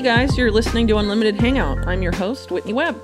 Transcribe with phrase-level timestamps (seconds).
[0.00, 1.86] Hey guys, you're listening to Unlimited Hangout.
[1.86, 2.98] I'm your host, Whitney Webb.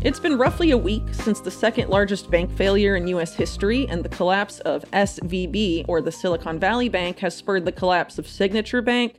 [0.00, 3.34] It's been roughly a week since the second largest bank failure in U.S.
[3.34, 8.16] history, and the collapse of SVB, or the Silicon Valley Bank, has spurred the collapse
[8.16, 9.16] of Signature Bank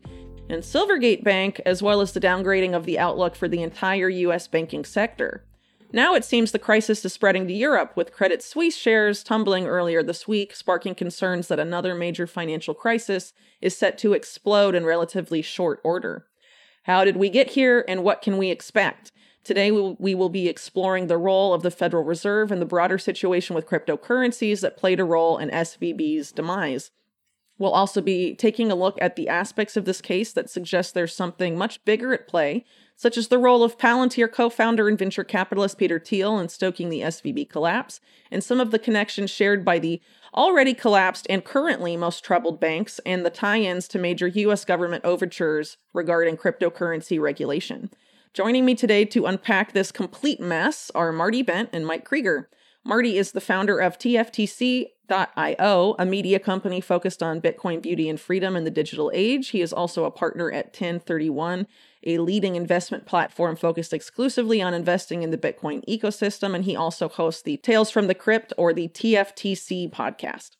[0.48, 4.48] and Silvergate Bank, as well as the downgrading of the outlook for the entire U.S.
[4.48, 5.44] banking sector.
[5.92, 10.02] Now it seems the crisis is spreading to Europe, with Credit Suisse shares tumbling earlier
[10.02, 15.42] this week, sparking concerns that another major financial crisis is set to explode in relatively
[15.42, 16.26] short order.
[16.86, 19.12] How did we get here, and what can we expect?
[19.44, 23.56] Today, we will, be exploring the role of the Federal Reserve and the broader situation
[23.56, 26.92] with cryptocurrencies that played a role in SVB's demise.
[27.58, 31.16] We'll also be taking a look at the aspects of this case that suggest there's
[31.16, 35.24] something much bigger at play, such as the role of Palantir co founder and venture
[35.24, 38.00] capitalist Peter Thiel in stoking the SVB collapse,
[38.30, 40.02] and some of the connections shared by the
[40.36, 44.66] already collapsed and currently most troubled banks, and the tie ins to major U.S.
[44.66, 47.90] government overtures regarding cryptocurrency regulation.
[48.34, 52.50] Joining me today to unpack this complete mess are Marty Bent and Mike Krieger.
[52.84, 58.56] Marty is the founder of TFTC.io, a media company focused on Bitcoin beauty and freedom
[58.56, 59.50] in the digital age.
[59.50, 61.66] He is also a partner at Ten31,
[62.04, 66.56] a leading investment platform focused exclusively on investing in the Bitcoin ecosystem.
[66.56, 70.52] And he also hosts the Tales from the Crypt or the TFTC podcast.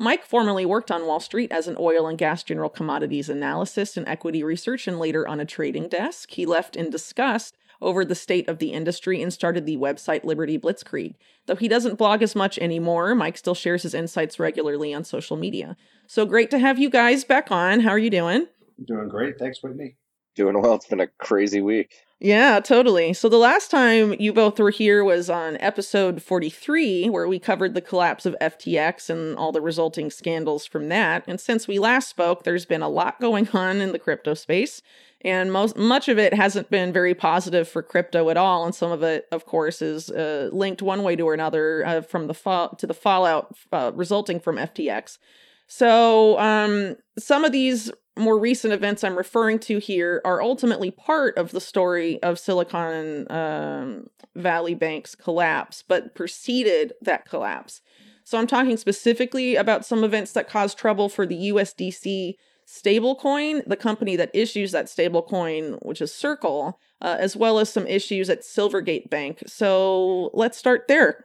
[0.00, 4.08] Mike formerly worked on Wall Street as an oil and gas general commodities analyst and
[4.08, 6.30] equity research and later on a trading desk.
[6.30, 10.58] He left in disgust over the state of the industry and started the website Liberty
[10.58, 11.14] Blitzkrieg.
[11.46, 15.36] Though he doesn't blog as much anymore, Mike still shares his insights regularly on social
[15.36, 15.76] media.
[16.06, 17.80] So great to have you guys back on.
[17.80, 18.46] How are you doing?
[18.84, 19.38] Doing great.
[19.38, 19.96] Thanks, Whitney.
[20.38, 20.74] Doing well.
[20.74, 21.96] It's been a crazy week.
[22.20, 23.12] Yeah, totally.
[23.12, 27.74] So the last time you both were here was on episode 43, where we covered
[27.74, 31.24] the collapse of FTX and all the resulting scandals from that.
[31.26, 34.80] And since we last spoke, there's been a lot going on in the crypto space.
[35.22, 38.92] And most much of it hasn't been very positive for crypto at all, and some
[38.92, 42.76] of it, of course, is uh, linked one way to another uh, from the fall
[42.76, 45.18] to the fallout uh, resulting from FTX.
[45.66, 51.36] So, um, some of these more recent events I'm referring to here are ultimately part
[51.38, 57.80] of the story of Silicon um, Valley Bank's collapse, but preceded that collapse.
[58.24, 62.34] So I'm talking specifically about some events that caused trouble for the USDC
[62.66, 67.86] stablecoin, the company that issues that stablecoin, which is Circle, uh, as well as some
[67.86, 69.42] issues at Silvergate Bank.
[69.46, 71.24] So let's start there.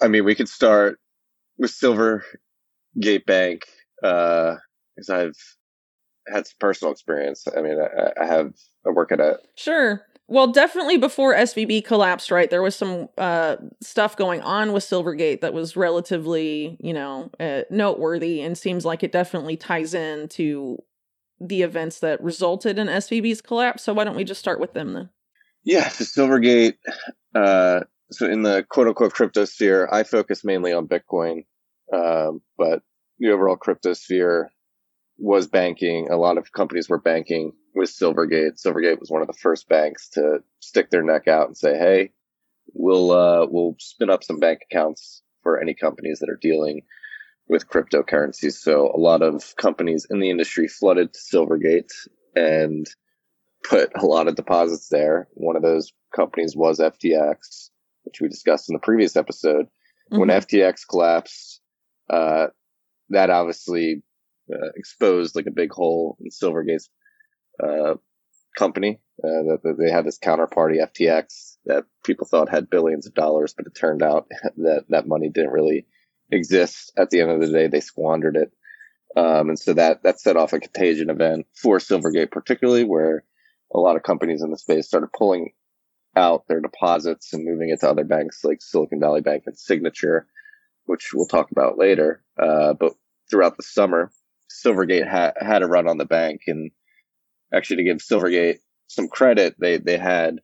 [0.00, 0.98] I mean, we could start
[1.58, 3.66] with Silvergate Bank
[4.00, 5.36] because uh, I've
[6.28, 7.46] had some personal experience.
[7.56, 8.54] I mean, I, I have
[8.86, 10.06] I work at a sure.
[10.28, 12.48] Well, definitely before SVB collapsed, right?
[12.48, 17.62] There was some uh, stuff going on with Silvergate that was relatively, you know, uh,
[17.70, 20.78] noteworthy, and seems like it definitely ties in to
[21.38, 23.82] the events that resulted in SVB's collapse.
[23.82, 25.10] So why don't we just start with them then?
[25.64, 26.74] Yeah, so Silvergate.
[27.34, 31.44] Uh, so in the quote unquote crypto sphere, I focus mainly on Bitcoin,
[31.92, 32.82] um, but
[33.18, 34.50] the overall crypto sphere
[35.18, 36.08] was banking.
[36.10, 38.62] A lot of companies were banking with Silvergate.
[38.64, 42.12] Silvergate was one of the first banks to stick their neck out and say, "Hey,
[42.74, 46.82] we'll uh, we'll spin up some bank accounts for any companies that are dealing
[47.48, 51.92] with cryptocurrencies." So a lot of companies in the industry flooded to Silvergate
[52.34, 52.86] and
[53.62, 55.28] put a lot of deposits there.
[55.34, 57.70] One of those companies was FTX,
[58.04, 59.66] which we discussed in the previous episode.
[60.10, 60.18] Mm-hmm.
[60.18, 61.60] When FTX collapsed,
[62.10, 62.48] uh,
[63.10, 64.02] that obviously
[64.50, 66.88] uh, exposed like a big hole in Silvergate's
[67.62, 67.94] uh,
[68.56, 69.00] company.
[69.22, 73.66] Uh, that, they had this counterparty FTX that people thought had billions of dollars, but
[73.66, 74.26] it turned out
[74.56, 75.86] that that money didn't really
[76.30, 76.92] exist.
[76.96, 78.52] At the end of the day, they squandered it.
[79.14, 83.24] Um, and so that, that set off a contagion event for Silvergate, particularly where
[83.74, 85.52] a lot of companies in the space started pulling
[86.16, 90.26] out their deposits and moving it to other banks like Silicon Valley Bank and Signature,
[90.86, 92.22] which we'll talk about later.
[92.38, 92.92] Uh, but
[93.30, 94.10] throughout the summer,
[94.64, 96.70] Silvergate ha- had a run on the bank, and
[97.52, 98.58] actually to give Silvergate
[98.88, 100.40] some credit, they they had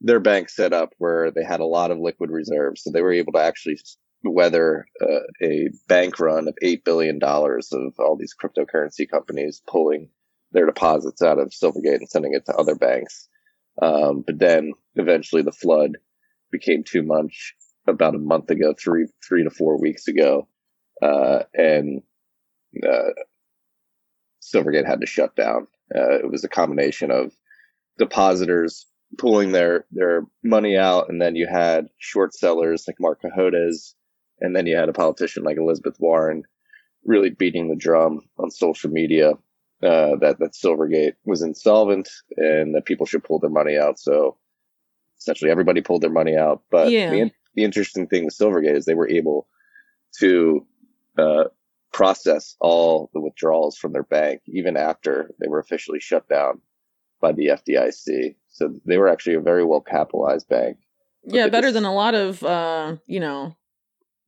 [0.00, 3.12] their bank set up where they had a lot of liquid reserves, so they were
[3.12, 3.78] able to actually
[4.24, 10.10] weather uh, a bank run of eight billion dollars of all these cryptocurrency companies pulling
[10.52, 13.28] their deposits out of Silvergate and sending it to other banks.
[13.80, 15.98] Um, but then eventually the flood
[16.50, 17.54] became too much
[17.86, 20.48] about a month ago, three three to four weeks ago,
[21.02, 22.02] uh, and
[22.86, 23.10] uh,
[24.52, 25.66] Silvergate had to shut down.
[25.94, 27.32] Uh, it was a combination of
[27.98, 28.86] depositors
[29.16, 33.94] pulling their their money out, and then you had short sellers like Marc Cohodes,
[34.40, 36.44] and then you had a politician like Elizabeth Warren
[37.04, 39.30] really beating the drum on social media
[39.82, 43.98] uh, that that Silvergate was insolvent and that people should pull their money out.
[43.98, 44.36] So
[45.18, 46.62] essentially, everybody pulled their money out.
[46.70, 47.10] But Yeah.
[47.10, 49.48] the, the interesting thing with Silvergate is they were able
[50.20, 50.66] to
[51.16, 51.44] uh,
[51.98, 56.60] process all the withdrawals from their bank even after they were officially shut down
[57.20, 58.36] by the FDIC.
[58.46, 60.76] So they were actually a very well capitalized bank.
[61.24, 63.56] Yeah, better this- than a lot of uh, you know,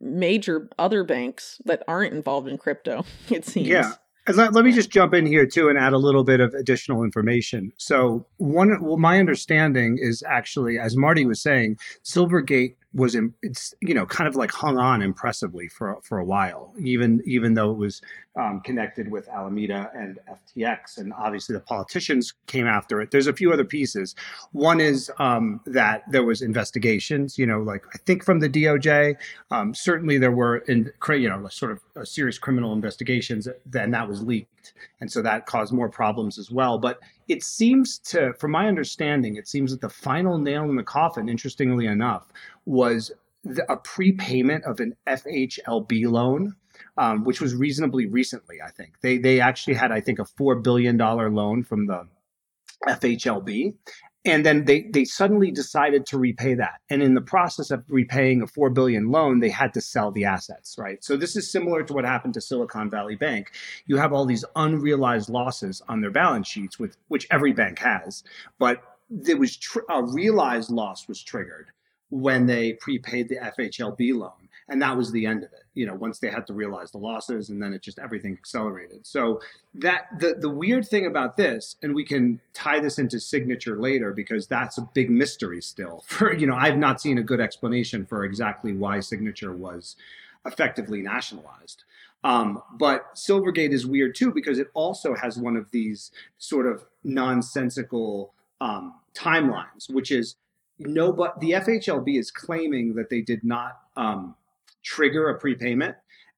[0.01, 3.69] major other banks that aren't involved in crypto, it seems.
[3.69, 3.93] Yeah.
[4.27, 6.53] And let, let me just jump in here too and add a little bit of
[6.55, 7.73] additional information.
[7.79, 13.95] So one, well, my understanding is actually, as Marty was saying, Silvergate was it's you
[13.95, 17.77] know kind of like hung on impressively for for a while, even even though it
[17.77, 18.03] was
[18.37, 23.11] um, connected with Alameda and FTX, and obviously the politicians came after it.
[23.11, 24.15] There's a few other pieces.
[24.53, 29.17] One is um, that there was investigations, you know, like I think from the DOJ.
[29.51, 33.47] Um, certainly, there were in you know sort of uh, serious criminal investigations.
[33.67, 34.60] Then that was leaked,
[35.01, 36.79] and so that caused more problems as well.
[36.79, 36.99] But
[37.29, 41.29] it seems to, from my understanding, it seems that the final nail in the coffin,
[41.29, 42.27] interestingly enough,
[42.67, 43.13] was
[43.45, 46.55] the, a prepayment of an FHLB loan.
[46.97, 49.01] Um, which was reasonably recently, I think.
[49.01, 52.07] They they actually had, I think, a four billion dollar loan from the
[52.89, 53.75] FHLB,
[54.25, 56.81] and then they they suddenly decided to repay that.
[56.91, 60.25] And in the process of repaying a four billion loan, they had to sell the
[60.25, 61.03] assets, right?
[61.03, 63.53] So this is similar to what happened to Silicon Valley Bank.
[63.87, 68.23] You have all these unrealized losses on their balance sheets, with which every bank has,
[68.59, 71.71] but there was tr- a realized loss was triggered
[72.11, 74.40] when they prepaid the FHLB loan.
[74.71, 75.65] And that was the end of it.
[75.75, 79.05] You know, once they had to realize the losses and then it just everything accelerated.
[79.05, 79.41] So
[79.75, 84.13] that the the weird thing about this, and we can tie this into signature later
[84.13, 86.05] because that's a big mystery still.
[86.07, 89.97] For you know, I've not seen a good explanation for exactly why signature was
[90.47, 91.85] effectively nationalized.
[92.23, 96.85] Um, but Silvergate is weird too because it also has one of these sort of
[97.03, 100.37] nonsensical um, timelines, which is
[100.79, 104.35] no, but the FHLB is claiming that they did not um,
[104.83, 105.97] trigger a prepayment,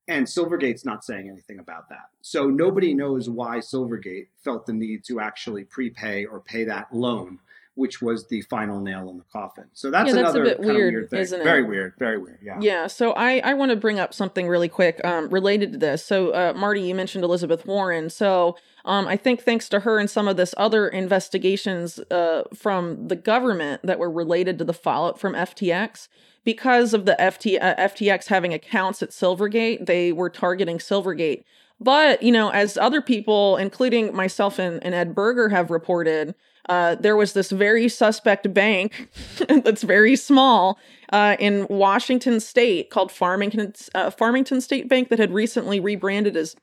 [0.08, 2.10] and Silvergate's not saying anything about that.
[2.20, 7.38] So nobody knows why Silvergate felt the need to actually prepay or pay that loan,
[7.74, 9.64] which was the final nail in the coffin.
[9.72, 11.20] So that's, Yeah, that's a another bit kind of weird, weird thing.
[11.20, 11.44] isn't it?
[11.44, 11.94] Very weird.
[11.98, 12.38] Very weird.
[12.42, 12.58] Yeah.
[12.60, 16.04] Yeah, so I, I want to bring up something really quick um, related to this.
[16.04, 18.10] So, uh, Marty, you mentioned Elizabeth Warren.
[18.10, 23.08] So, um, I think thanks to her and some of this other investigations uh, from
[23.08, 26.08] the government that were related to the fallout from FTX,
[26.44, 31.44] because of the FT, uh, FTX having accounts at Silvergate, they were targeting Silvergate.
[31.80, 36.34] But, you know, as other people, including myself and, and Ed Berger, have reported,
[36.68, 39.08] uh, there was this very suspect bank
[39.48, 40.78] that's very small
[41.12, 46.56] uh, in Washington State called Farmington uh, Farmington State Bank that had recently rebranded as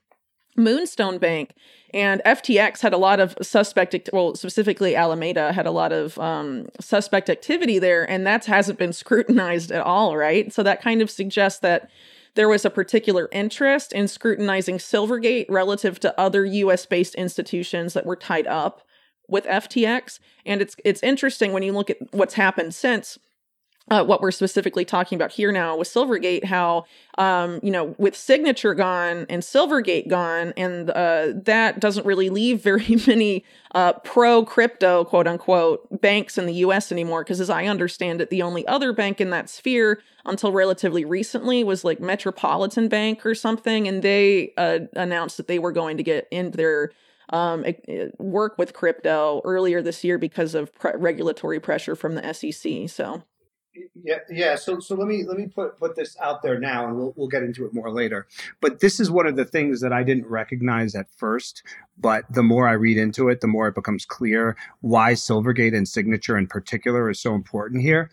[0.55, 1.53] Moonstone Bank.
[1.93, 6.17] And FTX had a lot of suspect, act- well, specifically Alameda had a lot of
[6.19, 10.51] um, suspect activity there, and that hasn't been scrutinized at all, right?
[10.53, 11.89] So that kind of suggests that
[12.35, 18.05] there was a particular interest in scrutinizing Silvergate relative to other US based institutions that
[18.05, 18.83] were tied up
[19.29, 20.19] with FTX.
[20.45, 23.17] And it's it's interesting when you look at what's happened since
[23.91, 26.85] uh, what we're specifically talking about here now with Silvergate, how
[27.17, 32.61] um, you know with Signature gone and Silvergate gone, and uh, that doesn't really leave
[32.61, 36.91] very many uh, pro crypto quote unquote banks in the U.S.
[36.91, 37.23] anymore.
[37.23, 41.63] Because as I understand it, the only other bank in that sphere until relatively recently
[41.63, 46.03] was like Metropolitan Bank or something, and they uh, announced that they were going to
[46.03, 46.91] get into their
[47.29, 47.65] um,
[48.17, 52.89] work with crypto earlier this year because of pre- regulatory pressure from the SEC.
[52.89, 53.23] So.
[54.03, 54.55] Yeah, yeah.
[54.55, 57.27] So, so let me let me put put this out there now, and we'll we'll
[57.27, 58.27] get into it more later.
[58.61, 61.63] But this is one of the things that I didn't recognize at first.
[61.97, 65.87] But the more I read into it, the more it becomes clear why Silvergate and
[65.87, 68.09] Signature in particular is so important here.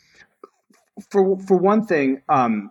[1.10, 2.70] For for one thing, um,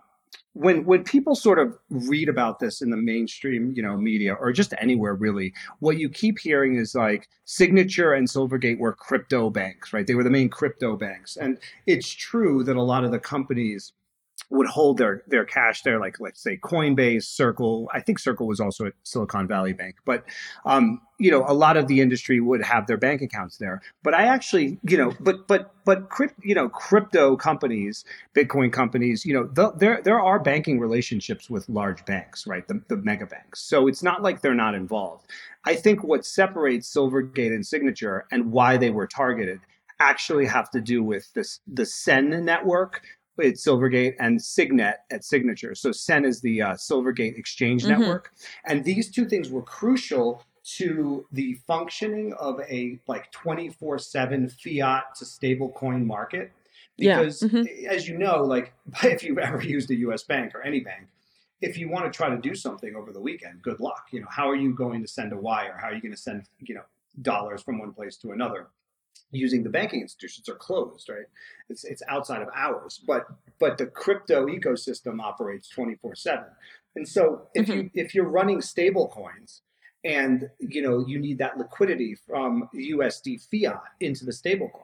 [0.56, 4.52] when when people sort of read about this in the mainstream, you know, media or
[4.52, 9.92] just anywhere really, what you keep hearing is like Signature and Silvergate were crypto banks,
[9.92, 10.06] right?
[10.06, 13.92] They were the main crypto banks, and it's true that a lot of the companies
[14.50, 17.90] would hold their their cash there, like let's say Coinbase, Circle.
[17.92, 20.24] I think Circle was also at Silicon Valley Bank, but
[20.64, 23.80] um, you know, a lot of the industry would have their bank accounts there.
[24.02, 26.08] But I actually, you know, but but but
[26.42, 31.68] you know, crypto companies, Bitcoin companies, you know, the, there there are banking relationships with
[31.68, 32.66] large banks, right?
[32.68, 33.60] The the mega banks.
[33.60, 35.26] So it's not like they're not involved.
[35.64, 39.60] I think what separates Silvergate and Signature and why they were targeted
[39.98, 43.02] actually have to do with this the Sen network
[43.38, 45.74] at Silvergate and Signet at Signature.
[45.74, 47.98] So Sen is the uh, Silvergate Exchange Mhm.
[47.98, 48.32] Network,
[48.64, 50.42] and these two things were crucial
[50.76, 56.50] to the functioning of a like 24/7 fiat to stablecoin market
[56.98, 57.48] because yeah.
[57.48, 57.86] mm-hmm.
[57.88, 58.72] as you know like
[59.04, 61.06] if you've ever used a US bank or any bank
[61.60, 64.26] if you want to try to do something over the weekend good luck you know
[64.28, 66.74] how are you going to send a wire how are you going to send you
[66.74, 66.82] know
[67.22, 68.68] dollars from one place to another
[69.30, 71.26] using the banking institutions are closed right?
[71.68, 73.26] It's it's outside of hours but
[73.58, 76.44] but the crypto ecosystem operates 24 7
[76.96, 77.72] and so if mm-hmm.
[77.72, 79.62] you if you're running stable coins
[80.04, 84.82] and you know you need that liquidity from usd fiat into the stable coin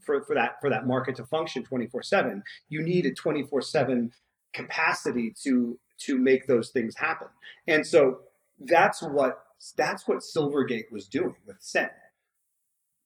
[0.00, 4.12] for, for that for that market to function 24 7 you need a 24 7
[4.52, 7.28] capacity to to make those things happen.
[7.66, 8.20] And so
[8.58, 9.44] that's what
[9.76, 11.90] that's what silvergate was doing with Sen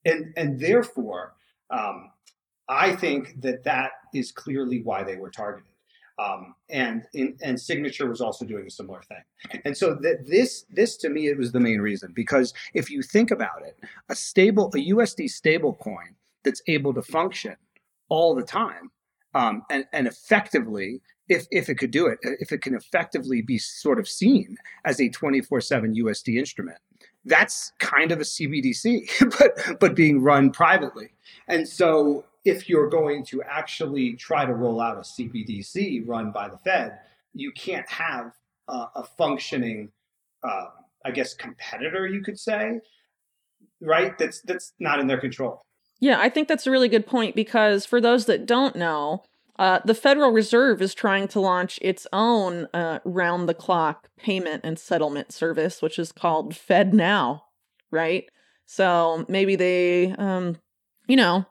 [0.06, 1.34] and and therefore,
[1.70, 2.10] um,
[2.68, 5.70] I think that that is clearly why they were targeted.
[6.18, 10.64] Um, and in, and signature was also doing a similar thing and so that this
[10.70, 14.14] this to me it was the main reason because if you think about it a
[14.14, 17.54] stable a usd stable coin that's able to function
[18.08, 18.90] all the time
[19.34, 23.58] um, and, and effectively if, if it could do it if it can effectively be
[23.58, 26.78] sort of seen as a 24-7 usd instrument
[27.26, 31.10] that's kind of a CBDC, but but being run privately.
[31.48, 36.48] And so if you're going to actually try to roll out a CBDC run by
[36.48, 36.98] the Fed,
[37.34, 38.32] you can't have
[38.68, 39.92] a functioning,
[40.42, 40.66] uh,
[41.04, 42.80] I guess, competitor, you could say,
[43.80, 44.16] right?
[44.18, 45.62] That's that's not in their control.
[46.00, 49.22] Yeah, I think that's a really good point because for those that don't know,
[49.58, 54.62] uh, the Federal Reserve is trying to launch its own uh, round the clock payment
[54.64, 57.40] and settlement service, which is called FedNow,
[57.90, 58.24] right?
[58.66, 60.58] So maybe they, um,
[61.06, 61.46] you know,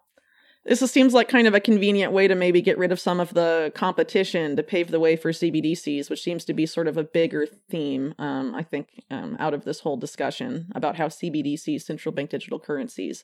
[0.65, 3.33] this seems like kind of a convenient way to maybe get rid of some of
[3.35, 7.03] the competition to pave the way for CBDCs, which seems to be sort of a
[7.03, 12.13] bigger theme, um, I think, um, out of this whole discussion about how CBDCs, central
[12.13, 13.23] bank digital currencies,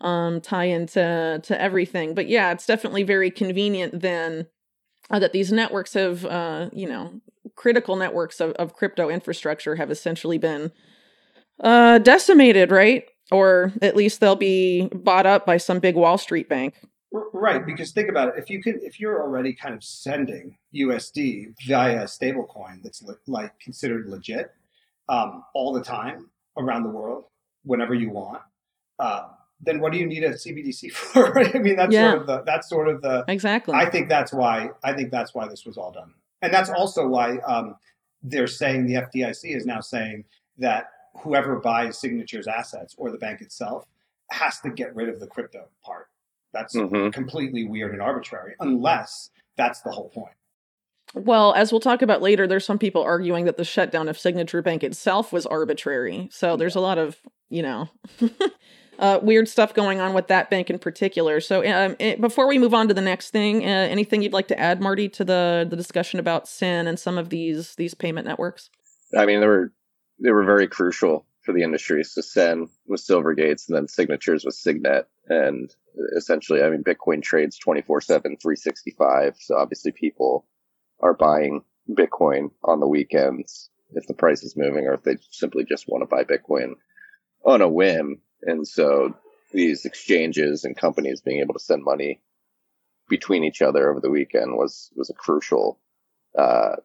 [0.00, 2.14] um, tie into to everything.
[2.14, 4.46] But yeah, it's definitely very convenient then
[5.10, 7.20] uh, that these networks have, uh, you know,
[7.56, 10.72] critical networks of, of crypto infrastructure have essentially been
[11.60, 13.04] uh, decimated, right?
[13.30, 16.74] Or at least they'll be bought up by some big Wall Street bank.
[17.12, 18.34] Right, because think about it.
[18.38, 23.16] If you can, if you're already kind of sending USD via a stablecoin that's le-
[23.26, 24.52] like considered legit
[25.08, 27.24] um, all the time around the world,
[27.64, 28.42] whenever you want,
[29.00, 29.28] uh,
[29.62, 31.38] then what do you need a CBDC for?
[31.38, 32.10] I mean, that's yeah.
[32.10, 33.74] sort of the that's sort of the exactly.
[33.74, 37.06] I think that's why I think that's why this was all done, and that's also
[37.06, 37.76] why um,
[38.22, 40.24] they're saying the FDIC is now saying
[40.58, 40.86] that
[41.22, 43.86] whoever buys Signature's assets or the bank itself
[44.30, 46.08] has to get rid of the crypto part.
[46.52, 47.10] That's mm-hmm.
[47.10, 50.34] completely weird and arbitrary, unless that's the whole point.
[51.14, 54.62] Well, as we'll talk about later, there's some people arguing that the shutdown of Signature
[54.62, 56.28] Bank itself was arbitrary.
[56.30, 57.16] So there's a lot of,
[57.48, 57.88] you know,
[59.00, 61.40] uh, weird stuff going on with that bank in particular.
[61.40, 64.34] So, um, it, eh, before we move on to the next thing, uh, anything you'd
[64.34, 67.94] like to add, Marty, to the the discussion about Sen and some of these these
[67.94, 68.70] payment networks?
[69.16, 69.72] I mean, they were
[70.22, 72.04] they were very crucial for the industry.
[72.04, 75.74] So Sen with Silvergates, and then Signatures with Signet, and
[76.16, 79.36] essentially, I mean, Bitcoin trades 24/7, 365.
[79.40, 80.46] So obviously, people
[81.00, 85.64] are buying Bitcoin on the weekends if the price is moving, or if they simply
[85.64, 86.74] just want to buy Bitcoin
[87.44, 88.20] on a whim.
[88.42, 89.14] And so
[89.52, 92.20] these exchanges and companies being able to send money
[93.08, 95.78] between each other over the weekend was was a crucial
[96.38, 96.76] uh,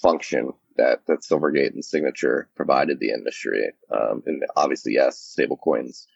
[0.00, 3.72] function that that Silvergate and Signature provided the industry.
[3.90, 6.06] Um, and obviously, yes, stablecoins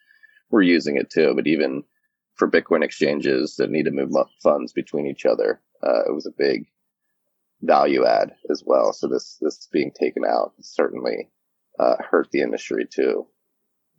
[0.50, 1.82] were using it too, but even
[2.36, 6.34] for Bitcoin exchanges that need to move funds between each other, uh, it was a
[6.36, 6.66] big
[7.62, 8.92] value add as well.
[8.92, 11.30] So this this being taken out certainly
[11.78, 13.26] uh, hurt the industry too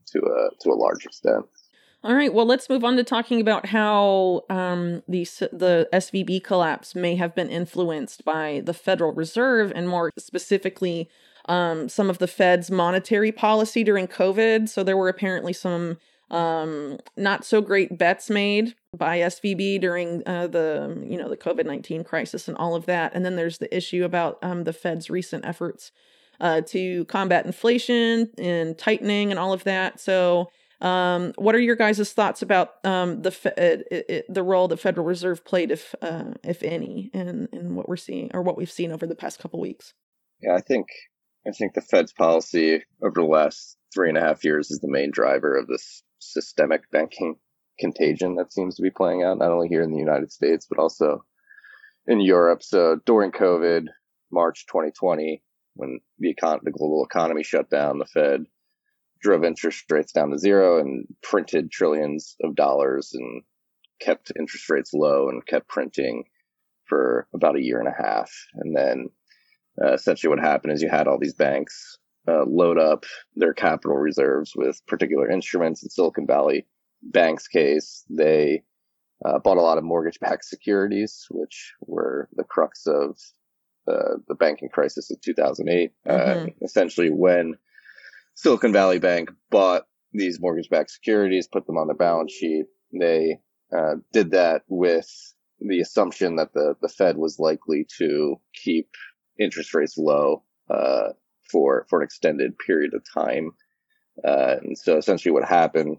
[0.07, 1.45] to a to a large extent.
[2.05, 6.93] All right, well, let's move on to talking about how um, the the SVB collapse
[6.93, 11.09] may have been influenced by the Federal Reserve, and more specifically,
[11.47, 14.69] um, some of the Fed's monetary policy during COVID.
[14.69, 15.97] So there were apparently some
[16.29, 21.65] um, not so great bets made by SVB during uh, the you know the COVID
[21.65, 23.15] nineteen crisis and all of that.
[23.15, 25.91] And then there's the issue about um, the Fed's recent efforts
[26.39, 29.99] uh, to combat inflation and tightening and all of that.
[29.99, 30.49] So,
[30.81, 34.77] um, what are your guys' thoughts about um, the fe- it, it, the role the
[34.77, 38.71] Federal Reserve played, if uh, if any, in in what we're seeing or what we've
[38.71, 39.93] seen over the past couple weeks?
[40.41, 40.87] Yeah, I think
[41.47, 44.91] I think the Fed's policy over the last three and a half years is the
[44.91, 47.35] main driver of this systemic banking
[47.79, 50.79] contagion that seems to be playing out, not only here in the United States but
[50.79, 51.23] also
[52.07, 52.63] in Europe.
[52.63, 53.87] So during COVID,
[54.31, 55.41] March 2020,
[55.75, 58.45] when the econ- the global economy shut down, the Fed
[59.21, 63.43] drove interest rates down to zero and printed trillions of dollars and
[63.99, 66.25] kept interest rates low and kept printing
[66.87, 68.31] for about a year and a half.
[68.55, 69.09] And then
[69.83, 73.05] uh, essentially what happened is you had all these banks uh, load up
[73.35, 76.65] their capital reserves with particular instruments in Silicon Valley
[77.01, 78.03] Bank's case.
[78.09, 78.63] They
[79.25, 83.17] uh, bought a lot of mortgage backed securities, which were the crux of
[83.87, 85.91] uh, the banking crisis of 2008.
[86.07, 86.63] Uh, mm-hmm.
[86.63, 87.55] essentially, when
[88.35, 93.39] Silicon Valley Bank bought these mortgage backed securities, put them on their balance sheet, they
[93.75, 95.09] uh, did that with
[95.59, 98.89] the assumption that the, the Fed was likely to keep
[99.39, 101.09] interest rates low uh,
[101.49, 103.51] for for an extended period of time.
[104.23, 105.97] Uh, and so essentially what happened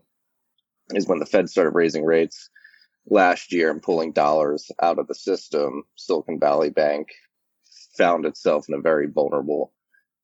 [0.90, 2.48] is when the Fed started raising rates
[3.08, 7.08] last year and pulling dollars out of the system, Silicon Valley Bank
[7.96, 9.72] found itself in a very vulnerable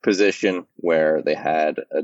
[0.03, 2.03] position where they had a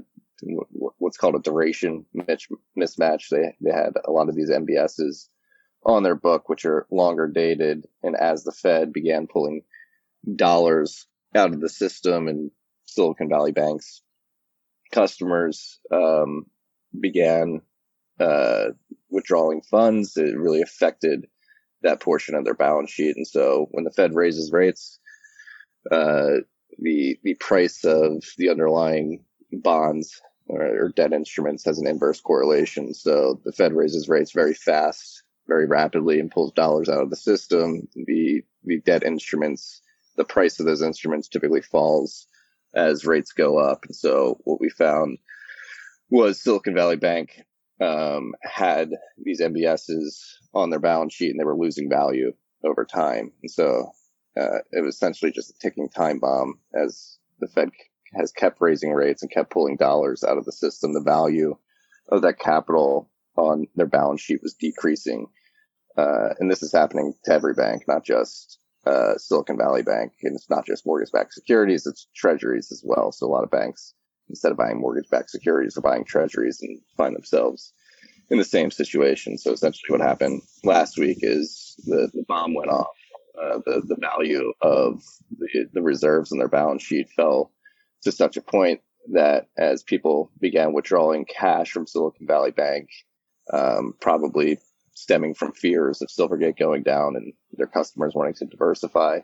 [0.99, 3.29] what's called a duration mismatch.
[3.29, 5.29] They they had a lot of these MBSs
[5.85, 9.63] on their book, which are longer dated, and as the Fed began pulling
[10.37, 12.51] dollars out of the system and
[12.87, 14.03] Silicon Valley Bank's
[14.93, 16.47] customers um,
[16.99, 17.61] began
[18.19, 18.67] uh,
[19.11, 20.17] withdrawing funds.
[20.17, 21.27] It really affected
[21.83, 23.17] that portion of their balance sheet.
[23.17, 24.99] And so when the Fed raises rates,
[25.91, 26.39] uh,
[26.79, 32.95] the the price of the underlying bonds or, or, debt instruments has an inverse correlation.
[32.95, 37.17] So the Fed raises rates very fast, very rapidly, and pulls dollars out of the
[37.17, 37.89] system.
[37.95, 39.83] The the debt instruments,
[40.17, 42.27] the price of those instruments typically falls
[42.75, 43.85] as rates go up.
[43.87, 45.19] And so what we found
[46.11, 47.43] was Silicon Valley Bank
[47.81, 48.91] um, had
[49.23, 50.15] these MBSs
[50.55, 52.33] on their balance sheet and they were losing value
[52.65, 53.33] over time.
[53.43, 53.93] And so
[54.39, 57.71] uh, it was essentially just a ticking time bomb as the Fed
[58.15, 60.93] has kept raising rates and kept pulling dollars out of the system.
[60.93, 61.57] The value
[62.11, 65.27] of that capital on their balance sheet was decreasing.
[65.97, 70.13] Uh, and this is happening to every bank, not just uh, Silicon Valley Bank.
[70.23, 73.13] And it's not just mortgage backed securities, it's treasuries as well.
[73.13, 73.95] So a lot of banks
[74.29, 77.73] instead of buying mortgage-backed securities or buying treasuries and find themselves
[78.31, 79.39] in the same situation.
[79.39, 82.89] So essentially, what happened last week is the, the bomb went off.
[83.41, 85.03] Uh, the the value of
[85.39, 87.53] the, the reserves in their balance sheet fell
[88.03, 88.81] to such a point
[89.13, 92.89] that as people began withdrawing cash from Silicon Valley Bank,
[93.53, 94.59] um, probably
[94.95, 99.21] stemming from fears of Silvergate going down and their customers wanting to diversify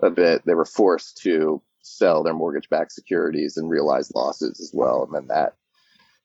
[0.00, 4.70] a bit, they were forced to sell their mortgage backed securities and realize losses as
[4.74, 5.04] well.
[5.04, 5.54] And then that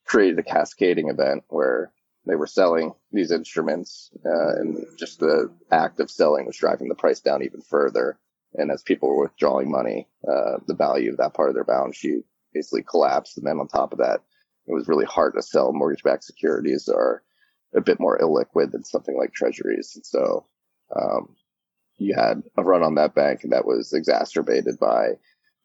[0.05, 1.91] created a cascading event where
[2.25, 6.95] they were selling these instruments, uh, and just the act of selling was driving the
[6.95, 8.19] price down even further.
[8.53, 11.97] And as people were withdrawing money, uh, the value of that part of their balance
[11.97, 13.37] sheet basically collapsed.
[13.37, 14.21] And then on top of that,
[14.67, 17.23] it was really hard to sell mortgage backed securities are
[17.75, 19.93] a bit more illiquid than something like treasuries.
[19.95, 20.45] And so,
[20.95, 21.35] um,
[21.99, 25.09] you had a run on that bank and that was exacerbated by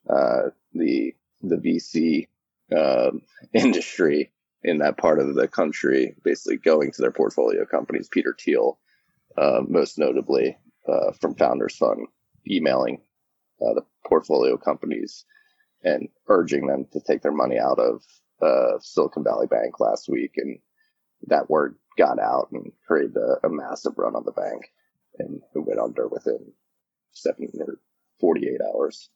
[0.09, 2.29] uh, the the VC
[2.77, 4.33] um, industry
[4.65, 8.09] in that part of the country, basically going to their portfolio companies.
[8.09, 8.79] Peter Thiel,
[9.37, 10.57] uh, most notably
[10.89, 12.07] uh, from Founders Fund,
[12.51, 13.01] emailing
[13.61, 15.25] uh, the portfolio companies
[15.83, 18.03] and urging them to take their money out of
[18.43, 20.59] uh, Silicon Valley Bank last week, and
[21.29, 24.73] that word got out and created a, a massive run on the bank,
[25.19, 26.53] and it went under within
[27.13, 27.79] seven or
[28.21, 29.11] 48 hours.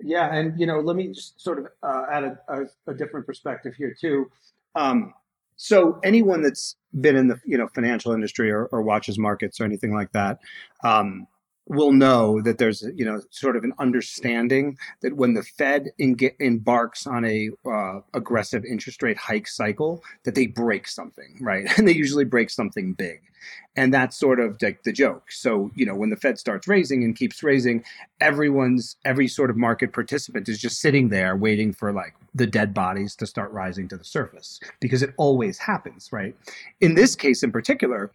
[0.00, 3.26] Yeah, and you know, let me just sort of uh, add a, a, a, different
[3.26, 4.30] perspective here too.
[4.74, 5.14] Um,
[5.56, 9.64] so anyone that's been in the you know financial industry or, or watches markets or
[9.64, 10.40] anything like that,
[10.82, 11.26] um,
[11.66, 17.06] will know that there's you know sort of an understanding that when the Fed embarks
[17.06, 21.66] on a uh, aggressive interest rate hike cycle, that they break something, right?
[21.78, 23.20] And they usually break something big,
[23.76, 25.32] and that's sort of like the joke.
[25.32, 27.84] So you know when the Fed starts raising and keeps raising,
[28.20, 32.74] everyone's every sort of market participant is just sitting there waiting for like the dead
[32.74, 36.36] bodies to start rising to the surface because it always happens, right?
[36.80, 38.10] In this case in particular,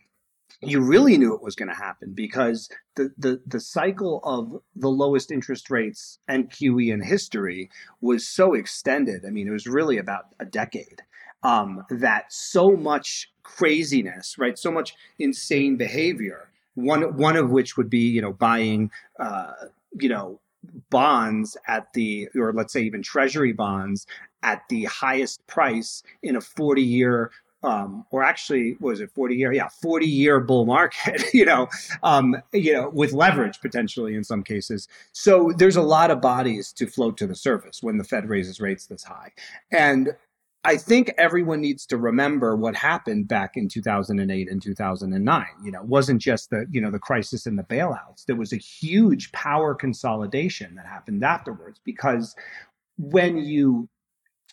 [0.62, 4.90] you really knew it was going to happen because the, the the cycle of the
[4.90, 7.70] lowest interest rates and QE in history
[8.02, 9.26] was so extended.
[9.26, 11.02] I mean, it was really about a decade.
[11.44, 14.60] Um, that so much craziness, right?
[14.60, 16.50] So much insane behavior.
[16.76, 19.54] One one of which would be, you know, buying, uh,
[19.98, 20.42] you know,
[20.90, 24.06] bonds at the, or let's say even treasury bonds
[24.44, 27.32] at the highest price in a 40 year
[27.64, 31.68] um, or actually was it 40 year yeah 40 year bull market you know
[32.04, 36.72] um, you know with leverage potentially in some cases so there's a lot of bodies
[36.74, 39.32] to float to the surface when the fed raises rates this high
[39.72, 40.16] and
[40.66, 45.46] I think everyone needs to remember what happened back in 2008 and 2009.
[45.64, 48.26] You know, it wasn't just the, you know, the crisis and the bailouts.
[48.26, 52.36] There was a huge power consolidation that happened afterwards because
[52.98, 53.88] when you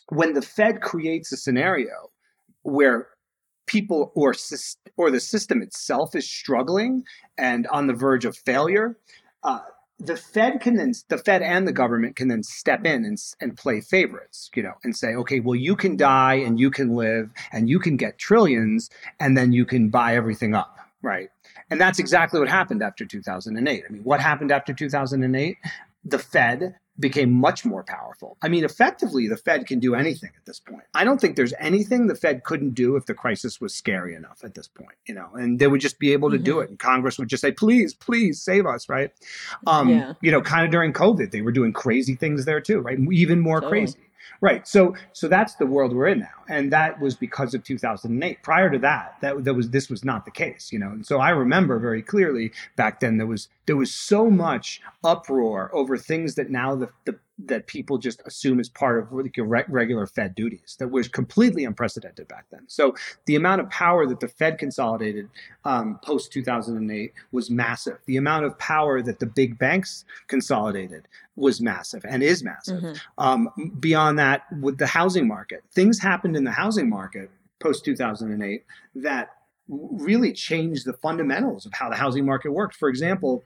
[0.09, 2.09] when the Fed creates a scenario
[2.67, 3.07] where
[3.65, 4.33] people or
[4.97, 7.03] or the system itself is struggling
[7.37, 8.97] and on the verge of failure,
[9.43, 9.59] uh,
[9.99, 13.57] the Fed can then the Fed and the government can then step in and, and
[13.57, 17.31] play favorites, you know, and say, okay, well, you can die and you can live
[17.51, 21.29] and you can get trillions and then you can buy everything up, right?
[21.69, 23.83] And that's exactly what happened after 2008.
[23.87, 25.57] I mean, what happened after 2008?
[26.03, 28.37] The Fed became much more powerful.
[28.41, 30.83] I mean, effectively, the Fed can do anything at this point.
[30.93, 34.43] I don't think there's anything the Fed couldn't do if the crisis was scary enough
[34.43, 36.43] at this point, you know, and they would just be able to mm-hmm.
[36.43, 36.69] do it.
[36.69, 39.11] And Congress would just say, please, please save us, right?
[39.67, 40.13] Um, yeah.
[40.21, 42.97] You know, kind of during COVID, they were doing crazy things there too, right?
[43.11, 43.81] Even more totally.
[43.81, 43.99] crazy.
[44.41, 44.67] Right.
[44.67, 46.36] So so that's the world we're in now.
[46.47, 48.41] And that was because of 2008.
[48.43, 50.89] Prior to that, that, that was this was not the case, you know.
[50.89, 55.69] And so I remember very clearly back then there was there was so much uproar
[55.73, 60.07] over things that now the, the that people just assume as part of like regular
[60.07, 62.63] Fed duties that was completely unprecedented back then.
[62.67, 65.29] So the amount of power that the Fed consolidated
[65.63, 67.99] um, post 2008 was massive.
[68.05, 72.81] The amount of power that the big banks consolidated was massive and is massive.
[72.81, 72.95] Mm-hmm.
[73.19, 78.63] Um, beyond that, with the housing market, things happened in the housing market post 2008
[78.95, 79.29] that
[79.67, 82.75] really changed the fundamentals of how the housing market worked.
[82.75, 83.43] For example,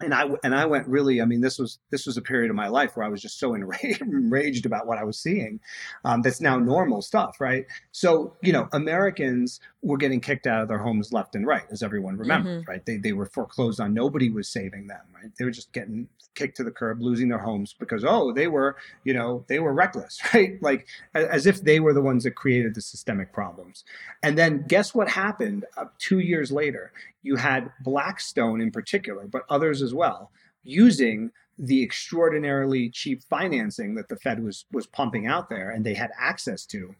[0.00, 1.22] and I and I went really.
[1.22, 3.38] I mean, this was this was a period of my life where I was just
[3.38, 5.58] so enraged, enraged about what I was seeing.
[6.04, 7.64] Um, that's now normal stuff, right?
[7.92, 11.82] So you know, Americans were getting kicked out of their homes left and right, as
[11.82, 12.70] everyone remembers, mm-hmm.
[12.70, 12.84] right?
[12.84, 13.94] They they were foreclosed on.
[13.94, 15.32] Nobody was saving them, right?
[15.38, 18.76] They were just getting kicked to the curb, losing their homes because oh, they were
[19.04, 20.62] you know they were reckless, right?
[20.62, 23.84] Like as if they were the ones that created the systemic problems.
[24.22, 25.64] And then guess what happened?
[25.76, 30.30] Uh, two years later, you had Blackstone in particular, but others as well,
[30.62, 35.94] using the extraordinarily cheap financing that the Fed was was pumping out there, and they
[35.94, 36.94] had access to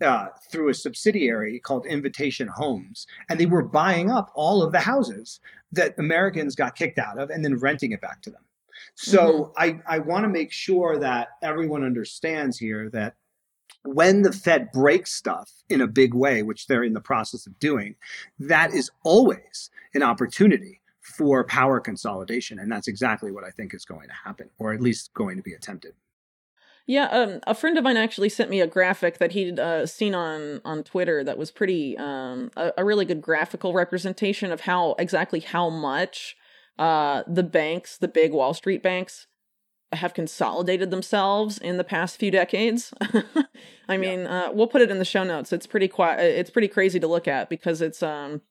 [0.00, 4.80] uh, through a subsidiary called Invitation Homes, and they were buying up all of the
[4.80, 5.40] houses
[5.72, 8.42] that Americans got kicked out of, and then renting it back to them.
[8.94, 9.80] So mm-hmm.
[9.88, 13.14] I I want to make sure that everyone understands here that
[13.84, 17.58] when the Fed breaks stuff in a big way, which they're in the process of
[17.58, 17.96] doing,
[18.38, 22.58] that is always an opportunity for power consolidation.
[22.58, 25.42] And that's exactly what I think is going to happen, or at least going to
[25.42, 25.94] be attempted.
[26.86, 30.14] Yeah, um, a friend of mine actually sent me a graphic that he'd uh, seen
[30.14, 34.94] on on Twitter that was pretty um, a, a, really good graphical representation of how
[34.98, 36.36] exactly how much
[36.78, 39.26] uh, the banks, the big Wall Street banks,
[39.92, 42.92] have consolidated themselves in the past few decades.
[43.88, 44.46] I mean, yeah.
[44.46, 45.52] uh, we'll put it in the show notes.
[45.52, 46.20] It's pretty quiet.
[46.20, 48.42] It's pretty crazy to look at because it's um,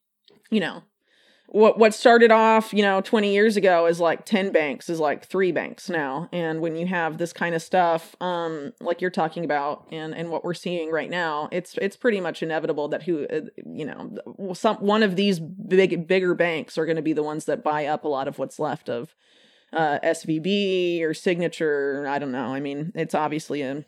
[0.50, 0.82] you know,
[1.48, 5.26] what what started off, you know, 20 years ago is like 10 banks is like
[5.26, 6.28] 3 banks now.
[6.32, 10.30] And when you have this kind of stuff um like you're talking about and and
[10.30, 14.54] what we're seeing right now, it's it's pretty much inevitable that who uh, you know,
[14.54, 17.86] some one of these big bigger banks are going to be the ones that buy
[17.86, 19.14] up a lot of what's left of
[19.72, 22.06] uh, SVB or Signature.
[22.08, 22.54] I don't know.
[22.54, 23.84] I mean, it's obviously a,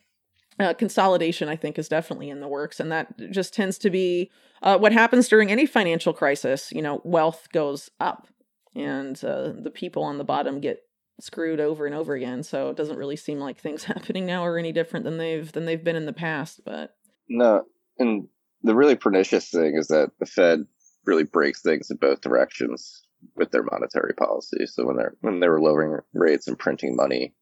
[0.59, 1.49] a, consolidation.
[1.49, 4.31] I think is definitely in the works, and that just tends to be
[4.63, 6.73] uh, what happens during any financial crisis.
[6.73, 8.29] You know, wealth goes up,
[8.75, 10.81] and uh, the people on the bottom get
[11.21, 12.43] screwed over and over again.
[12.43, 15.65] So it doesn't really seem like things happening now are any different than they've than
[15.65, 16.61] they've been in the past.
[16.65, 16.95] But
[17.29, 17.63] no,
[17.99, 18.29] and
[18.63, 20.67] the really pernicious thing is that the Fed
[21.05, 23.03] really breaks things in both directions
[23.35, 24.67] with their monetary policy.
[24.67, 27.35] So when they're when they were lowering rates and printing money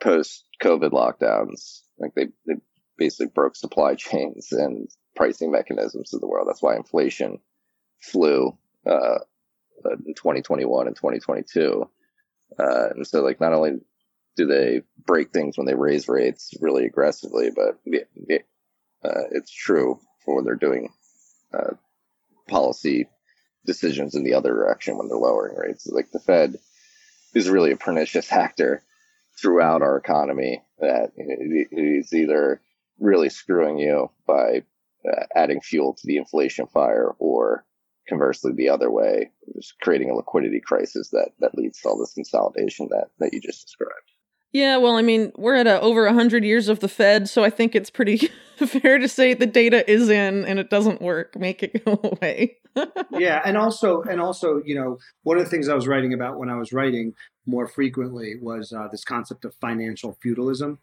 [0.00, 2.54] post COVID lockdowns, like they, they
[2.96, 6.48] basically broke supply chains and pricing mechanisms of the world.
[6.48, 7.38] That's why inflation
[8.00, 9.18] flew uh,
[10.06, 11.88] in 2021 and 2022.
[12.58, 13.72] Uh, and so, like, not only
[14.36, 17.78] do they break things when they raise rates really aggressively, but
[19.04, 20.90] uh, it's true for when they're doing
[21.52, 21.74] uh,
[22.48, 23.08] policy
[23.66, 25.86] decisions in the other direction when they're lowering rates.
[25.86, 26.56] Like the Fed
[27.34, 28.82] is really a pernicious actor
[29.40, 32.60] throughout our economy that is either
[32.98, 34.62] really screwing you by
[35.08, 37.64] uh, adding fuel to the inflation fire or
[38.08, 42.12] conversely the other way, just creating a liquidity crisis that, that leads to all this
[42.14, 43.94] consolidation that, that you just described.
[44.52, 47.50] Yeah, well, I mean, we're at a, over 100 years of the Fed, so I
[47.50, 48.16] think it's pretty
[48.56, 51.38] fair to say the data is in and it doesn't work.
[51.38, 52.56] Make it go away.
[53.12, 56.38] yeah, and also and also, you know, one of the things I was writing about
[56.38, 57.14] when I was writing
[57.46, 60.78] more frequently was uh, this concept of financial feudalism.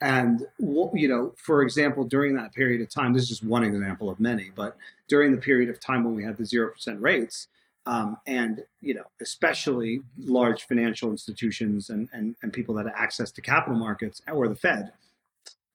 [0.00, 4.08] And, you know, for example, during that period of time, this is just one example
[4.10, 4.76] of many, but
[5.08, 7.48] during the period of time when we had the 0% rates,
[7.86, 13.30] um, and you know, especially large financial institutions and, and, and people that have access
[13.32, 14.92] to capital markets or the Fed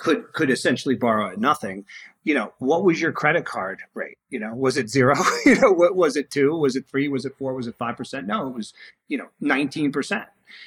[0.04, 1.86] could could essentially borrow at nothing.
[2.26, 4.18] You know, what was your credit card rate?
[4.30, 5.16] You know, was it zero?
[5.46, 6.56] you know, what was it two?
[6.58, 7.08] Was it three?
[7.08, 7.54] Was it four?
[7.54, 8.28] Was it five percent?
[8.28, 8.74] No, it was
[9.08, 10.26] you know nineteen percent.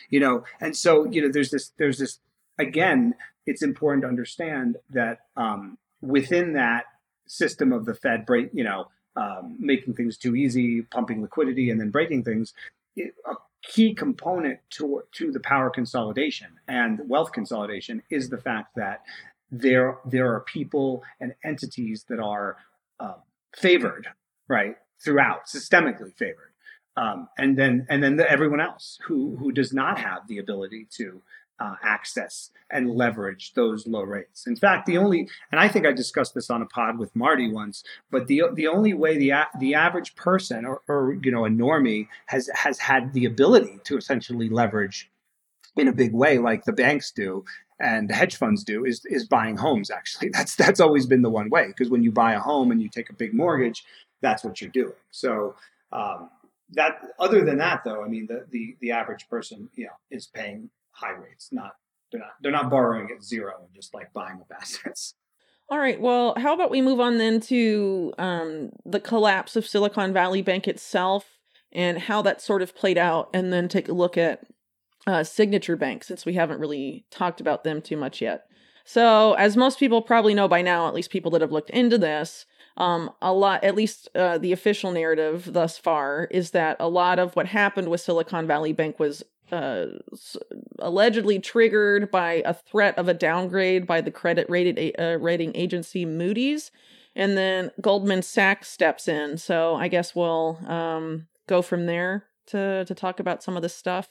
[0.08, 2.18] You know, and so you know, there's this there's this
[2.58, 3.14] again.
[3.44, 6.86] It's important to understand that um, within that
[7.26, 11.78] system of the Fed break, you know, um, making things too easy, pumping liquidity, and
[11.78, 12.54] then breaking things.
[12.96, 13.34] It, a
[13.66, 19.02] key component to to the power consolidation and wealth consolidation is the fact that
[19.50, 22.56] there there are people and entities that are
[23.00, 23.14] uh,
[23.56, 24.08] favored
[24.48, 26.52] right throughout, systemically favored,
[26.96, 30.86] um, and then and then the, everyone else who who does not have the ability
[30.90, 31.22] to
[31.58, 34.46] uh, access and leverage those low rates.
[34.46, 37.50] In fact, the only, and I think I discussed this on a pod with Marty
[37.50, 41.48] once, but the the only way the the average person or, or you know a
[41.48, 45.10] normie has has had the ability to essentially leverage
[45.76, 47.44] in a big way, like the banks do
[47.78, 49.90] and hedge funds do, is is buying homes.
[49.90, 52.82] Actually, that's that's always been the one way because when you buy a home and
[52.82, 53.84] you take a big mortgage,
[54.20, 54.94] that's what you're doing.
[55.10, 55.54] So.
[55.92, 56.30] Um,
[56.72, 60.26] that other than that though i mean the, the the average person you know is
[60.26, 61.48] paying high rates.
[61.52, 61.72] Not
[62.10, 65.14] they're not they're not borrowing at zero and just like buying up assets.
[65.68, 66.00] All right.
[66.00, 70.68] Well, how about we move on then to um, the collapse of Silicon Valley Bank
[70.68, 71.26] itself
[71.72, 74.44] and how that sort of played out, and then take a look at
[75.06, 78.44] uh, Signature Bank since we haven't really talked about them too much yet.
[78.84, 81.98] So, as most people probably know by now, at least people that have looked into
[81.98, 86.88] this, um, a lot, at least uh, the official narrative thus far, is that a
[86.88, 89.86] lot of what happened with Silicon Valley Bank was uh,
[90.78, 96.04] allegedly triggered by a threat of a downgrade by the credit rated uh, rating agency
[96.04, 96.70] Moody's,
[97.14, 99.38] and then Goldman Sachs steps in.
[99.38, 103.68] So I guess we'll um, go from there to to talk about some of the
[103.68, 104.08] stuff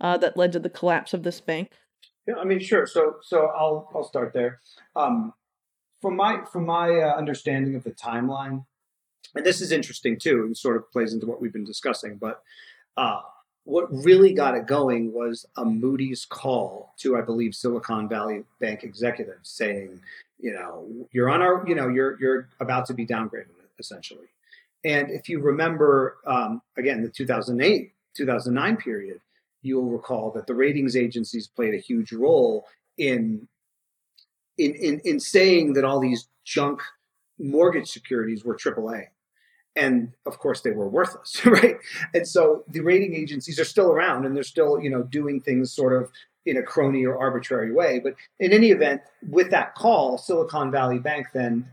[0.00, 1.72] uh, that led to the collapse of this bank.
[2.26, 2.86] Yeah, I mean, sure.
[2.86, 4.60] So so I'll I'll start there.
[4.94, 5.32] Um,
[6.00, 8.64] from my from my uh, understanding of the timeline,
[9.34, 12.42] and this is interesting too, and sort of plays into what we've been discussing, but.
[12.96, 13.20] Uh,
[13.64, 18.82] what really got it going was a Moody's call to, I believe, Silicon Valley Bank
[18.82, 20.00] executives saying,
[20.38, 24.26] you know, you're on our, you know, you're you're about to be downgraded essentially.
[24.84, 29.20] And if you remember, um, again, the 2008 2009 period,
[29.62, 33.46] you'll recall that the ratings agencies played a huge role in
[34.58, 36.80] in in, in saying that all these junk
[37.38, 39.06] mortgage securities were AAA
[39.76, 41.76] and of course they were worthless right?
[42.12, 45.72] And so the rating agencies are still around and they're still you know doing things
[45.72, 46.10] sort of
[46.44, 48.00] in a crony or arbitrary way.
[48.02, 51.68] But in any event with that call silicon valley bank then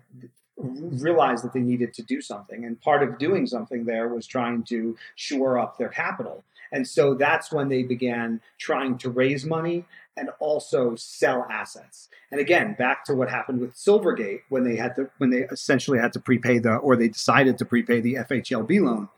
[0.58, 2.64] realized that they needed to do something.
[2.64, 6.44] And part of doing something there was trying to shore up their capital.
[6.72, 9.86] And so that's when they began trying to raise money
[10.18, 12.10] and also sell assets.
[12.32, 16.00] And again, back to what happened with Silvergate when they had to when they essentially
[16.00, 19.10] had to prepay the or they decided to prepay the FHLB loan.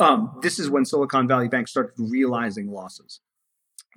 [0.00, 3.20] Um, this is when Silicon Valley Bank started realizing losses.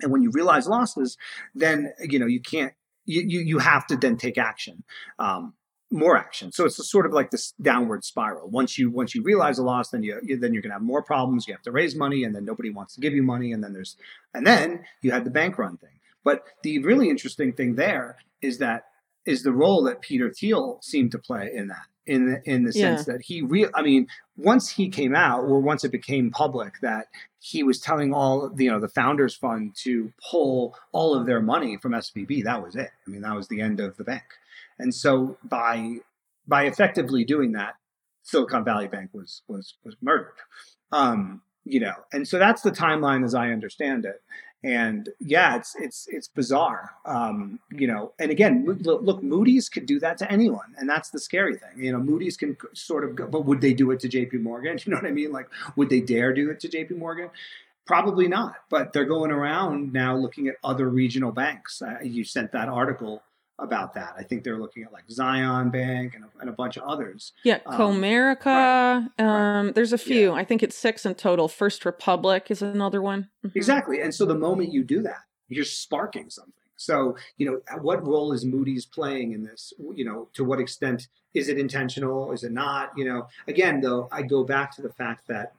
[0.02, 1.16] And when you realize losses,
[1.54, 2.72] then you know you can't
[3.04, 4.84] you you, you have to then take action.
[5.18, 5.54] Um,
[5.90, 6.50] more action.
[6.50, 8.48] So it's sort of like this downward spiral.
[8.48, 10.82] Once you once you realize a loss, then you, you then you're going to have
[10.82, 11.46] more problems.
[11.46, 13.72] You have to raise money, and then nobody wants to give you money, and then
[13.72, 13.96] there's
[14.34, 15.90] and then you had the bank run thing.
[16.26, 18.86] But the really interesting thing there is that
[19.26, 21.86] is the role that Peter Thiel seemed to play in that.
[22.04, 22.94] In the, in the yeah.
[22.96, 26.74] sense that he real, I mean, once he came out, or once it became public
[26.80, 27.06] that
[27.40, 31.76] he was telling all, you know, the Founders Fund to pull all of their money
[31.78, 32.90] from SVB, that was it.
[33.06, 34.22] I mean, that was the end of the bank.
[34.78, 35.96] And so by
[36.46, 37.74] by effectively doing that,
[38.22, 40.38] Silicon Valley Bank was was was murdered.
[40.92, 44.22] Um, you know, and so that's the timeline as I understand it
[44.64, 48.12] and yeah, it's it's it's bizarre, um, you know.
[48.18, 51.84] And again, look, Moody's could do that to anyone, and that's the scary thing.
[51.84, 54.38] You know, Moody's can sort of, go, but would they do it to J.P.
[54.38, 54.78] Morgan?
[54.86, 55.32] You know what I mean?
[55.32, 56.94] Like, would they dare do it to J.P.
[56.94, 57.28] Morgan?
[57.86, 58.54] Probably not.
[58.70, 61.82] But they're going around now looking at other regional banks.
[61.82, 63.22] Uh, you sent that article
[63.58, 64.14] about that.
[64.16, 67.32] I think they're looking at like Zion Bank and a, and a bunch of others.
[67.42, 68.44] Yeah, um, Comerica.
[68.46, 69.74] Right, um, right.
[69.74, 70.30] There's a few.
[70.30, 70.34] Yeah.
[70.34, 71.48] I think it's six in total.
[71.48, 73.28] First Republic is another one.
[73.44, 73.56] Mm-hmm.
[73.56, 74.00] Exactly.
[74.00, 76.52] And so the moment you do that, you're sparking something.
[76.78, 79.72] So, you know, what role is Moody's playing in this?
[79.94, 82.32] You know, to what extent is it intentional?
[82.32, 82.92] Is it not?
[82.96, 85.54] You know, again, though, I go back to the fact that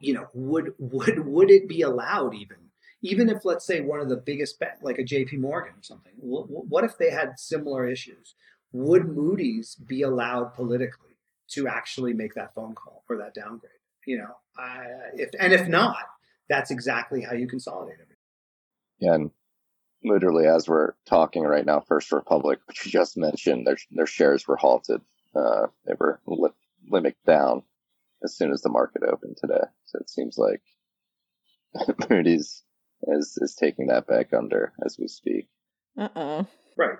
[0.00, 2.56] you know, would would would it be allowed even?
[3.04, 5.36] Even if, let's say, one of the biggest bet, like a J.P.
[5.36, 8.34] Morgan or something, what if they had similar issues?
[8.72, 11.16] Would Moody's be allowed politically
[11.50, 13.70] to actually make that phone call or that downgrade?
[14.06, 15.98] You know, I, if and if not,
[16.48, 18.16] that's exactly how you consolidate everything.
[18.98, 19.30] Yeah, and
[20.02, 24.48] literally as we're talking right now, First Republic, which you just mentioned, their their shares
[24.48, 25.00] were halted.
[25.34, 26.50] Uh, they were li-
[26.88, 27.62] limit down
[28.22, 29.64] as soon as the market opened today.
[29.84, 30.62] So it seems like
[32.10, 32.62] Moody's
[33.08, 35.48] is is taking that back under as we speak.
[35.96, 36.46] Uh oh.
[36.76, 36.98] Right.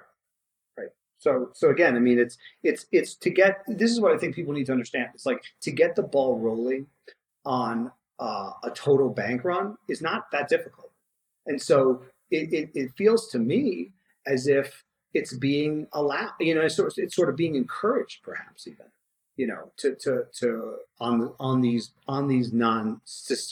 [0.77, 0.89] Right.
[1.19, 3.63] So so again, I mean, it's it's it's to get.
[3.67, 5.09] This is what I think people need to understand.
[5.15, 6.87] It's like to get the ball rolling
[7.45, 10.93] on uh, a total bank run is not that difficult,
[11.47, 13.93] and so it, it, it feels to me
[14.27, 16.33] as if it's being allowed.
[16.41, 18.87] You know, it's sort of, it's sort of being encouraged, perhaps even
[19.37, 23.01] you know, to to to on on these on these non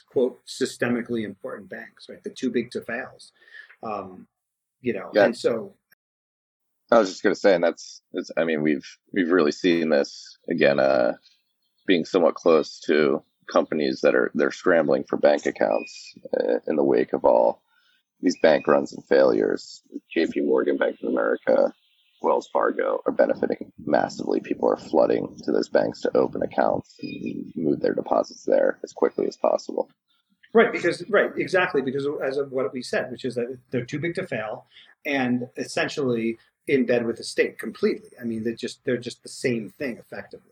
[0.06, 2.22] quote systemically important banks, right?
[2.22, 3.32] The too big to fails,
[3.82, 4.26] um,
[4.80, 5.24] you know, yeah.
[5.24, 5.74] and so.
[6.90, 8.02] I was just going to say, and that's,
[8.36, 11.14] I mean, we've we've really seen this again, uh,
[11.86, 16.84] being somewhat close to companies that are they're scrambling for bank accounts uh, in the
[16.84, 17.62] wake of all
[18.20, 19.82] these bank runs and failures.
[20.12, 20.42] J.P.
[20.42, 21.72] Morgan, Bank of America,
[22.22, 24.40] Wells Fargo are benefiting massively.
[24.40, 28.92] People are flooding to those banks to open accounts and move their deposits there as
[28.92, 29.90] quickly as possible.
[30.54, 33.98] Right, because right, exactly, because as of what we said, which is that they're too
[33.98, 34.66] big to fail,
[35.06, 38.10] and essentially in bed with the state completely.
[38.20, 40.48] I mean, they're just they're just the same thing effectively.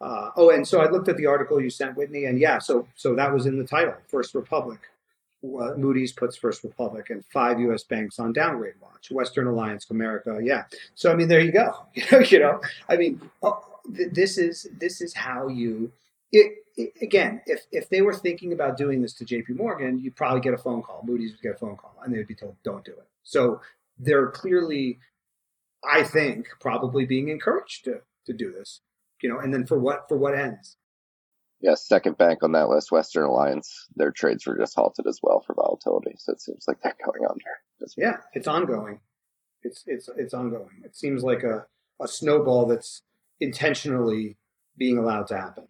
[0.00, 2.86] Uh, oh, and so I looked at the article you sent, Whitney, and yeah, so
[2.94, 4.80] so that was in the title, First Republic
[5.42, 7.82] uh, Moody's puts First Republic and five U.S.
[7.84, 9.10] banks on downgrade watch.
[9.10, 10.64] Western Alliance, Comerica, yeah.
[10.94, 11.86] So I mean, there you go.
[12.30, 12.60] You know.
[12.88, 13.64] I mean, oh,
[13.96, 15.92] th- this is this is how you.
[16.32, 19.54] It, it, again, if if they were thinking about doing this to J.P.
[19.54, 21.02] Morgan, you'd probably get a phone call.
[21.04, 23.60] Moody's would get a phone call, and they'd be told, "Don't do it." So
[23.98, 24.98] they're clearly,
[25.84, 28.80] I think, probably being encouraged to to do this.
[29.22, 30.76] You know, and then for what for what ends?
[31.60, 35.42] Yeah, second bank on that list, Western Alliance, their trades were just halted as well
[35.46, 36.14] for volatility.
[36.18, 37.94] So it seems like they're going under.
[37.96, 39.00] Yeah, it's ongoing.
[39.62, 40.82] It's it's it's ongoing.
[40.84, 41.66] It seems like a,
[42.00, 43.02] a snowball that's
[43.40, 44.38] intentionally
[44.76, 45.68] being allowed to happen.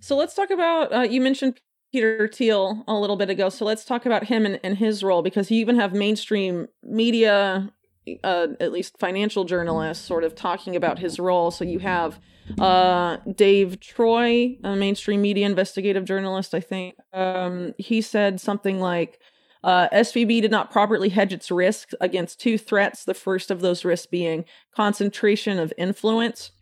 [0.00, 1.60] So let's talk about uh, you mentioned
[1.92, 3.50] Peter Thiel a little bit ago.
[3.50, 7.72] So let's talk about him and, and his role because you even have mainstream media
[8.24, 11.50] uh, at least financial journalists sort of talking about his role.
[11.50, 12.18] So you have
[12.58, 16.96] uh, Dave Troy, a mainstream media investigative journalist, I think.
[17.12, 19.20] Um, he said something like,
[19.64, 23.04] uh, SVB did not properly hedge its risk against two threats.
[23.04, 26.52] The first of those risks being concentration of influence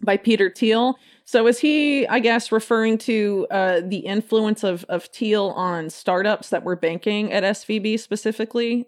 [0.00, 0.96] by Peter Thiel.
[1.24, 6.50] So is he, I guess, referring to uh, the influence of of Thiel on startups
[6.50, 8.86] that were banking at SVB specifically?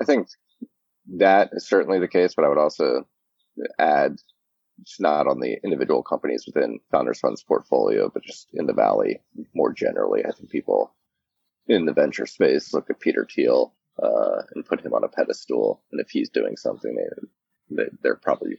[0.00, 0.28] I think
[1.18, 3.06] that is certainly the case, but I would also
[3.78, 4.16] add
[4.80, 9.20] it's not on the individual companies within Founders Fund's portfolio, but just in the Valley
[9.54, 10.24] more generally.
[10.24, 10.94] I think people
[11.66, 15.82] in the venture space look at Peter Thiel uh, and put him on a pedestal,
[15.92, 16.96] and if he's doing something,
[17.70, 18.58] they, they are probably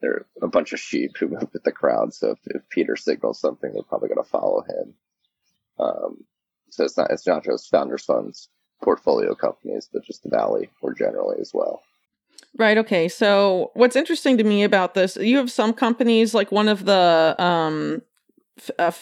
[0.00, 2.12] they're a bunch of sheep who move with the crowd.
[2.12, 4.94] So if, if Peter signals something, they're probably going to follow him.
[5.78, 6.24] Um,
[6.70, 8.48] so it's not it's not just Founders Fund's
[8.82, 11.82] portfolio companies, but just the Valley more generally as well.
[12.58, 12.78] Right.
[12.78, 13.08] Okay.
[13.08, 17.34] So what's interesting to me about this, you have some companies like one of the
[17.38, 18.02] um,
[18.78, 18.94] a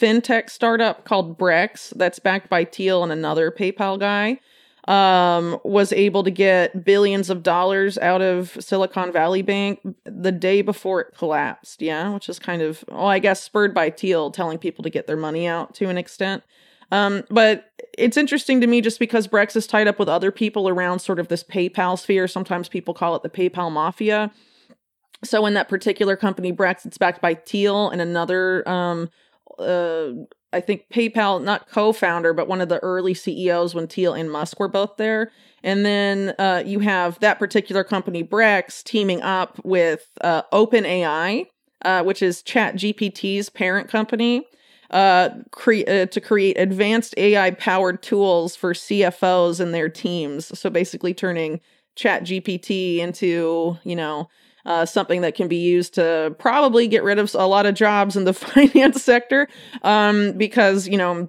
[0.00, 4.40] fintech startup called Brex that's backed by Thiel and another PayPal guy
[4.88, 10.62] um, was able to get billions of dollars out of Silicon Valley Bank the day
[10.62, 11.80] before it collapsed.
[11.80, 15.06] Yeah, which is kind of, well, I guess spurred by Thiel telling people to get
[15.06, 16.42] their money out to an extent.
[16.90, 20.68] Um, but it's interesting to me just because Brex is tied up with other people
[20.68, 22.28] around sort of this PayPal sphere.
[22.28, 24.30] Sometimes people call it the PayPal mafia.
[25.22, 29.08] So in that particular company, Brex, it's backed by Thiel and another, um,
[29.58, 30.08] uh,
[30.52, 34.60] I think PayPal, not co-founder, but one of the early CEOs when Thiel and Musk
[34.60, 35.30] were both there.
[35.62, 41.46] And then uh, you have that particular company, Brex, teaming up with uh, OpenAI,
[41.84, 44.46] uh, which is ChatGPT's parent company
[44.90, 50.58] uh, cre- uh, to create advanced AI powered tools for CFOs and their teams.
[50.58, 51.60] So basically, turning
[51.96, 54.28] Chat GPT into you know
[54.66, 58.16] uh, something that can be used to probably get rid of a lot of jobs
[58.16, 59.48] in the finance sector.
[59.82, 61.28] Um, because you know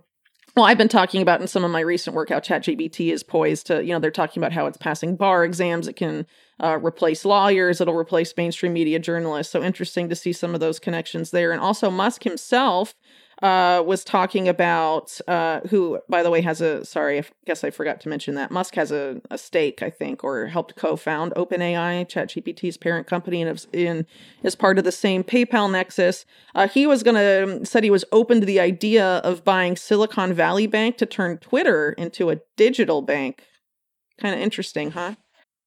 [0.56, 3.68] well i've been talking about in some of my recent work how chatgpt is poised
[3.68, 5.88] to you know they're talking about how it's passing bar exams.
[5.88, 6.26] It can
[6.64, 7.82] uh, replace lawyers.
[7.82, 9.52] It'll replace mainstream media journalists.
[9.52, 11.52] So interesting to see some of those connections there.
[11.52, 12.94] And also musk himself
[13.42, 17.70] uh, was talking about uh, who, by the way, has a sorry, I guess I
[17.70, 22.08] forgot to mention that Musk has a, a stake, I think, or helped co-found OpenAI,
[22.08, 24.06] ChatGPT's parent company, and is in
[24.44, 26.26] is part of the same PayPal nexus.
[26.54, 30.68] Uh, he was gonna said he was open to the idea of buying Silicon Valley
[30.68, 33.44] Bank to turn Twitter into a digital bank.
[34.22, 35.16] Kind of interesting, huh?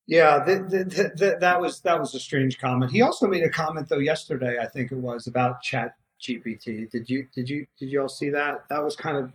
[0.06, 2.92] Yeah, the, the, the, that was that was a strange comment.
[2.92, 6.90] He also made a comment though yesterday, I think it was about Chat GPT.
[6.90, 8.64] Did you did you did you all see that?
[8.68, 9.32] That was kind of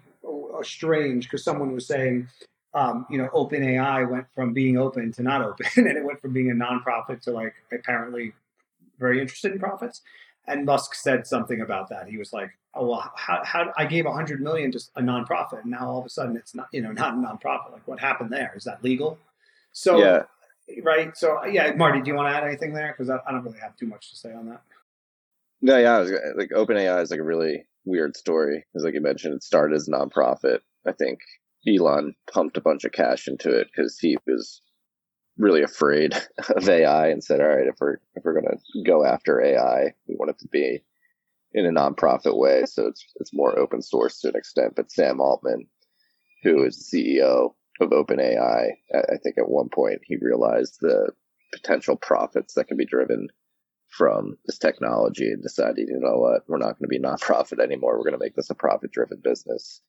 [0.65, 2.27] strange because someone was saying,
[2.73, 6.33] um, you know, OpenAI went from being open to not open, and it went from
[6.33, 8.33] being a nonprofit to like apparently
[8.99, 10.01] very interested in profits.
[10.45, 12.09] And Musk said something about that.
[12.09, 15.61] He was like, "Oh well, how, how I gave a hundred million to a nonprofit,
[15.61, 17.71] and now all of a sudden it's not, you know, not a nonprofit.
[17.71, 18.53] Like, what happened there?
[18.55, 19.17] Is that legal?"
[19.71, 20.23] So yeah
[20.81, 21.15] right?
[21.17, 22.93] So yeah, Marty, do you want to add anything there?
[22.95, 24.61] Because I, I, don't really have too much to say on that.
[25.65, 28.65] No, yeah, I was like OpenAI is like a really weird story.
[28.73, 30.59] Because like you mentioned, it started as a nonprofit.
[30.85, 31.19] I think
[31.65, 34.61] Elon pumped a bunch of cash into it because he was
[35.37, 36.15] really afraid
[36.49, 40.15] of AI and said, "All right, if we're if we're gonna go after AI, we
[40.15, 40.83] want it to be
[41.53, 45.21] in a nonprofit way, so it's it's more open source to an extent." But Sam
[45.21, 45.67] Altman,
[46.43, 51.13] who is the CEO of OpenAI, I think at one point he realized the
[51.53, 53.29] potential profits that can be driven
[53.97, 57.97] from this technology and decided, you know what, we're not going to be nonprofit anymore.
[57.97, 59.81] We're going to make this a profit-driven business.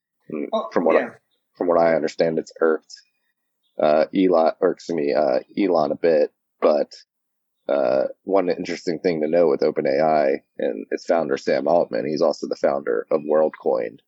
[0.53, 1.07] Oh, from what yeah.
[1.07, 1.17] I,
[1.57, 2.95] from what I understand, it's irked
[3.81, 6.33] uh, Elon, irks me uh, Elon a bit.
[6.61, 6.93] But
[7.69, 12.47] uh, one interesting thing to know with OpenAI and its founder Sam Altman, he's also
[12.49, 13.99] the founder of WorldCoin,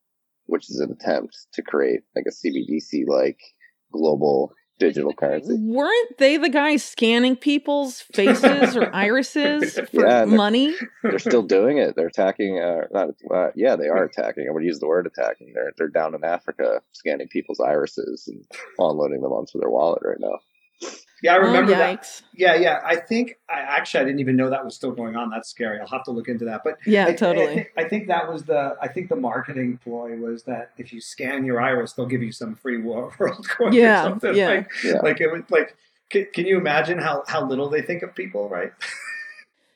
[0.47, 3.41] which is an attempt to create like a CBDC like
[3.93, 5.57] global digital currency.
[5.61, 10.75] Weren't they the guys scanning people's faces or irises for yeah, money?
[11.03, 11.97] They're still doing it.
[11.97, 12.61] They're attacking.
[12.61, 14.47] Uh, not uh, yeah, they are attacking.
[14.49, 15.53] I would use the word attacking.
[15.55, 18.45] They're they're down in Africa scanning people's irises and
[18.79, 20.39] unloading them onto their wallet right now.
[21.27, 22.23] Yeah, I oh, remember oh, that.
[22.37, 22.81] Yeah, yeah.
[22.85, 25.29] I think I actually I didn't even know that was still going on.
[25.29, 25.81] That's scary.
[25.81, 26.63] I'll have to look into that.
[26.63, 27.47] But yeah, I, totally.
[27.47, 30.71] I, I, think, I, think, that was the I think the marketing ploy was that
[30.79, 34.37] if you scan your iris, they'll give you some free world coin yeah, or something.
[34.37, 34.49] Yeah.
[34.49, 35.01] Like, yeah.
[35.03, 35.77] like it was like.
[36.09, 38.73] Can, can you imagine how how little they think of people, right?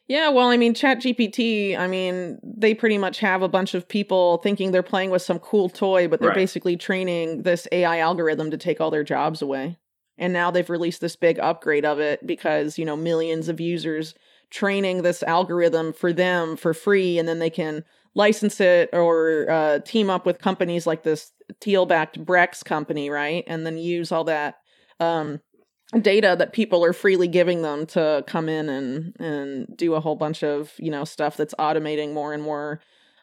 [0.07, 4.39] Yeah, well, I mean, ChatGPT, I mean, they pretty much have a bunch of people
[4.39, 6.35] thinking they're playing with some cool toy, but they're right.
[6.35, 9.79] basically training this AI algorithm to take all their jobs away
[10.21, 14.15] and now they've released this big upgrade of it because you know millions of users
[14.51, 19.79] training this algorithm for them for free and then they can license it or uh,
[19.81, 23.43] team up with companies like this Thiel backed brex company right?
[23.47, 24.57] And then use all that
[24.99, 25.41] um,
[26.01, 30.17] data that people are freely giving them to come in and and do a whole
[30.17, 32.81] bunch of you know stuff that's automating more and more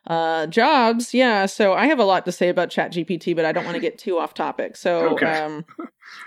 [0.08, 1.46] uh, jobs, yeah.
[1.46, 3.98] So I have a lot to say about ChatGPT, but I don't want to get
[3.98, 4.78] too off topic.
[4.78, 5.42] So okay.
[5.42, 5.66] um,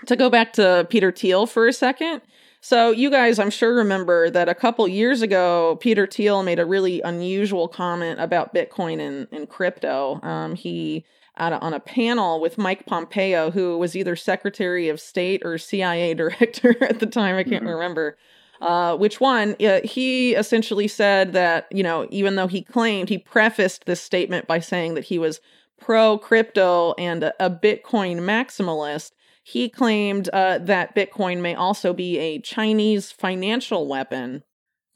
[0.05, 2.21] to go back to Peter Thiel for a second.
[2.61, 6.65] So you guys, I'm sure remember that a couple years ago, Peter Thiel made a
[6.65, 10.19] really unusual comment about Bitcoin and, and crypto.
[10.21, 11.03] Um, he
[11.37, 16.13] a, on a panel with Mike Pompeo, who was either Secretary of State or CIA
[16.15, 17.35] director at the time.
[17.35, 17.73] I can't mm-hmm.
[17.73, 18.17] remember.
[18.61, 19.55] Uh, which one?
[19.59, 24.47] Uh, he essentially said that, you know, even though he claimed, he prefaced this statement
[24.47, 25.41] by saying that he was
[25.79, 29.11] pro crypto and a, a, Bitcoin maximalist.
[29.43, 34.43] He claimed uh, that Bitcoin may also be a Chinese financial weapon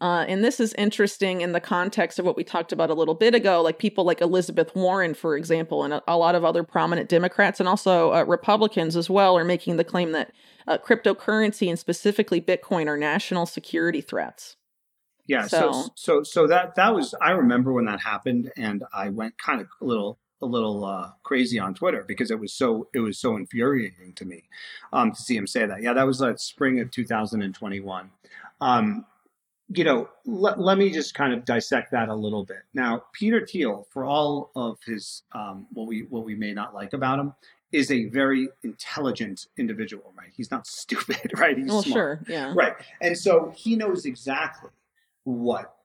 [0.02, 3.14] uh, and this is interesting in the context of what we talked about a little
[3.14, 6.64] bit ago, like people like Elizabeth Warren, for example, and a, a lot of other
[6.64, 10.34] prominent Democrats and also uh, Republicans as well are making the claim that
[10.68, 14.58] uh, cryptocurrency and specifically Bitcoin are national security threats.
[15.28, 15.72] Yeah, so.
[15.72, 19.62] so so so that that was I remember when that happened, and I went kind
[19.62, 23.18] of a little a little uh, crazy on Twitter because it was so it was
[23.18, 24.44] so infuriating to me
[24.94, 25.82] um, to see him say that.
[25.82, 28.12] Yeah, that was like spring of 2021.
[28.62, 29.06] Um,
[29.74, 32.64] you know, let, let me just kind of dissect that a little bit.
[32.74, 36.94] Now, Peter Thiel, for all of his um, what we what we may not like
[36.94, 37.34] about him,
[37.72, 40.30] is a very intelligent individual, right?
[40.36, 41.58] He's not stupid, right?
[41.58, 42.76] He's well, smart, sure, yeah, right.
[43.02, 44.72] And so he knows exactly
[45.24, 45.76] what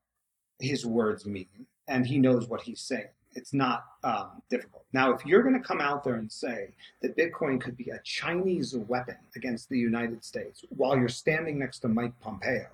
[0.59, 3.09] his words mean, and he knows what he's saying.
[3.33, 4.85] It's not um, difficult.
[4.93, 6.71] Now, if you're going to come out there and say
[7.01, 11.79] that Bitcoin could be a Chinese weapon against the United States while you're standing next
[11.81, 12.67] to Mike Pompeo,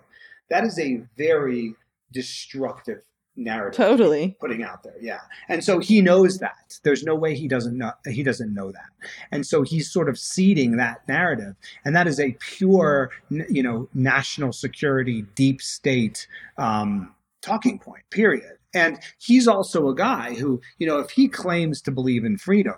[0.51, 1.74] that is a very
[2.12, 3.03] destructive
[3.36, 4.34] narrative totally.
[4.40, 5.20] putting out there yeah.
[5.49, 6.78] And so he knows that.
[6.84, 9.09] There's no way he doesn't know he doesn't know that.
[9.30, 11.55] And so he's sort of seeding that narrative.
[11.84, 16.26] And that is a pure you know national security deep state
[16.57, 18.57] um, talking point period.
[18.74, 22.74] And he's also a guy who, you know, if he claims to believe in freedom,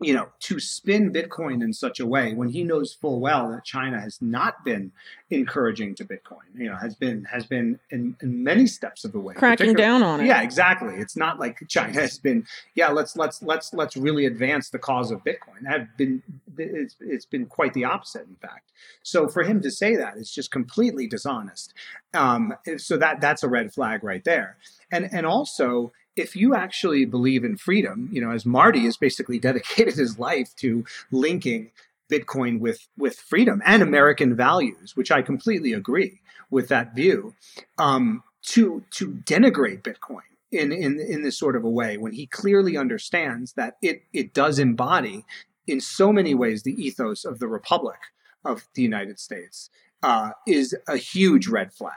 [0.00, 3.64] you know, to spin Bitcoin in such a way when he knows full well that
[3.64, 4.92] China has not been
[5.30, 9.18] encouraging to Bitcoin, you know, has been has been in, in many steps of the
[9.18, 10.26] way cracking down on it.
[10.26, 10.96] Yeah, exactly.
[10.96, 15.10] It's not like China has been, yeah, let's let's let's let's really advance the cause
[15.10, 15.66] of Bitcoin.
[15.66, 16.22] Have been
[16.58, 18.72] it's it's been quite the opposite, in fact.
[19.02, 21.72] So for him to say that, it's just completely dishonest.
[22.12, 24.58] Um, so that that's a red flag right there.
[24.92, 29.38] And and also if you actually believe in freedom, you know, as Marty has basically
[29.38, 31.70] dedicated his life to linking
[32.10, 37.34] Bitcoin with with freedom and American values, which I completely agree with that view,
[37.78, 42.26] um, to to denigrate Bitcoin in in in this sort of a way when he
[42.26, 45.24] clearly understands that it it does embody
[45.66, 47.98] in so many ways the ethos of the Republic
[48.44, 49.68] of the United States
[50.02, 51.92] uh, is a huge red flag.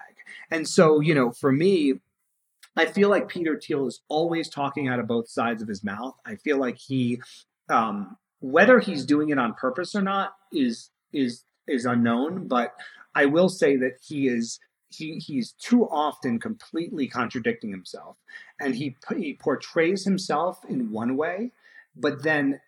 [0.50, 2.00] And so, you know, for me,
[2.76, 6.16] I feel like Peter Thiel is always talking out of both sides of his mouth.
[6.26, 7.22] I feel like he,
[7.70, 12.48] um, whether he's doing it on purpose or not, is is is unknown.
[12.48, 12.74] But
[13.16, 14.60] I will say that he is
[14.90, 18.18] he he's too often completely contradicting himself,
[18.60, 21.52] and he he portrays himself in one way,
[21.96, 22.62] but then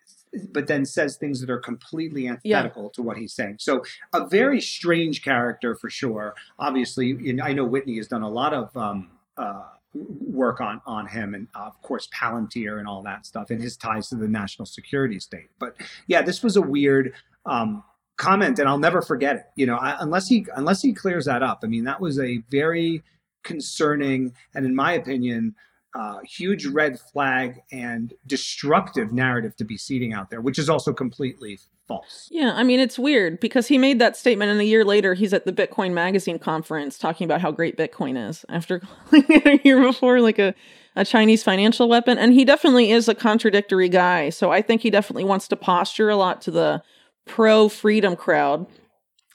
[0.50, 2.88] but then says things that are completely antithetical yeah.
[2.94, 3.56] to what he's saying.
[3.60, 6.34] So a very strange character for sure.
[6.58, 9.62] Obviously, I know Whitney has done a lot of um, uh,
[9.94, 13.76] work on on him and uh, of course Palantir and all that stuff and his
[13.76, 15.50] ties to the national security state.
[15.58, 15.76] But
[16.06, 17.12] yeah, this was a weird
[17.44, 17.84] um,
[18.16, 19.44] comment and I'll never forget it.
[19.56, 21.60] You know, I, unless he unless he clears that up.
[21.62, 23.02] I mean, that was a very
[23.42, 25.54] concerning and in my opinion
[25.94, 30.92] uh, huge red flag and destructive narrative to be seeding out there, which is also
[30.92, 32.28] completely false.
[32.30, 35.32] Yeah, I mean, it's weird because he made that statement, and a year later, he's
[35.32, 38.80] at the Bitcoin Magazine conference talking about how great Bitcoin is after
[39.10, 40.54] calling it a year before like a,
[40.96, 42.18] a Chinese financial weapon.
[42.18, 44.30] And he definitely is a contradictory guy.
[44.30, 46.82] So I think he definitely wants to posture a lot to the
[47.26, 48.66] pro freedom crowd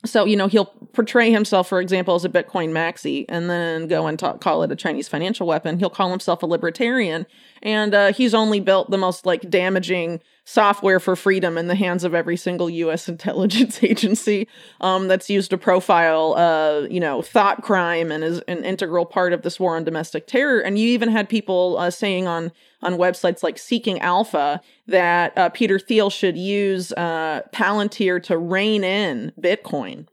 [0.06, 4.08] so you know he'll portray himself for example as a bitcoin maxi and then go
[4.08, 7.26] and talk, call it a chinese financial weapon he'll call himself a libertarian
[7.62, 12.04] and uh, he's only built the most like damaging software for freedom in the hands
[12.04, 14.48] of every single us intelligence agency
[14.82, 19.34] um, that's used to profile uh, you know thought crime and is an integral part
[19.34, 22.52] of this war on domestic terror and you even had people uh, saying on
[22.82, 28.84] on websites like Seeking Alpha that uh, Peter Thiel should use uh, Palantir to rein
[28.84, 30.08] in Bitcoin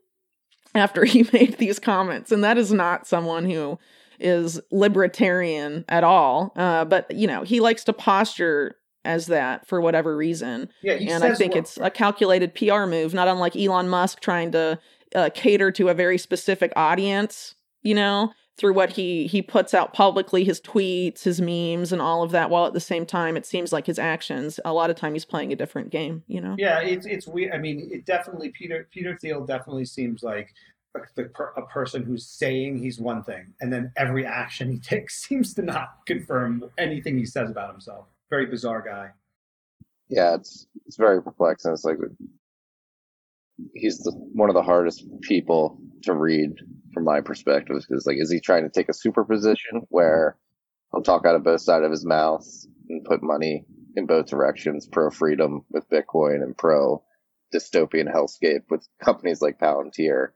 [0.73, 2.31] after he made these comments.
[2.31, 3.79] And that is not someone who
[4.19, 6.53] is libertarian at all.
[6.55, 10.69] Uh, but, you know, he likes to posture as that for whatever reason.
[10.81, 14.79] Yeah, and I think it's a calculated PR move, not unlike Elon Musk trying to
[15.13, 18.31] uh, cater to a very specific audience, you know?
[18.57, 22.49] through what he he puts out publicly his tweets his memes and all of that
[22.49, 25.25] while at the same time it seems like his actions a lot of time he's
[25.25, 28.87] playing a different game you know yeah it's it's weird i mean it definitely peter
[28.91, 30.53] peter thiel definitely seems like
[31.15, 35.53] the, a person who's saying he's one thing and then every action he takes seems
[35.53, 38.07] to not confirm anything he says about himself.
[38.29, 39.11] Very bizarre guy.
[40.09, 41.71] Yeah it's it's very perplexing.
[41.71, 41.97] It's like
[43.73, 46.51] he's the, one of the hardest people to read
[46.93, 50.37] from my perspective because like is he trying to take a superposition where
[50.91, 52.45] he'll talk out of both sides of his mouth
[52.89, 53.65] and put money
[53.95, 57.01] in both directions pro freedom with bitcoin and pro
[57.53, 60.29] dystopian hellscape with companies like palantir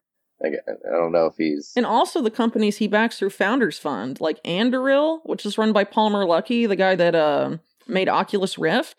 [0.43, 0.51] I
[0.89, 5.19] don't know if he's and also the companies he backs through Founders Fund, like Anduril,
[5.25, 8.95] which is run by Palmer Luckey, the guy that uh, made Oculus Rift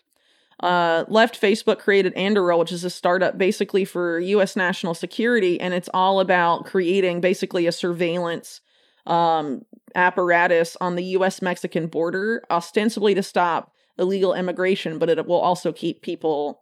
[0.61, 4.55] uh, left Facebook, created Anduril, which is a startup basically for U.S.
[4.55, 8.61] national security, and it's all about creating basically a surveillance
[9.07, 9.65] um,
[9.95, 11.41] apparatus on the U.S.
[11.41, 16.60] Mexican border, ostensibly to stop illegal immigration, but it will also keep people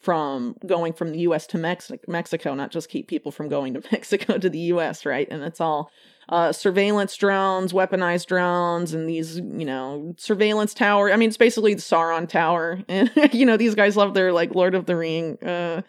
[0.00, 1.46] from going from the U.S.
[1.48, 5.04] to Mex- Mexico, not just keep people from going to Mexico to the U.S.
[5.04, 5.90] Right, and it's all
[6.28, 11.10] uh, surveillance drones, weaponized drones, and these, you know, surveillance tower.
[11.10, 12.82] I mean, it's basically the Sauron Tower.
[12.88, 15.82] And, you know, these guys love their, like, Lord of the Ring, uh,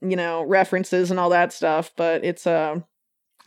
[0.00, 1.90] you know, references and all that stuff.
[1.96, 2.80] But it's, uh,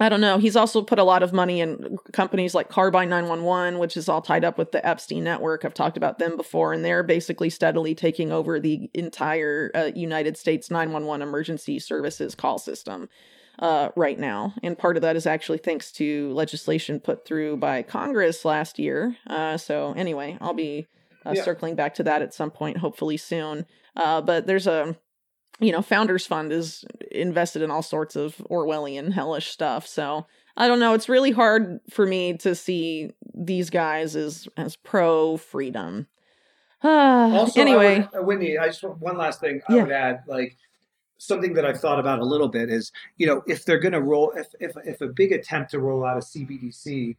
[0.04, 0.38] I don't know.
[0.38, 4.22] He's also put a lot of money in companies like Carbyne 911, which is all
[4.22, 5.64] tied up with the Epstein network.
[5.64, 10.36] I've talked about them before, and they're basically steadily taking over the entire uh, United
[10.36, 13.08] States 911 emergency services call system
[13.60, 14.54] uh, right now.
[14.62, 19.16] And part of that is actually thanks to legislation put through by Congress last year.
[19.28, 20.86] Uh, so, anyway, I'll be
[21.26, 21.44] uh, yeah.
[21.44, 23.66] circling back to that at some point, hopefully soon.
[23.96, 24.98] Uh, but there's a
[25.64, 29.88] you know, Founders Fund is invested in all sorts of Orwellian hellish stuff.
[29.88, 30.94] So I don't know.
[30.94, 36.08] It's really hard for me to see these guys as as pro freedom.
[36.84, 39.84] also, anyway, I would, uh, Whitney, I just one last thing I Yeah.
[39.84, 40.58] would add, like
[41.18, 44.02] something that I've thought about a little bit is, you know, if they're going to
[44.02, 47.16] roll, if, if if a big attempt to roll out a CBDC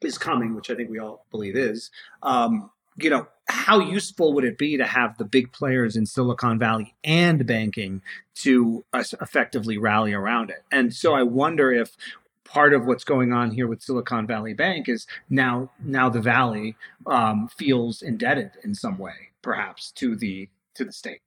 [0.00, 1.90] is coming, which I think we all believe is,
[2.22, 6.58] um, you know, how useful would it be to have the big players in Silicon
[6.58, 8.02] Valley and banking
[8.36, 10.64] to uh, effectively rally around it?
[10.70, 11.96] And so I wonder if
[12.44, 16.76] part of what's going on here with Silicon Valley Bank is now now the Valley
[17.06, 21.20] um, feels indebted in some way, perhaps to the to the state,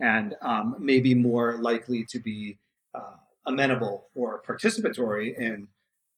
[0.00, 2.58] and um, maybe more likely to be
[2.94, 3.16] uh,
[3.46, 5.68] amenable or participatory in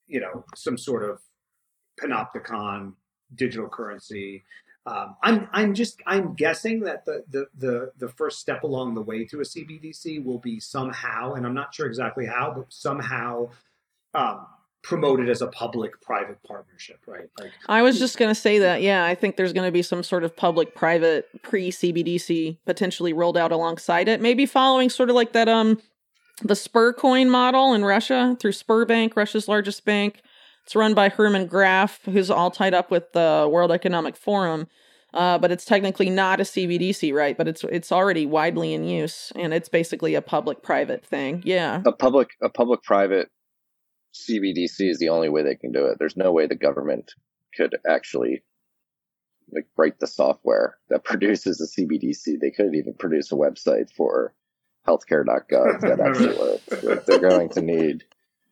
[0.06, 1.20] you know some sort of
[2.00, 2.94] panopticon
[3.34, 4.44] digital currency.
[4.86, 9.02] Um, I'm I'm just I'm guessing that the, the the the first step along the
[9.02, 13.50] way to a CBDC will be somehow, and I'm not sure exactly how, but somehow
[14.14, 14.46] um,
[14.82, 17.28] promoted as a public-private partnership, right?
[17.40, 18.80] Like I was just going to say that.
[18.80, 23.12] Yeah, I think there's going to be some sort of public private pre CBDC potentially
[23.12, 24.20] rolled out alongside it.
[24.20, 25.82] Maybe following sort of like that um
[26.42, 30.22] the Sbercoin model in Russia through Sberbank, Russia's largest bank.
[30.66, 34.66] It's run by Herman Gref, who's all tied up with the World Economic Forum.
[35.14, 37.38] Uh, but it's technically not a CBDC, right?
[37.38, 41.40] But it's it's already widely in use, and it's basically a public-private thing.
[41.44, 43.28] Yeah, A public a public private
[44.12, 45.98] CBDC is the only way they can do it.
[46.00, 47.12] There's no way the government
[47.54, 48.42] could actually
[49.52, 52.40] like write the software that produces a CBDC.
[52.40, 54.34] They couldn't even produce a website for
[54.84, 56.84] healthcare.gov that actually works.
[56.84, 58.02] Like, They're going to need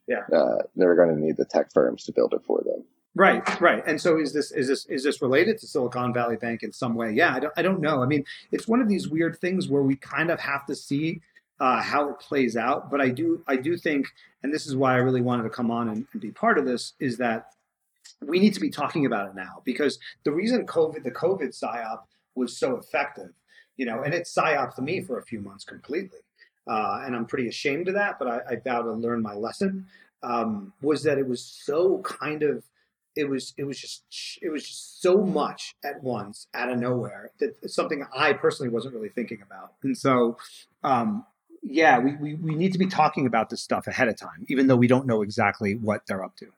[0.06, 0.22] Yeah.
[0.36, 2.84] uh, they're going to need the tech firms to build it for them.
[3.14, 3.82] Right, right.
[3.86, 6.94] And so is this is this is this related to Silicon Valley Bank in some
[6.94, 7.12] way?
[7.12, 8.02] Yeah, I don't I don't know.
[8.02, 11.20] I mean, it's one of these weird things where we kind of have to see
[11.60, 12.90] uh, how it plays out.
[12.90, 14.06] But I do I do think,
[14.42, 16.66] and this is why I really wanted to come on and, and be part of
[16.66, 17.50] this, is that
[18.20, 22.00] we need to be talking about it now because the reason COVID the COVID psyop
[22.34, 23.30] was so effective,
[23.76, 26.18] you know, and it psyoped me for a few months completely,
[26.66, 28.18] uh, and I'm pretty ashamed of that.
[28.18, 29.86] But I, I vow to learn my lesson.
[30.22, 32.64] Um, was that it was so kind of
[33.16, 34.04] it was it was just
[34.42, 38.94] it was just so much at once out of nowhere that something I personally wasn't
[38.94, 39.74] really thinking about.
[39.82, 40.38] And so
[40.82, 41.24] um
[41.66, 44.66] yeah, we, we, we need to be talking about this stuff ahead of time, even
[44.66, 46.48] though we don't know exactly what they're up to.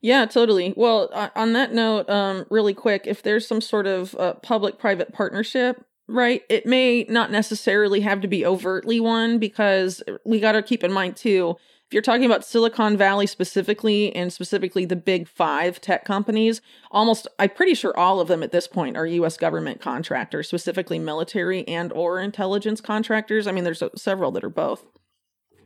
[0.00, 0.74] Yeah, totally.
[0.76, 5.84] Well, on that note, um, really quick, if there's some sort of uh, public-private partnership,
[6.10, 10.84] right, it may not necessarily have to be overtly one because we got to keep
[10.84, 11.56] in mind too.
[11.86, 16.60] If you're talking about Silicon Valley specifically, and specifically the big five tech companies,
[16.92, 19.36] almost I'm pretty sure all of them at this point are U.S.
[19.36, 23.48] government contractors, specifically military and or intelligence contractors.
[23.48, 24.84] I mean, there's uh, several that are both.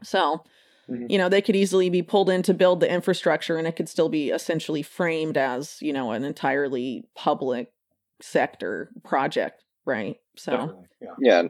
[0.02, 0.44] So,
[0.88, 1.10] Mhm.
[1.10, 3.88] you know, they could easily be pulled in to build the infrastructure and it could
[3.88, 7.72] still be essentially framed as, you know, an entirely public
[8.20, 10.16] sector project, right?
[10.36, 11.08] So, Definitely, yeah.
[11.20, 11.42] Yeah,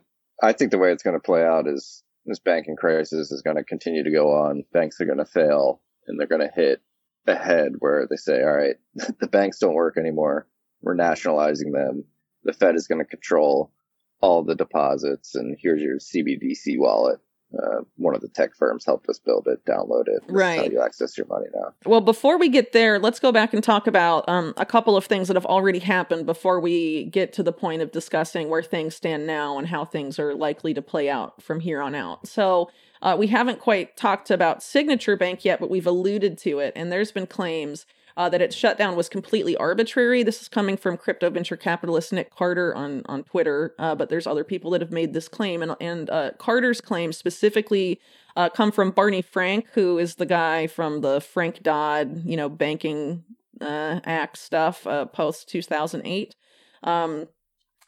[0.42, 3.56] I think the way it's going to play out is this banking crisis is going
[3.56, 4.64] to continue to go on.
[4.72, 6.80] Banks are going to fail, and they're going to hit
[7.26, 8.76] a head where they say, "All right,
[9.20, 10.46] the banks don't work anymore.
[10.82, 12.04] We're nationalizing them.
[12.44, 13.72] The Fed is going to control
[14.20, 17.20] all the deposits, and here's your CBDC wallet."
[17.56, 20.22] Uh, one of the tech firms helped us build it, download it.
[20.24, 20.72] Is how Right.
[20.72, 21.72] you access your money now.
[21.86, 25.04] well, before we get there, let's go back and talk about um, a couple of
[25.04, 28.96] things that have already happened before we get to the point of discussing where things
[28.96, 32.26] stand now and how things are likely to play out from here on out.
[32.26, 32.70] So,
[33.02, 36.90] uh, we haven't quite talked about Signature Bank yet, but we've alluded to it, and
[36.90, 37.84] there's been claims
[38.16, 40.22] uh, that its shutdown was completely arbitrary.
[40.22, 44.26] This is coming from crypto venture capitalist Nick Carter on on Twitter, uh, but there's
[44.26, 48.00] other people that have made this claim, and and uh, Carter's claims specifically
[48.36, 52.48] uh, come from Barney Frank, who is the guy from the Frank Dodd, you know,
[52.48, 53.24] banking
[53.60, 56.34] uh, act stuff uh, post 2008.
[56.82, 57.28] Um,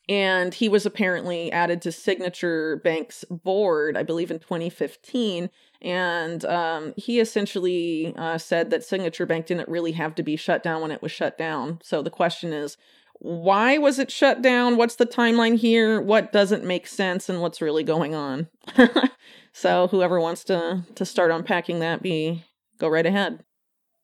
[0.09, 5.51] and he was apparently added to Signature Bank's board, I believe, in 2015.
[5.83, 10.62] And um, he essentially uh, said that Signature Bank didn't really have to be shut
[10.62, 11.81] down when it was shut down.
[11.83, 12.77] So the question is,
[13.18, 14.77] why was it shut down?
[14.77, 16.01] What's the timeline here?
[16.01, 18.49] What doesn't make sense, and what's really going on?
[19.53, 22.45] so whoever wants to to start unpacking that, be
[22.79, 23.43] go right ahead.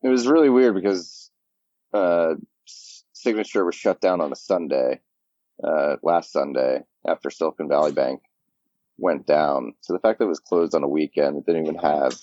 [0.02, 1.30] It was really weird because
[1.92, 2.36] uh,
[3.12, 5.00] Signature was shut down on a Sunday,
[5.62, 8.22] uh, last Sunday after Silicon Valley Bank
[9.02, 9.74] went down.
[9.80, 12.14] So the fact that it was closed on a weekend, it didn't even have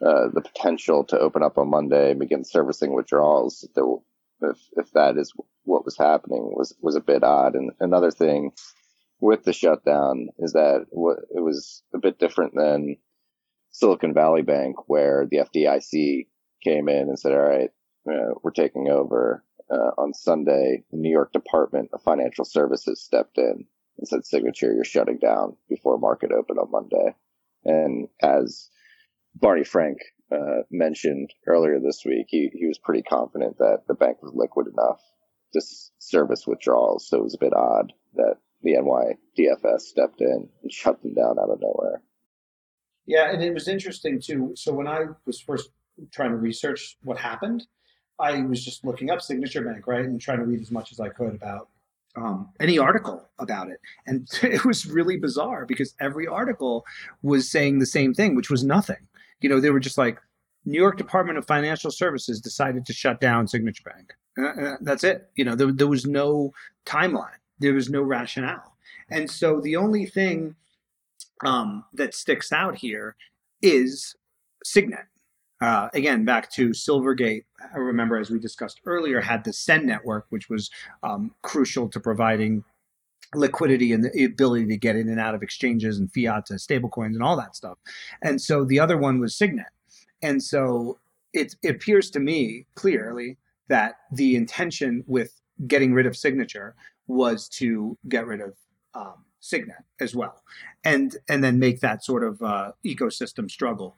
[0.00, 3.68] uh, the potential to open up on Monday and begin servicing withdrawals.
[4.40, 5.32] If, if, that is
[5.64, 7.54] what was happening, was was a bit odd.
[7.54, 8.52] And another thing
[9.20, 12.96] with the shutdown is that it was a bit different than
[13.70, 16.26] Silicon Valley Bank, where the FDIC
[16.62, 17.70] came in and said, "All right,
[18.04, 23.64] we're taking over." Uh, on Sunday, the New York Department of Financial Services stepped in
[24.02, 27.14] and said, "Signature, you're shutting down before market open on Monday."
[27.64, 28.68] And as
[29.34, 29.98] Barney Frank
[30.32, 34.66] uh, mentioned earlier this week, he, he was pretty confident that the bank was liquid
[34.66, 35.00] enough
[35.52, 35.60] to
[35.98, 37.06] service withdrawals.
[37.06, 41.38] So it was a bit odd that the NYDFS stepped in and shut them down
[41.38, 42.02] out of nowhere.
[43.06, 44.52] Yeah, and it was interesting too.
[44.54, 45.70] So when I was first
[46.12, 47.66] trying to research what happened,
[48.18, 51.00] I was just looking up Signature Bank, right, and trying to read as much as
[51.00, 51.68] I could about
[52.16, 53.80] um, any article about it.
[54.06, 56.84] And it was really bizarre because every article
[57.22, 59.08] was saying the same thing, which was nothing.
[59.40, 60.18] You know, they were just like,
[60.64, 64.12] New York Department of Financial Services decided to shut down Signature Bank.
[64.38, 65.28] Uh, uh, that's it.
[65.34, 66.52] You know, there, there was no
[66.86, 68.76] timeline, there was no rationale.
[69.10, 70.54] And so the only thing
[71.44, 73.16] um, that sticks out here
[73.60, 74.14] is
[74.64, 75.06] Signet.
[75.62, 80.26] Uh, again, back to Silvergate, I remember as we discussed earlier, had the SEN network,
[80.30, 80.70] which was
[81.04, 82.64] um, crucial to providing
[83.32, 87.14] liquidity and the ability to get in and out of exchanges and fiat to stablecoins
[87.14, 87.78] and all that stuff.
[88.22, 89.66] And so the other one was Signet.
[90.20, 90.98] And so
[91.32, 93.38] it, it appears to me clearly
[93.68, 96.74] that the intention with getting rid of signature
[97.06, 98.54] was to get rid of
[98.94, 100.42] um, Signet as well,
[100.84, 103.96] and and then make that sort of uh, ecosystem struggle.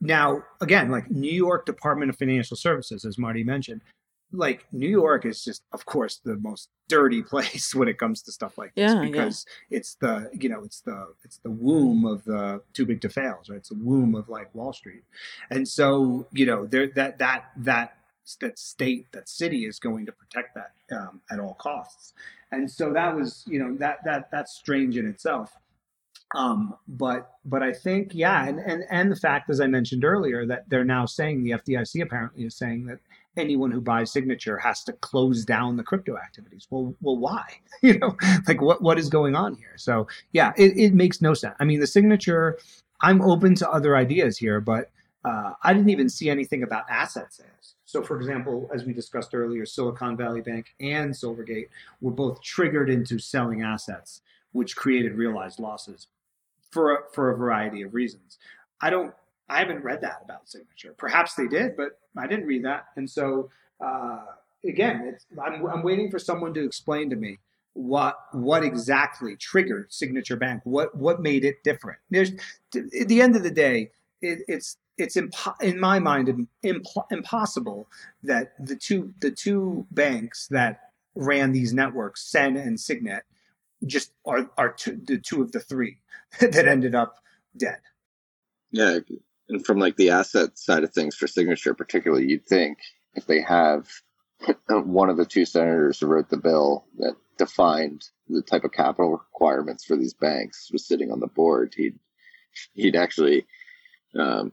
[0.00, 3.82] Now, again, like New York Department of Financial Services, as Marty mentioned,
[4.32, 8.32] like New York is just, of course, the most dirty place when it comes to
[8.32, 9.78] stuff like this yeah, because yeah.
[9.78, 13.50] it's the, you know, it's the it's the womb of the too big to fails,
[13.50, 13.56] right?
[13.56, 15.02] It's the womb of like Wall Street,
[15.50, 17.96] and so you know, there that that that
[18.40, 22.14] that state, that city is going to protect that um, at all costs,
[22.52, 25.56] and so that was, you know, that that that's strange in itself.
[26.34, 30.46] Um, but but I think yeah, and, and and the fact, as I mentioned earlier,
[30.46, 33.00] that they're now saying the FDIC apparently is saying that
[33.36, 36.68] anyone who buys signature has to close down the crypto activities.
[36.70, 37.44] Well, well, why?
[37.82, 38.16] you know,
[38.46, 39.74] like what what is going on here?
[39.76, 41.56] So yeah, it, it makes no sense.
[41.58, 42.58] I mean, the signature.
[43.02, 44.90] I'm open to other ideas here, but
[45.24, 47.76] uh, I didn't even see anything about asset sales.
[47.86, 51.68] So, for example, as we discussed earlier, Silicon Valley Bank and Silvergate
[52.02, 54.20] were both triggered into selling assets,
[54.52, 56.08] which created realized losses
[56.70, 58.38] for a, for a variety of reasons.
[58.80, 59.12] I don't
[59.48, 60.94] I haven't read that about signature.
[60.96, 62.86] Perhaps they did, but I didn't read that.
[62.96, 63.50] And so
[63.84, 64.20] uh,
[64.64, 67.38] again, I'm, I'm waiting for someone to explain to me
[67.72, 70.62] what what exactly triggered Signature Bank.
[70.64, 71.98] What what made it different?
[72.10, 72.32] There's
[72.74, 73.90] at the end of the day,
[74.20, 77.88] it, it's it's impo- in my mind imp- impossible
[78.22, 83.24] that the two the two banks that ran these networks, Sen and Signet,
[83.86, 85.98] just are are two, the two of the three
[86.40, 87.16] that ended up
[87.56, 87.78] dead.
[88.70, 89.00] Yeah,
[89.50, 92.78] and from like the asset side of things for signature particularly you'd think
[93.14, 93.88] if they have
[94.68, 99.10] one of the two senators who wrote the bill that defined the type of capital
[99.10, 101.98] requirements for these banks was sitting on the board he'd
[102.72, 103.46] he'd actually
[104.18, 104.52] um,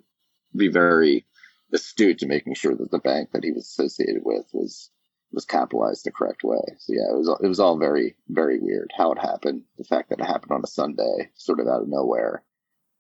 [0.56, 1.26] be very
[1.74, 4.90] astute to making sure that the bank that he was associated with was
[5.32, 6.62] was capitalized the correct way.
[6.80, 9.64] So yeah, it was it was all very very weird how it happened.
[9.78, 12.44] The fact that it happened on a Sunday, sort of out of nowhere,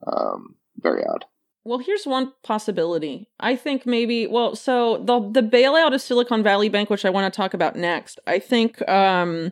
[0.06, 1.26] um, very odd.
[1.64, 3.30] Well, here's one possibility.
[3.40, 7.32] I think maybe well, so the the bailout of Silicon Valley Bank, which I want
[7.32, 8.20] to talk about next.
[8.26, 9.52] I think um,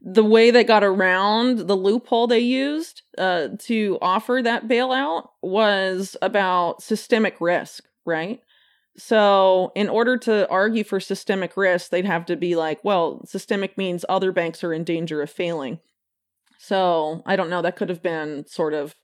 [0.00, 6.16] the way they got around the loophole they used uh, to offer that bailout was
[6.20, 8.40] about systemic risk, right?
[8.96, 13.78] So, in order to argue for systemic risk, they'd have to be like, well, systemic
[13.78, 15.80] means other banks are in danger of failing.
[16.58, 18.94] So, I don't know, that could have been sort of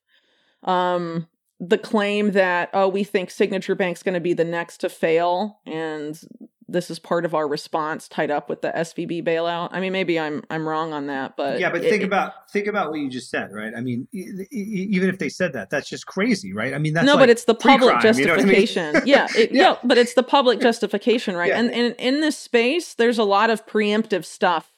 [0.65, 1.29] um
[1.61, 5.59] the claim that oh we think signature bank's going to be the next to fail
[5.67, 6.25] and
[6.69, 9.71] this is part of our response tied up with the SVB bailout.
[9.73, 11.71] I mean, maybe I'm I'm wrong on that, but yeah.
[11.71, 13.73] But it, think about think about what you just said, right?
[13.75, 16.75] I mean, even if they said that, that's just crazy, right?
[16.75, 18.85] I mean, that's no, like but it's the public justification.
[18.85, 19.03] You know I mean?
[19.07, 21.49] yeah, it, yeah, yeah, but it's the public justification, right?
[21.49, 21.59] Yeah.
[21.59, 24.71] And, and in this space, there's a lot of preemptive stuff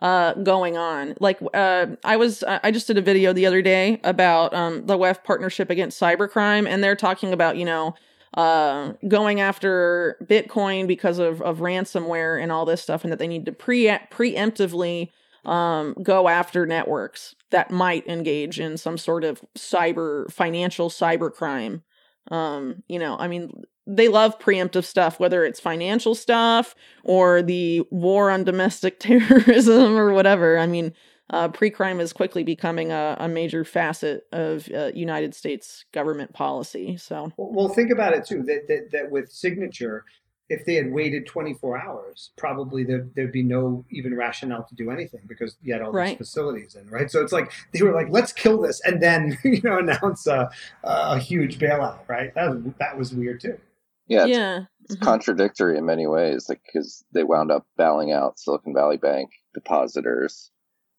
[0.00, 1.14] uh going on.
[1.20, 4.98] Like uh i was i just did a video the other day about um the
[4.98, 7.94] wef partnership against cybercrime and they're talking about you know
[8.34, 13.28] uh going after bitcoin because of of ransomware and all this stuff and that they
[13.28, 15.10] need to pre preemptively
[15.44, 21.82] um go after networks that might engage in some sort of cyber financial cybercrime.
[22.30, 26.74] Um you know i mean they love preemptive stuff, whether it's financial stuff
[27.04, 30.58] or the war on domestic terrorism or whatever.
[30.58, 30.92] I mean,
[31.30, 36.96] uh, pre-crime is quickly becoming a, a major facet of uh, United States government policy.
[36.96, 38.42] So, well, think about it too.
[38.44, 40.04] That that, that with signature,
[40.48, 44.90] if they had waited 24 hours, probably there, there'd be no even rationale to do
[44.90, 46.10] anything because you had all right.
[46.10, 47.10] these facilities in, right?
[47.10, 50.48] So it's like they were like, let's kill this and then, you know, announce a,
[50.84, 52.32] a huge bailout, right?
[52.34, 53.58] That was, that was weird too.
[54.06, 54.26] Yeah.
[54.26, 54.60] It's, yeah.
[54.84, 55.04] It's mm-hmm.
[55.04, 60.50] contradictory in many ways, like because they wound up bailing out Silicon Valley Bank depositors.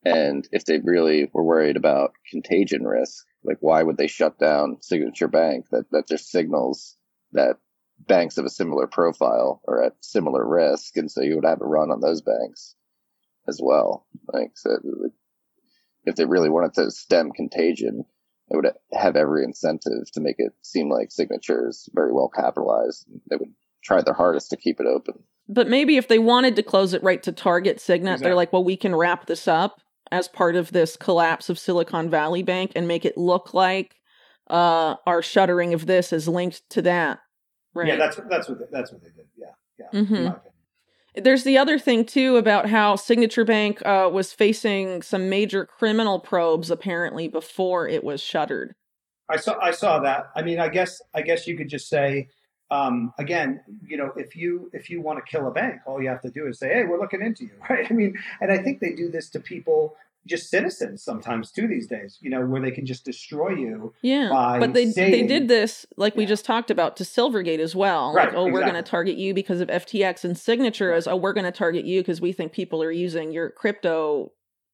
[0.05, 4.77] And if they really were worried about contagion risk, like why would they shut down
[4.81, 5.65] Signature Bank?
[5.71, 6.97] That that just signals
[7.31, 7.57] that
[7.99, 11.65] banks of a similar profile are at similar risk, and so you would have a
[11.65, 12.75] run on those banks
[13.47, 14.05] as well.
[14.31, 14.77] Like, so
[16.05, 18.05] if they really wanted to stem contagion,
[18.49, 23.05] they would have every incentive to make it seem like Signature's very well capitalized.
[23.29, 25.23] They would try their hardest to keep it open.
[25.49, 28.23] But maybe if they wanted to close it right to target Signet, exactly.
[28.25, 29.81] they're like, well, we can wrap this up
[30.11, 33.95] as part of this collapse of Silicon Valley Bank and make it look like
[34.49, 37.19] uh, our shuttering of this is linked to that.
[37.73, 37.87] Right.
[37.87, 39.27] Yeah, that's that's what they, that's what they did.
[39.37, 39.47] Yeah,
[39.79, 39.99] yeah.
[40.01, 40.27] Mm-hmm.
[41.21, 46.19] There's the other thing too about how Signature Bank uh, was facing some major criminal
[46.19, 48.75] probes apparently before it was shuttered.
[49.29, 50.29] I saw I saw that.
[50.35, 52.29] I mean, I guess I guess you could just say
[52.69, 56.09] um, again, you know, if you if you want to kill a bank, all you
[56.09, 57.89] have to do is say, "Hey, we're looking into you," right?
[57.89, 59.95] I mean, and I think they do this to people
[60.27, 63.93] just citizens sometimes too these days, you know, where they can just destroy you.
[64.01, 66.19] Yeah, but they they did this like yeah.
[66.19, 68.13] we just talked about to Silvergate as well.
[68.13, 68.51] Right, like, oh, exactly.
[68.51, 70.93] we're going to target you because of FTX and Signature.
[70.93, 74.31] As oh, we're going to target you because we think people are using your crypto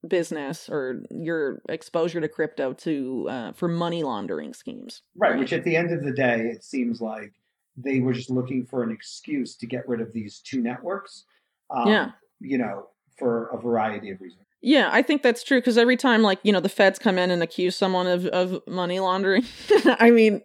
[0.07, 5.01] business or your exposure to crypto to uh, for money laundering schemes.
[5.15, 7.33] Right, right, which at the end of the day, it seems like
[7.77, 11.25] they were just looking for an excuse to get rid of these two networks.
[11.69, 12.87] Um, yeah, you know,
[13.17, 14.43] for a variety of reasons.
[14.65, 17.29] Yeah, I think that's true because every time, like, you know, the feds come in
[17.31, 19.43] and accuse someone of, of money laundering,
[19.85, 20.41] I mean,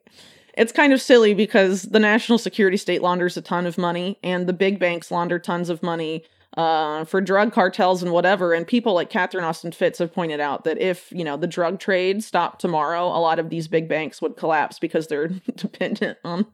[0.54, 4.48] it's kind of silly because the national security state launders a ton of money and
[4.48, 6.24] the big banks launder tons of money
[6.56, 8.54] uh, for drug cartels and whatever.
[8.54, 11.78] And people like Catherine Austin Fitts have pointed out that if, you know, the drug
[11.78, 16.44] trade stopped tomorrow, a lot of these big banks would collapse because they're dependent on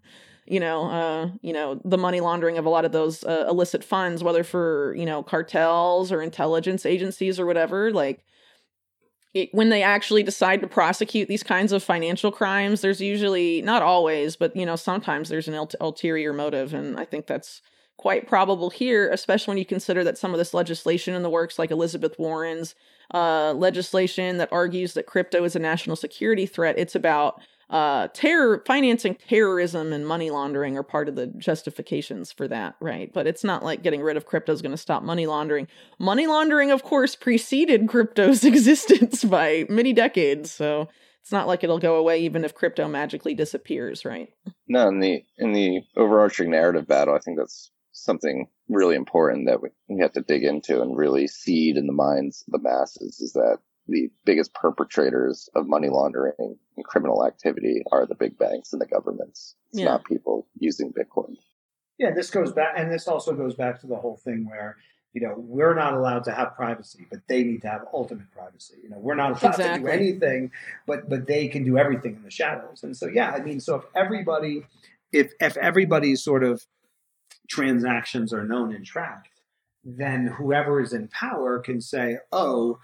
[0.46, 3.82] you know, uh, you know, the money laundering of a lot of those uh, illicit
[3.82, 7.90] funds, whether for you know cartels or intelligence agencies or whatever.
[7.90, 8.24] Like
[9.32, 13.82] it, when they actually decide to prosecute these kinds of financial crimes, there's usually not
[13.82, 17.62] always, but you know, sometimes there's an ul- ulterior motive, and I think that's
[17.96, 21.58] quite probable here, especially when you consider that some of this legislation in the works,
[21.58, 22.74] like Elizabeth Warren's
[23.12, 27.40] uh, legislation that argues that crypto is a national security threat, it's about
[27.70, 33.12] uh, terror financing terrorism and money laundering are part of the justifications for that, right?
[33.12, 35.68] But it's not like getting rid of crypto is going to stop money laundering.
[35.98, 40.88] Money laundering, of course, preceded crypto's existence by many decades, so
[41.20, 44.28] it's not like it'll go away even if crypto magically disappears, right?
[44.68, 49.62] No, in the in the overarching narrative battle, I think that's something really important that
[49.62, 53.20] we, we have to dig into and really seed in the minds of the masses
[53.20, 58.72] is that the biggest perpetrators of money laundering and criminal activity are the big banks
[58.72, 59.56] and the governments.
[59.70, 59.86] It's yeah.
[59.86, 61.36] not people using Bitcoin.
[61.98, 64.76] Yeah, this goes back, and this also goes back to the whole thing where
[65.12, 68.74] you know we're not allowed to have privacy, but they need to have ultimate privacy.
[68.82, 69.90] You know, we're not allowed exactly.
[69.90, 70.50] to do anything,
[70.86, 72.82] but but they can do everything in the shadows.
[72.82, 74.64] And so, yeah, I mean, so if everybody,
[75.12, 76.66] if if everybody's sort of
[77.48, 79.40] transactions are known and tracked,
[79.84, 82.78] then whoever is in power can say, oh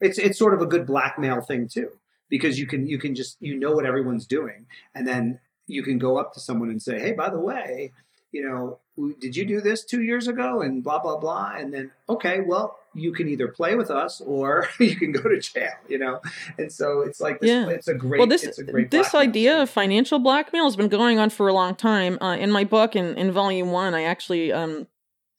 [0.00, 1.90] it's it's sort of a good blackmail thing too
[2.28, 5.98] because you can you can just you know what everyone's doing and then you can
[5.98, 7.92] go up to someone and say hey by the way
[8.32, 8.78] you know
[9.20, 10.62] did you do this two years ago?
[10.62, 14.68] and blah blah blah and then okay well you can either play with us or
[14.80, 16.20] you can go to jail you know?
[16.58, 17.68] And so it's like this, yeah.
[17.68, 20.88] it's a great well this it's a great this idea of financial blackmail has been
[20.88, 22.18] going on for a long time.
[22.20, 24.86] Uh, in my book in, in volume one i actually um,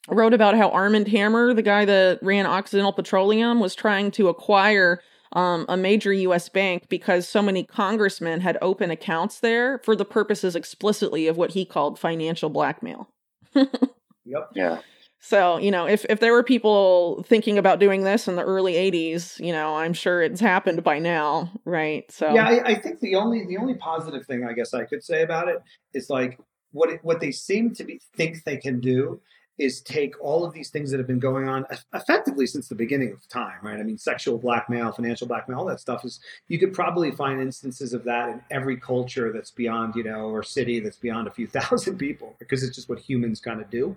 [0.07, 5.01] wrote about how Armand Hammer, the guy that ran Occidental Petroleum, was trying to acquire
[5.33, 6.49] um, a major U.S.
[6.49, 11.51] bank because so many congressmen had open accounts there for the purposes explicitly of what
[11.51, 13.09] he called financial blackmail.
[13.55, 14.49] yep.
[14.55, 14.79] Yeah.
[15.19, 18.73] So, you know, if, if there were people thinking about doing this in the early
[18.73, 22.09] 80s, you know, I'm sure it's happened by now, right?
[22.11, 25.03] So Yeah, I, I think the only the only positive thing I guess I could
[25.03, 25.57] say about it
[25.93, 26.39] is like
[26.71, 29.19] what it, what they seem to be think they can do
[29.57, 33.11] is take all of these things that have been going on effectively since the beginning
[33.11, 33.79] of time, right?
[33.79, 37.93] I mean, sexual blackmail, financial blackmail, all that stuff is, you could probably find instances
[37.93, 41.47] of that in every culture that's beyond, you know, or city that's beyond a few
[41.59, 43.95] thousand people because it's just what humans kind of do.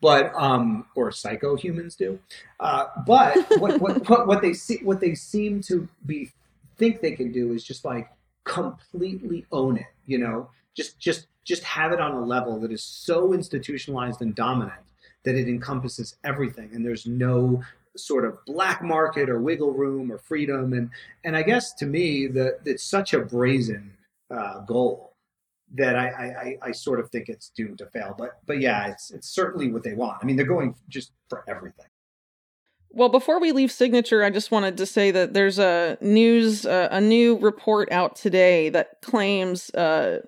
[0.00, 2.18] But, um, or psycho humans do.
[2.58, 6.32] Uh, but what, what, what, what they see, what they seem to be,
[6.78, 8.10] think they can do is just like
[8.44, 12.82] completely own it, you know, just, just, just have it on a level that is
[12.82, 14.80] so institutionalized and dominant
[15.26, 17.62] that it encompasses everything and there's no
[17.96, 20.72] sort of black market or wiggle room or freedom.
[20.72, 20.88] And
[21.24, 23.92] and I guess to me that it's such a brazen
[24.30, 25.12] uh, goal
[25.74, 26.06] that I,
[26.62, 28.14] I, I sort of think it's doomed to fail.
[28.16, 30.18] But but yeah it's it's certainly what they want.
[30.22, 31.86] I mean they're going just for everything.
[32.90, 36.88] Well, before we leave Signature, I just wanted to say that there's a news, uh,
[36.90, 40.20] a new report out today that claims uh,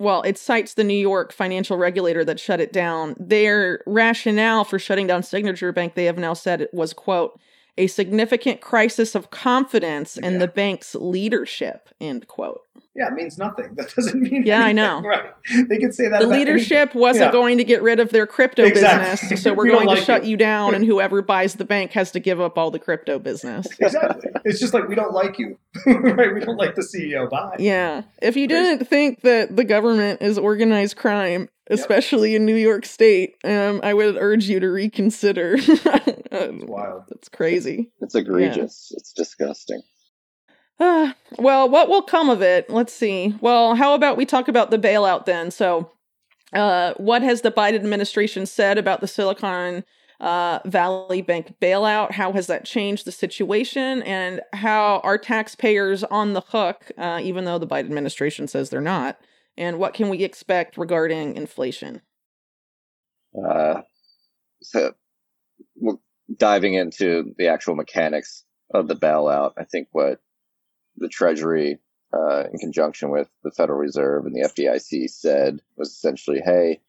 [0.00, 3.14] well, it cites the New York financial regulator that shut it down.
[3.20, 7.38] Their rationale for shutting down Signature Bank, they have now said it was, quote,
[7.76, 10.28] a significant crisis of confidence yeah.
[10.28, 12.62] in the bank's leadership, end quote
[12.94, 13.74] yeah, it means nothing.
[13.80, 14.68] That doesn't mean yeah, anything.
[14.68, 15.00] I know.
[15.00, 15.32] Right?
[15.68, 17.00] They could say that the leadership anything.
[17.00, 17.32] wasn't yeah.
[17.32, 19.28] going to get rid of their crypto exactly.
[19.28, 20.30] business, so we're we going to like shut you.
[20.30, 23.66] you down, and whoever buys the bank has to give up all the crypto business.
[23.80, 24.30] exactly.
[24.44, 26.34] It's just like we don't like you, right?
[26.34, 27.30] We don't like the CEO.
[27.30, 27.56] Bye.
[27.58, 28.02] Yeah.
[28.20, 32.40] If you didn't think that the government is organized crime, especially yep.
[32.40, 35.54] in New York State, um, I would urge you to reconsider.
[35.56, 37.04] it's wild.
[37.10, 37.90] It's crazy.
[38.00, 38.88] It's egregious.
[38.90, 38.96] Yeah.
[38.98, 39.82] It's disgusting.
[40.80, 42.70] Uh, well, what will come of it?
[42.70, 43.36] Let's see.
[43.40, 45.50] Well, how about we talk about the bailout then?
[45.50, 45.92] So,
[46.52, 49.84] uh, what has the Biden administration said about the Silicon
[50.18, 52.12] uh, Valley Bank bailout?
[52.12, 54.02] How has that changed the situation?
[54.02, 58.80] And how are taxpayers on the hook, uh, even though the Biden administration says they're
[58.80, 59.20] not?
[59.56, 62.02] And what can we expect regarding inflation?
[63.36, 63.82] Uh,
[64.62, 64.92] so,
[66.36, 70.20] diving into the actual mechanics of the bailout, I think what
[71.00, 71.78] the Treasury,
[72.12, 76.80] uh, in conjunction with the Federal Reserve and the FDIC, said was essentially, "Hey,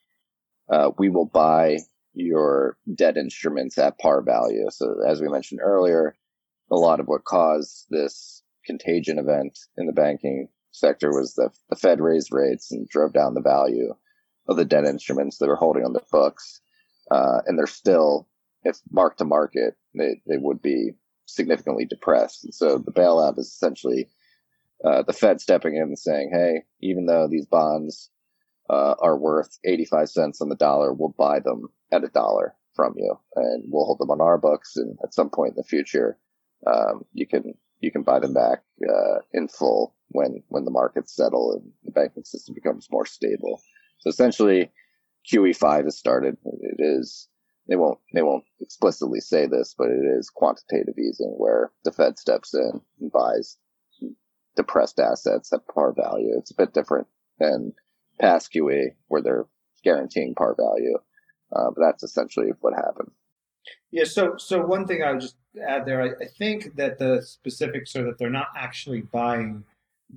[0.70, 1.80] uh, we will buy
[2.14, 6.16] your debt instruments at par value." So, as we mentioned earlier,
[6.70, 11.76] a lot of what caused this contagion event in the banking sector was that the
[11.76, 13.94] Fed raised rates and drove down the value
[14.48, 16.62] of the debt instruments that were holding on the books,
[17.12, 18.28] uh, and they're still,
[18.64, 20.94] if mark to market, they, they would be
[21.36, 22.44] significantly depressed.
[22.44, 24.08] And so the bailout is essentially
[24.84, 28.10] uh, the Fed stepping in and saying, hey, even though these bonds
[28.70, 32.94] uh, are worth 85 cents on the dollar, we'll buy them at a dollar from
[32.98, 34.76] you and we'll hold them on our books.
[34.76, 36.18] And at some point in the future,
[36.66, 41.16] um, you can you can buy them back uh, in full when when the markets
[41.16, 43.62] settle and the banking system becomes more stable.
[44.00, 44.72] So essentially,
[45.32, 46.38] QE5 has started.
[46.46, 47.28] It is
[47.72, 52.20] they won't they won't explicitly say this, but it is quantitative easing where the Fed
[52.20, 53.58] steps in and buys
[54.58, 56.38] depressed assets at par value.
[56.38, 57.08] It's a bit different
[57.40, 57.74] than
[58.20, 59.46] past QE where they're
[59.86, 60.98] guaranteeing par value,
[61.56, 63.12] uh, but that's essentially what happened.
[63.90, 64.04] Yeah.
[64.04, 67.96] So so one thing I would just add there, I, I think that the specifics
[67.96, 69.64] are that they're not actually buying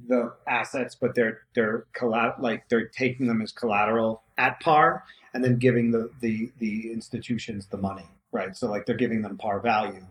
[0.09, 1.87] the assets, but they're they're
[2.41, 7.67] like they're taking them as collateral at par and then giving the, the, the institutions
[7.67, 8.57] the money, right?
[8.57, 10.05] So like they're giving them par value,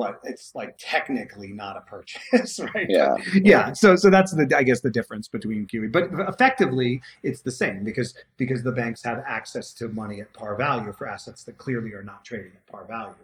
[0.00, 2.86] but it's like technically not a purchase, right?
[2.88, 3.16] Yeah.
[3.34, 3.72] Yeah.
[3.74, 7.84] So so that's the I guess the difference between QE, but effectively it's the same
[7.84, 11.92] because because the banks have access to money at par value for assets that clearly
[11.92, 13.14] are not trading at par value.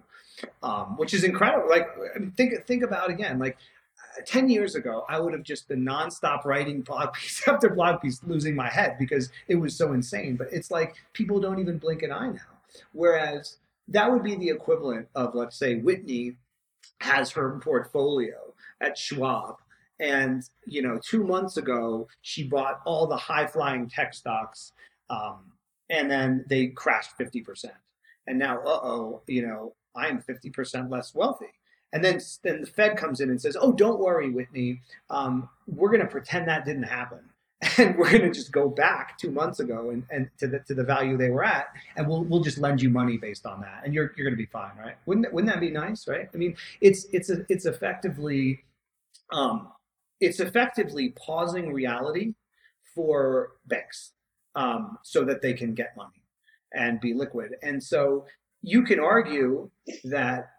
[0.62, 1.66] Um, which is incredible.
[1.66, 1.88] Like,
[2.36, 3.38] think think about again.
[3.38, 3.56] Like,
[4.24, 8.20] 10 years ago, I would have just been nonstop writing blog piece after blog piece,
[8.24, 10.36] losing my head because it was so insane.
[10.36, 12.40] But it's like people don't even blink an eye now.
[12.92, 13.58] Whereas
[13.88, 16.36] that would be the equivalent of, let's say, Whitney
[17.00, 19.56] has her portfolio at Schwab.
[19.98, 24.72] And, you know, two months ago, she bought all the high flying tech stocks
[25.08, 25.52] um,
[25.90, 27.66] and then they crashed 50%.
[28.26, 31.46] And now, uh oh, you know, I'm 50% less wealthy.
[31.96, 34.82] And then, then the Fed comes in and says, "Oh, don't worry, Whitney.
[35.08, 37.20] Um, we're going to pretend that didn't happen,
[37.78, 40.74] and we're going to just go back two months ago and, and to the to
[40.74, 43.80] the value they were at, and we'll we'll just lend you money based on that,
[43.82, 44.96] and you're you're going to be fine, right?
[45.06, 46.28] Wouldn't wouldn't that be nice, right?
[46.34, 48.62] I mean, it's it's a, it's effectively,
[49.32, 49.68] um,
[50.20, 52.34] it's effectively pausing reality
[52.94, 54.12] for banks,
[54.54, 56.22] um, so that they can get money
[56.74, 58.26] and be liquid, and so
[58.60, 59.70] you can argue
[60.04, 60.50] that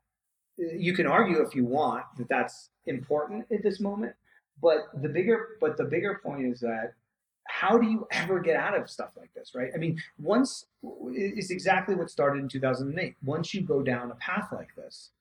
[0.58, 4.14] you can argue if you want that that's important at this moment
[4.62, 6.94] but the bigger but the bigger point is that
[7.48, 9.72] how do you ever get out of stuff like this, right?
[9.74, 10.66] I mean, once
[11.08, 13.16] it's exactly what started in 2008.
[13.24, 15.12] Once you go down a path like this,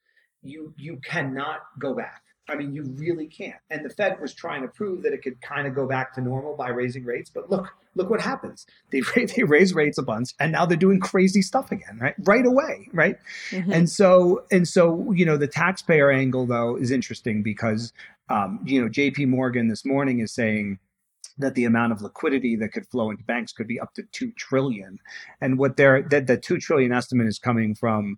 [0.43, 2.23] you you cannot go back.
[2.49, 3.57] I mean, you really can't.
[3.71, 6.21] And the Fed was trying to prove that it could kind of go back to
[6.21, 7.29] normal by raising rates.
[7.29, 8.67] But look, look what happens.
[8.93, 12.15] They they raise rates a bunch, and now they're doing crazy stuff again, right?
[12.21, 13.17] Right away, right?
[13.51, 13.73] Mm-hmm.
[13.73, 17.93] And so and so, you know, the taxpayer angle though is interesting because,
[18.29, 19.27] um, you know, J.P.
[19.27, 20.79] Morgan this morning is saying
[21.39, 24.33] that the amount of liquidity that could flow into banks could be up to 2
[24.33, 24.99] trillion
[25.41, 28.17] and what they're that the 2 trillion estimate is coming from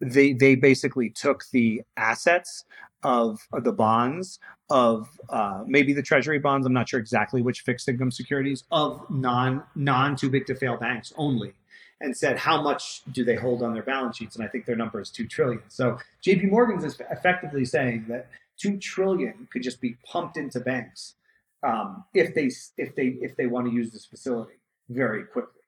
[0.00, 2.64] they they basically took the assets
[3.02, 4.38] of, the bonds
[4.68, 9.04] of uh, maybe the treasury bonds i'm not sure exactly which fixed income securities of
[9.10, 11.52] non non too big to fail banks only
[12.00, 14.76] and said how much do they hold on their balance sheets and i think their
[14.76, 18.28] number is 2 trillion so jp morgan's is effectively saying that
[18.58, 21.14] 2 trillion could just be pumped into banks
[21.62, 24.54] um, if they if they if they want to use this facility
[24.88, 25.62] very quickly.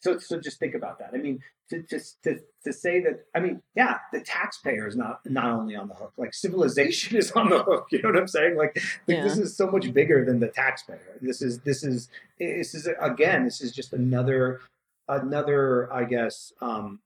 [0.00, 1.10] So so just think about that.
[1.14, 1.40] I mean,
[1.70, 5.76] to just to, to say that I mean, yeah, the taxpayer is not not only
[5.76, 6.12] on the hook.
[6.16, 7.88] Like civilization is on the hook.
[7.90, 8.56] You know what I'm saying?
[8.56, 9.22] Like, like yeah.
[9.22, 11.18] this is so much bigger than the taxpayer.
[11.20, 12.08] This is this is
[12.38, 14.60] this is again this is just another
[15.08, 17.00] another I guess um,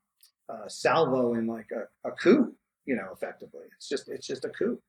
[0.49, 2.55] uh, salvo in like a, a coup.
[2.87, 4.81] You know, effectively, it's just it's just a coup.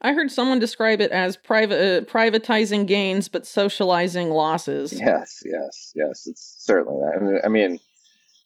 [0.00, 4.92] I heard someone describe it as private uh, privatizing gains but socializing losses.
[4.92, 6.26] Yes, yes, yes.
[6.26, 7.16] It's certainly that.
[7.16, 7.80] I mean, I mean,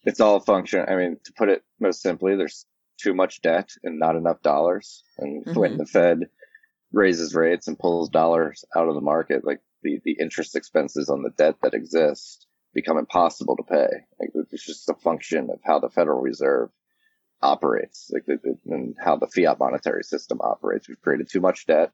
[0.05, 0.85] it's all a function.
[0.87, 2.65] I mean, to put it most simply, there's
[2.97, 5.03] too much debt and not enough dollars.
[5.17, 5.59] And mm-hmm.
[5.59, 6.29] when the Fed
[6.91, 11.23] raises rates and pulls dollars out of the market, like the, the interest expenses on
[11.23, 13.87] the debt that exists become impossible to pay.
[14.19, 16.69] Like it's just a function of how the Federal Reserve
[17.41, 20.87] operates, like the, the, and how the fiat monetary system operates.
[20.87, 21.91] We've created too much debt,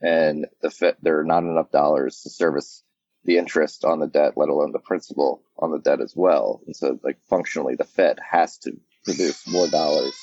[0.00, 2.82] and the Fed, there are not enough dollars to service
[3.24, 6.60] the interest on the debt, let alone the principal on the debt as well.
[6.66, 8.72] And so, like functionally, the Fed has to
[9.04, 10.14] produce more dollars,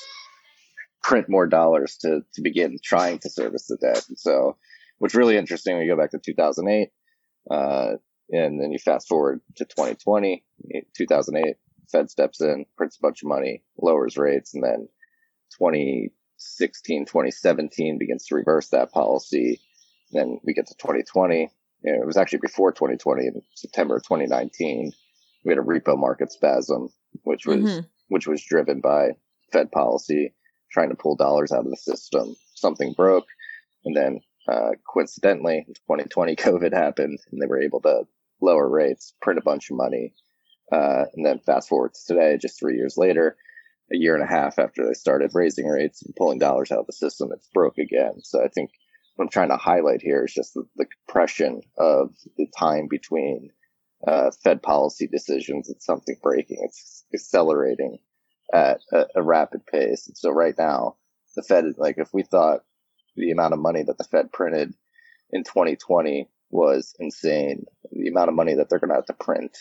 [1.04, 4.06] print more dollars to to begin trying to service the debt.
[4.08, 4.58] And so,
[5.00, 6.90] what's really interesting you go back to 2008,
[7.50, 7.98] uh,
[8.30, 10.44] and then you fast forward to 2020,
[10.96, 11.56] 2008
[11.92, 14.88] Fed steps in, prints a bunch of money, lowers rates, and then
[15.58, 19.60] 2016, 2017 begins to reverse that policy.
[20.12, 21.52] Then we get to 2020.
[21.84, 24.92] You know, it was actually before 2020 in September of 2019.
[25.44, 26.90] We had a repo market spasm,
[27.24, 27.80] which was mm-hmm.
[28.10, 29.12] which was driven by
[29.52, 30.34] Fed policy
[30.72, 32.36] trying to pull dollars out of the system.
[32.56, 33.26] Something broke,
[33.84, 38.04] and then uh, coincidentally, in 2020, COVID happened, and they were able to
[38.42, 40.14] lower rates, print a bunch of money,
[40.72, 43.36] uh, and then fast forward to today, just three years later,
[43.94, 46.88] a year and a half after they started raising rates and pulling dollars out of
[46.88, 48.22] the system, it's broke again.
[48.24, 48.72] So I think
[49.16, 53.50] what I'm trying to highlight here is just the, the compression of the time between
[54.08, 56.58] uh, Fed policy decisions and something breaking.
[56.62, 58.00] It's accelerating
[58.54, 60.08] at a, a rapid pace.
[60.08, 60.96] And so right now,
[61.36, 62.62] the Fed, like if we thought
[63.16, 64.74] the amount of money that the Fed printed
[65.32, 69.58] in 2020 was insane, the amount of money that they're going to have to print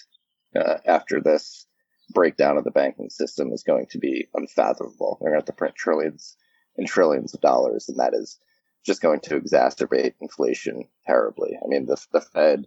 [0.56, 1.66] uh, after this
[2.12, 5.18] breakdown of the banking system is going to be unfathomable.
[5.20, 6.36] They're going to have to print trillions
[6.76, 8.38] and trillions of dollars, and that is
[8.84, 11.58] just going to exacerbate inflation terribly.
[11.62, 12.66] I mean, the, the Fed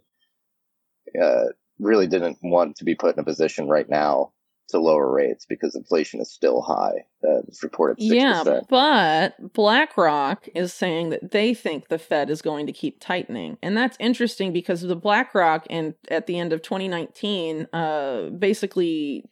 [1.22, 1.45] uh,
[1.80, 4.32] really didn't want to be put in a position right now
[4.70, 7.05] to lower rates because inflation is still high.
[7.24, 8.16] Uh, it's reported 6%.
[8.16, 13.57] Yeah, but BlackRock is saying that they think the Fed is going to keep tightening,
[13.61, 19.26] and that's interesting because the BlackRock and at the end of 2019, uh, basically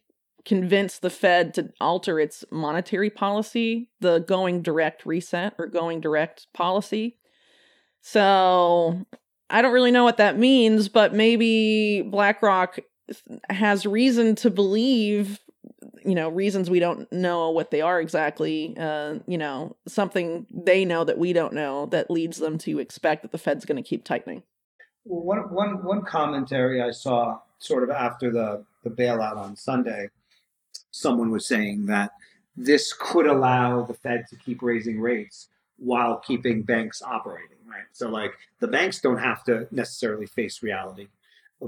[0.44, 6.46] convinced the Fed to alter its monetary policy, the going direct reset or going direct
[6.52, 7.18] policy.
[8.00, 9.06] So
[9.48, 12.80] I don't really know what that means, but maybe BlackRock
[13.50, 15.38] has reason to believe
[16.04, 20.84] you know reasons we don't know what they are exactly uh you know something they
[20.84, 23.88] know that we don't know that leads them to expect that the fed's going to
[23.88, 24.42] keep tightening
[25.04, 30.08] well, one, one, one commentary i saw sort of after the the bailout on sunday
[30.92, 32.12] someone was saying that
[32.56, 35.48] this could allow the fed to keep raising rates
[35.78, 41.08] while keeping banks operating right so like the banks don't have to necessarily face reality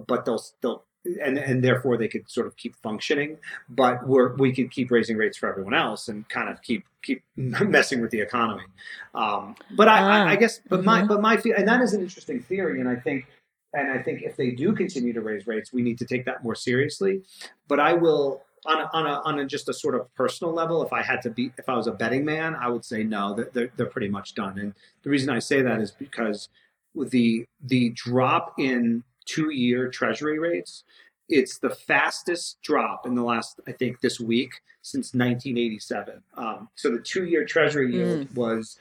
[0.07, 0.85] but they'll they'll
[1.23, 3.39] and and therefore they could sort of keep functioning.
[3.69, 7.23] But we're we could keep raising rates for everyone else and kind of keep keep
[7.37, 8.65] messing with the economy.
[9.15, 10.87] Um, but I, I, I, ah, guess but mm-hmm.
[10.87, 13.27] my but my fear and that is an interesting theory, and I think.
[13.77, 16.45] And I think if they do continue to raise rates, we need to take that
[16.45, 17.23] more seriously.
[17.67, 20.82] But I will, on a, on a, on a just a sort of personal level,
[20.82, 23.35] if I had to be, if I was a betting man, I would say no,
[23.53, 24.59] they're, they're pretty much done.
[24.59, 26.49] And the reason I say that is because
[26.95, 30.85] the the drop in two-year Treasury rates.
[31.28, 36.23] It's the fastest drop in the last, I think, this week since 1987.
[36.36, 38.35] Um, so the two-year Treasury yield mm.
[38.35, 38.78] was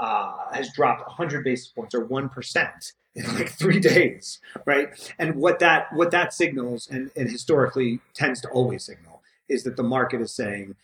[0.00, 4.88] uh, has dropped 100 basis points or one percent in like three days, right?
[5.18, 9.76] And what that what that signals, and, and historically tends to always signal, is that
[9.76, 10.74] the market is saying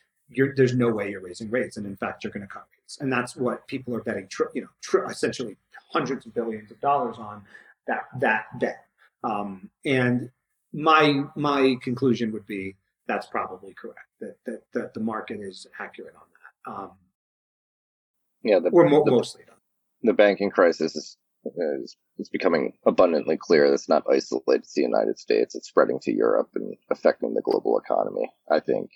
[0.57, 3.13] there's no way you're raising rates, and in fact you're going to cut rates, and
[3.13, 5.57] that's what people are betting, tri- you know, tri- essentially
[5.93, 7.43] hundreds of billions of dollars on
[7.87, 8.85] that that bet.
[9.25, 10.31] Um, and
[10.73, 12.77] my my conclusion would be
[13.07, 14.07] that's probably correct.
[14.21, 16.73] That that, that the market is accurate on that.
[16.73, 16.91] Um,
[18.43, 19.57] yeah, the, or mo- the, mostly done.
[20.03, 23.71] The banking crisis is, is is becoming abundantly clear.
[23.71, 25.55] That's not isolated to the United States.
[25.55, 28.31] It's spreading to Europe and affecting the global economy.
[28.51, 28.91] I think.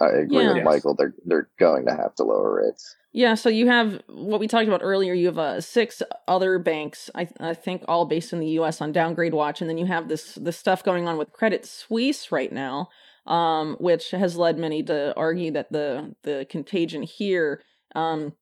[0.00, 0.54] I agree yeah.
[0.54, 0.94] with Michael.
[0.94, 2.96] They're they're going to have to lower rates.
[3.12, 5.12] Yeah, so you have what we talked about earlier.
[5.12, 8.80] You have uh, six other banks, I, I think, all based in the U.S.
[8.80, 12.30] on downgrade watch, and then you have this this stuff going on with Credit Suisse
[12.30, 12.88] right now,
[13.26, 17.62] um, which has led many to argue that the the contagion here
[17.94, 18.32] um,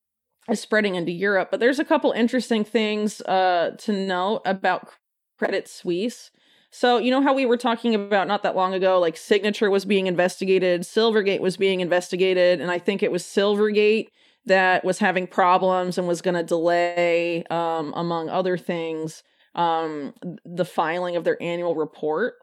[0.49, 1.49] is spreading into Europe.
[1.51, 4.91] But there's a couple interesting things uh, to know about
[5.39, 6.31] Credit Suisse.
[6.71, 9.87] So, you know how we were talking about not that long ago, like Signature was
[9.87, 14.09] being investigated, Silvergate was being investigated, and I think it was Silvergate
[14.45, 19.23] that was having problems and was going to delay, um, among other things,
[19.55, 20.13] um,
[20.45, 22.35] the filing of their annual report.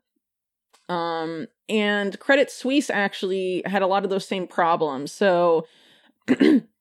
[0.89, 5.11] Um, and Credit Suisse actually had a lot of those same problems.
[5.11, 5.67] So,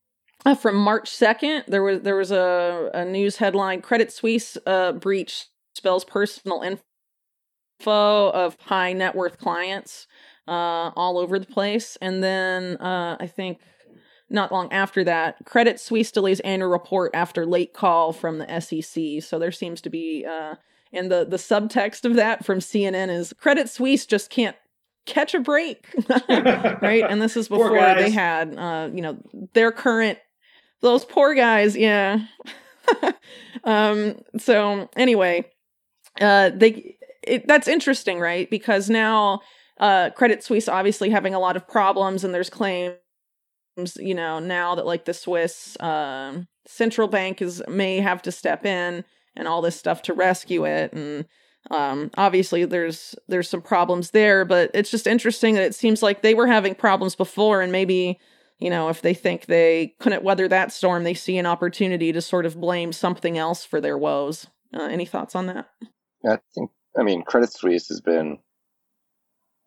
[0.45, 4.93] uh, from March second, there was there was a, a news headline: Credit Suisse uh,
[4.93, 10.07] breach spells personal info of high net worth clients
[10.47, 11.97] uh, all over the place.
[12.01, 13.61] And then uh, I think
[14.31, 19.23] not long after that, Credit Suisse delays annual report after late call from the SEC.
[19.23, 20.57] So there seems to be, uh,
[20.93, 24.57] and the the subtext of that from CNN is Credit Suisse just can't
[25.07, 25.93] catch a break,
[26.29, 27.05] right?
[27.09, 29.19] And this is before they had, uh, you know,
[29.53, 30.19] their current
[30.83, 32.21] those poor guys, yeah.
[33.65, 34.17] um.
[34.39, 35.51] So anyway,
[36.21, 38.49] uh, they it, that's interesting, right?
[38.51, 39.41] Because now,
[39.79, 42.97] uh, Credit Suisse obviously having a lot of problems, and there's claims
[43.97, 48.65] you know, now that like the Swiss uh, central bank is may have to step
[48.65, 49.05] in
[49.37, 51.27] and all this stuff to rescue it and
[51.71, 56.23] um, obviously there's there's some problems there but it's just interesting that it seems like
[56.23, 58.19] they were having problems before and maybe
[58.65, 62.21] you know if they think they couldn't weather that storm they see an opportunity to
[62.21, 65.69] sort of blame something else for their woes uh, any thoughts on that
[66.27, 68.39] i think i mean credit suisse has been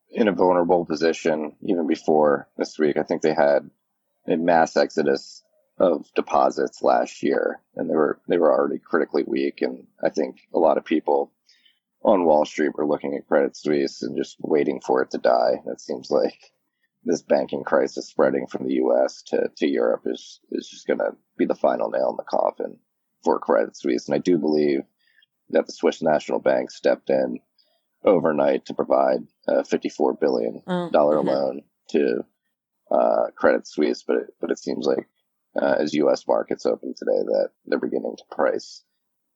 [0.09, 3.69] in a vulnerable position even before this week i think they had
[4.27, 5.43] a mass exodus
[5.79, 9.61] of deposits last year, and they were they were already critically weak.
[9.61, 11.31] And I think a lot of people
[12.03, 15.61] on Wall Street were looking at Credit Suisse and just waiting for it to die.
[15.67, 16.51] It seems like
[17.03, 19.23] this banking crisis spreading from the U.S.
[19.27, 22.77] to, to Europe is is just going to be the final nail in the coffin
[23.23, 24.07] for Credit Suisse.
[24.07, 24.81] And I do believe
[25.49, 27.39] that the Swiss National Bank stepped in
[28.03, 30.61] overnight to provide a 54 billion
[30.91, 31.27] dollar mm-hmm.
[31.27, 32.23] loan to
[32.91, 35.07] uh, Credit Suisse, but it, but it seems like
[35.61, 36.27] uh, as U.S.
[36.27, 38.83] markets open today, that they're beginning to price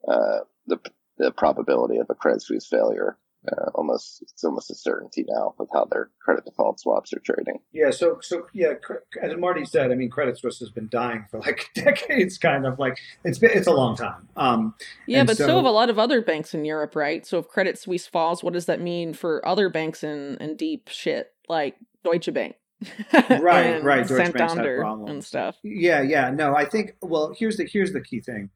[0.07, 0.77] uh, the
[1.17, 3.17] the probability of a Credit Suisse failure.
[3.51, 7.57] Uh, almost it's almost a certainty now with how their credit default swaps are trading.
[7.73, 8.73] Yeah, so so yeah,
[9.19, 12.77] as Marty said, I mean, Credit Suisse has been dying for like decades, kind of
[12.77, 14.27] like it's been it's a long time.
[14.35, 14.75] Um,
[15.07, 17.25] yeah, but so, so have a lot of other banks in Europe, right?
[17.25, 20.87] So if Credit Suisse falls, what does that mean for other banks in in deep
[20.89, 22.57] shit like Deutsche Bank?
[23.13, 24.07] right, right.
[24.07, 25.55] Deutsche Bank's had problems and stuff.
[25.63, 26.29] Yeah, yeah.
[26.29, 26.95] No, I think.
[27.01, 28.51] Well, here's the here's the key thing,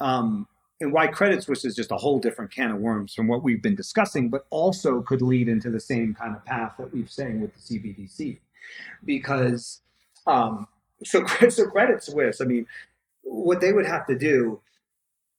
[0.00, 0.48] um,
[0.80, 3.62] and why Credit Suisse is just a whole different can of worms from what we've
[3.62, 7.40] been discussing, but also could lead into the same kind of path that we've saying
[7.40, 8.38] with the CBDC,
[9.04, 9.80] because
[10.26, 10.66] um,
[11.04, 12.40] so so Credit Suisse.
[12.40, 12.66] I mean,
[13.22, 14.60] what they would have to do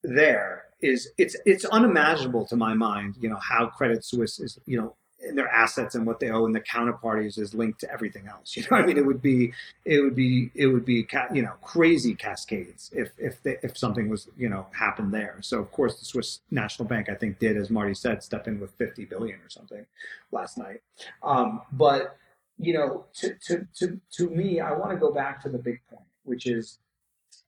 [0.03, 3.15] there is it's it's unimaginable to my mind.
[3.19, 4.59] You know how Credit Suisse is.
[4.65, 4.95] You know
[5.33, 8.55] their assets and what they owe and the counterparties is linked to everything else.
[8.57, 9.53] You know, I mean, it would be,
[9.85, 14.09] it would be, it would be, you know, crazy cascades if if they, if something
[14.09, 15.37] was, you know, happened there.
[15.41, 18.59] So of course, the Swiss National Bank, I think, did as Marty said, step in
[18.59, 19.85] with 50 billion or something
[20.31, 20.81] last night.
[21.23, 22.17] Um, but
[22.57, 25.81] you know, to to to to me, I want to go back to the big
[25.89, 26.79] point, which is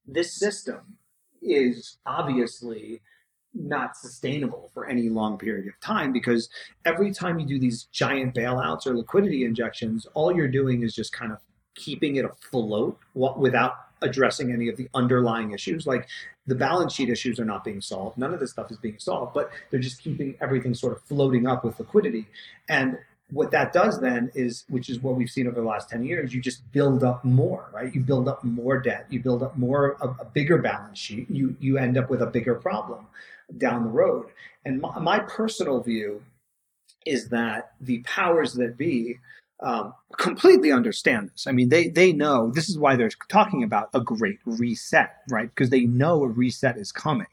[0.06, 0.98] this system
[1.42, 3.02] is obviously
[3.54, 6.50] not sustainable for any long period of time because
[6.86, 11.12] every time you do these giant bailouts or liquidity injections, all you're doing is just
[11.14, 11.40] kind of
[11.76, 15.88] keeping it afloat without addressing any of the underlying issues.
[15.88, 16.08] Like
[16.46, 18.18] the balance sheet issues are not being solved.
[18.18, 21.48] None of this stuff is being solved, but they're just keeping everything sort of floating
[21.48, 22.28] up with liquidity.
[22.70, 22.98] And
[23.30, 26.34] what that does then is, which is what we've seen over the last 10 years,
[26.34, 27.94] you just build up more, right?
[27.94, 31.56] You build up more debt, you build up more, a, a bigger balance sheet, you,
[31.60, 33.06] you end up with a bigger problem
[33.58, 34.28] down the road.
[34.66, 36.22] And my, my personal view
[37.06, 39.18] is that the powers that be
[39.62, 41.48] um, completely understand this.
[41.48, 45.50] I mean, they they know this is why they're talking about a great reset, right?
[45.50, 47.28] Because they know a reset is coming.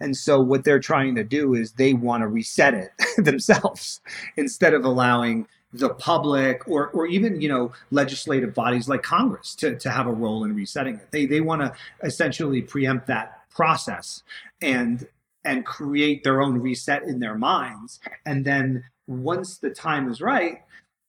[0.00, 2.90] And so what they're trying to do is they want to reset it
[3.24, 4.00] themselves
[4.36, 9.76] instead of allowing the public or or even you know legislative bodies like Congress to,
[9.76, 11.10] to have a role in resetting it.
[11.10, 11.72] They they want to
[12.02, 14.22] essentially preempt that process
[14.60, 15.06] and
[15.44, 18.00] and create their own reset in their minds.
[18.24, 20.62] And then once the time is right,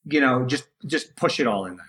[0.05, 1.85] you know, just just push it all in there.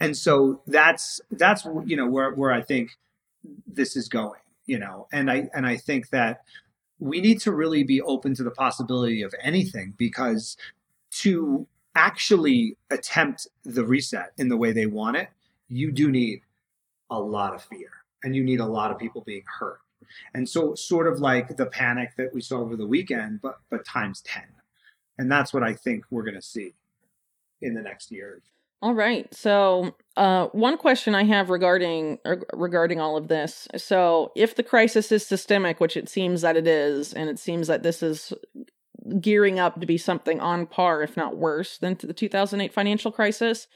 [0.00, 2.90] And so that's that's you know where where I think
[3.66, 6.42] this is going you know and i and i think that
[6.98, 10.56] we need to really be open to the possibility of anything because
[11.10, 11.66] to
[11.96, 15.28] actually attempt the reset in the way they want it
[15.68, 16.40] you do need
[17.10, 17.90] a lot of fear
[18.22, 19.80] and you need a lot of people being hurt
[20.34, 23.84] and so sort of like the panic that we saw over the weekend but but
[23.84, 24.42] times 10
[25.18, 26.74] and that's what i think we're going to see
[27.60, 28.40] in the next year
[28.84, 29.32] all right.
[29.34, 32.18] So, uh, one question I have regarding
[32.52, 33.66] regarding all of this.
[33.78, 37.66] So, if the crisis is systemic, which it seems that it is, and it seems
[37.68, 38.34] that this is
[39.20, 43.68] gearing up to be something on par, if not worse, than the 2008 financial crisis,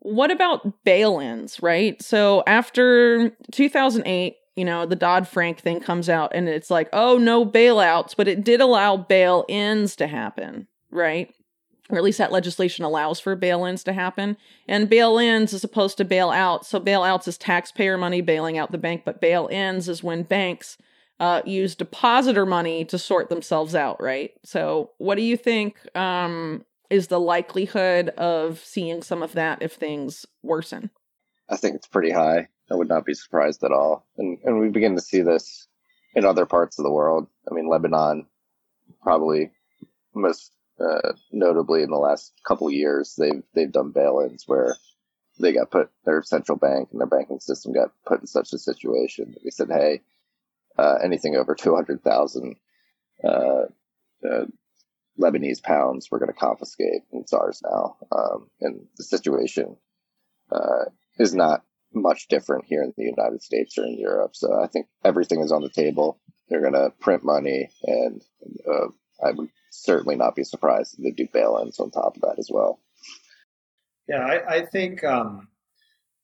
[0.00, 1.62] what about bail-ins?
[1.62, 2.02] Right.
[2.02, 7.18] So, after 2008, you know, the Dodd Frank thing comes out, and it's like, oh,
[7.18, 11.34] no bailouts, but it did allow bail-ins to happen, right?
[11.92, 14.36] or at least that legislation allows for bail-ins to happen.
[14.66, 16.64] And bail-ins is supposed to bail out.
[16.64, 20.78] So bail-outs is taxpayer money bailing out the bank, but bail-ins is when banks
[21.20, 24.32] uh, use depositor money to sort themselves out, right?
[24.42, 29.74] So what do you think um, is the likelihood of seeing some of that if
[29.74, 30.90] things worsen?
[31.50, 32.48] I think it's pretty high.
[32.72, 34.06] I would not be surprised at all.
[34.16, 35.68] And and we begin to see this
[36.14, 37.26] in other parts of the world.
[37.50, 38.26] I mean, Lebanon
[39.02, 39.50] probably
[40.14, 44.76] most uh, notably in the last couple years, they've they've done bail-ins where
[45.38, 48.58] they got put their central bank and their banking system got put in such a
[48.58, 50.00] situation that they said, "Hey,
[50.78, 52.56] uh, anything over two hundred thousand
[53.22, 53.66] uh,
[54.28, 54.46] uh,
[55.20, 57.02] Lebanese pounds, we're going to confiscate.
[57.12, 59.76] And it's ours now." Um, and the situation
[60.50, 60.86] uh,
[61.18, 64.34] is not much different here in the United States or in Europe.
[64.34, 66.18] So I think everything is on the table.
[66.48, 68.22] They're going to print money, and
[68.68, 68.88] uh,
[69.24, 72.50] I would certainly not be surprised if they do bail-ins on top of that as
[72.52, 72.80] well.
[74.08, 75.48] Yeah, I, I think um,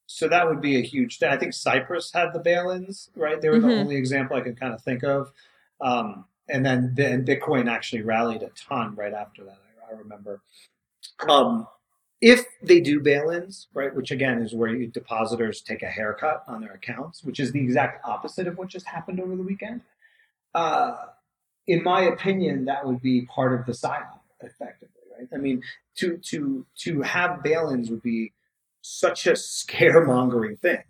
[0.07, 0.28] so.
[0.28, 1.19] That would be a huge.
[1.19, 1.31] Thing.
[1.31, 3.40] I think Cyprus had the bail-ins, right?
[3.40, 3.69] They were mm-hmm.
[3.69, 5.32] the only example I could kind of think of.
[5.81, 9.59] Um, and then and Bitcoin actually rallied a ton right after that.
[9.89, 10.43] I, I remember.
[11.28, 11.66] Um,
[12.20, 16.73] if they do bail-ins, right, which again is where depositors take a haircut on their
[16.73, 19.82] accounts, which is the exact opposite of what just happened over the weekend.
[20.55, 20.97] Uh,
[21.66, 25.28] in my opinion, that would be part of the psyop, effectively, right?
[25.32, 25.62] I mean,
[25.97, 28.32] to to to have bail-ins would be
[28.81, 30.82] such a scaremongering thing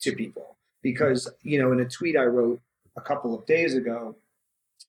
[0.00, 2.60] to people because you know, in a tweet I wrote
[2.96, 4.16] a couple of days ago,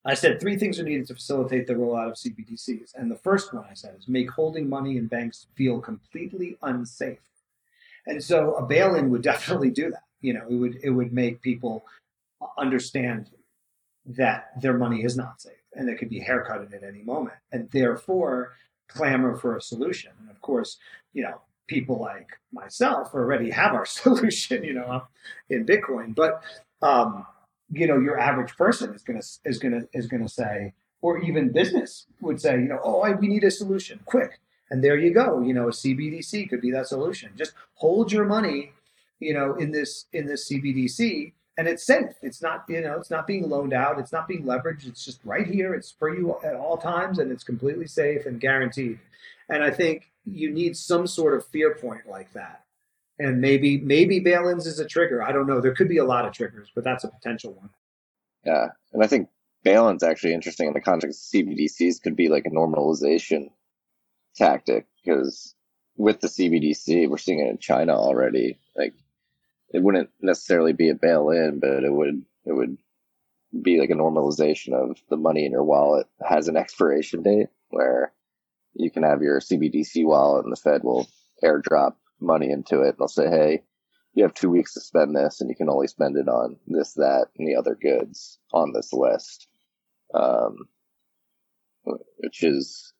[0.05, 3.53] I said three things are needed to facilitate the rollout of CBDCs, and the first
[3.53, 7.19] one I said is make holding money in banks feel completely unsafe.
[8.05, 10.03] And so a bail-in would definitely do that.
[10.21, 11.85] You know, it would it would make people
[12.57, 13.29] understand
[14.05, 17.69] that their money is not safe and it could be haircutted at any moment and
[17.71, 18.53] therefore
[18.87, 20.11] clamor for a solution.
[20.19, 20.77] And of course,
[21.13, 25.03] you know, people like myself already have our solution, you know,
[25.49, 26.13] in Bitcoin.
[26.13, 26.43] But
[26.81, 27.25] um,
[27.75, 32.07] you know, your average person is gonna is gonna is gonna say, or even business
[32.21, 34.39] would say, you know, oh, I, we need a solution, quick.
[34.71, 35.41] And there you go.
[35.41, 37.31] You know, a CBDC could be that solution.
[37.37, 38.73] Just hold your money,
[39.19, 42.15] you know, in this in this CBDC and it's safe.
[42.21, 43.99] It's not, you know, it's not being loaned out.
[43.99, 44.87] It's not being leveraged.
[44.87, 45.73] It's just right here.
[45.73, 48.99] It's for you at all times, and it's completely safe and guaranteed.
[49.49, 52.64] And I think you need some sort of fear point like that.
[53.17, 55.23] And maybe maybe bail-ins is a trigger.
[55.23, 55.61] I don't know.
[55.61, 57.69] There could be a lot of triggers, but that's a potential one.
[58.45, 59.29] Yeah, and I think
[59.63, 63.49] bail-ins actually interesting in the context of CBDCs could be like a normalization
[64.35, 65.55] tactic because
[65.97, 68.59] with the CBDC, we're seeing it in China already.
[68.75, 68.93] Like
[69.69, 72.77] it wouldn't necessarily be a bail in, but it would it would
[73.61, 78.11] be like a normalization of the money in your wallet has an expiration date where
[78.73, 81.07] you can have your CBDC wallet and the Fed will
[81.43, 83.63] airdrop money into it and they'll say, hey,
[84.15, 86.93] you have two weeks to spend this, and you can only spend it on this,
[86.93, 89.47] that, and the other goods on this list,
[90.13, 90.55] um,
[91.83, 92.93] which is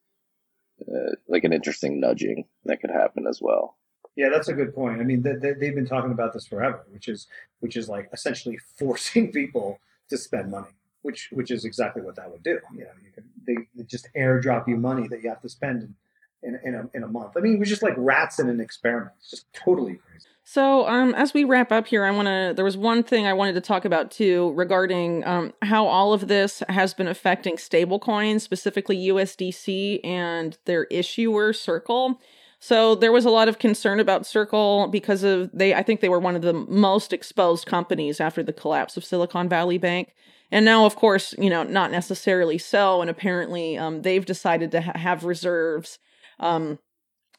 [0.82, 3.78] uh, like an interesting nudging that could happen as well.
[4.18, 5.00] Yeah, that's a good point.
[5.00, 7.28] I mean, they, they, they've been talking about this forever, which is
[7.60, 9.80] which is like essentially forcing people
[10.10, 12.60] to spend money, which which is exactly what that would do.
[12.74, 15.84] You know, you can they, they just airdrop you money that you have to spend
[15.84, 15.96] in
[16.44, 17.34] in, in, a, in a month.
[17.38, 19.12] I mean, it was just like rats in an experiment.
[19.20, 20.28] It's just totally crazy.
[20.48, 22.54] So, um, as we wrap up here, I want to.
[22.56, 26.28] There was one thing I wanted to talk about too regarding um, how all of
[26.28, 32.22] this has been affecting stablecoins, specifically USDC and their issuer Circle.
[32.60, 35.74] So there was a lot of concern about Circle because of they.
[35.74, 39.50] I think they were one of the most exposed companies after the collapse of Silicon
[39.50, 40.14] Valley Bank,
[40.52, 43.02] and now, of course, you know, not necessarily so.
[43.02, 45.98] And apparently, um, they've decided to ha- have reserves
[46.40, 46.80] um,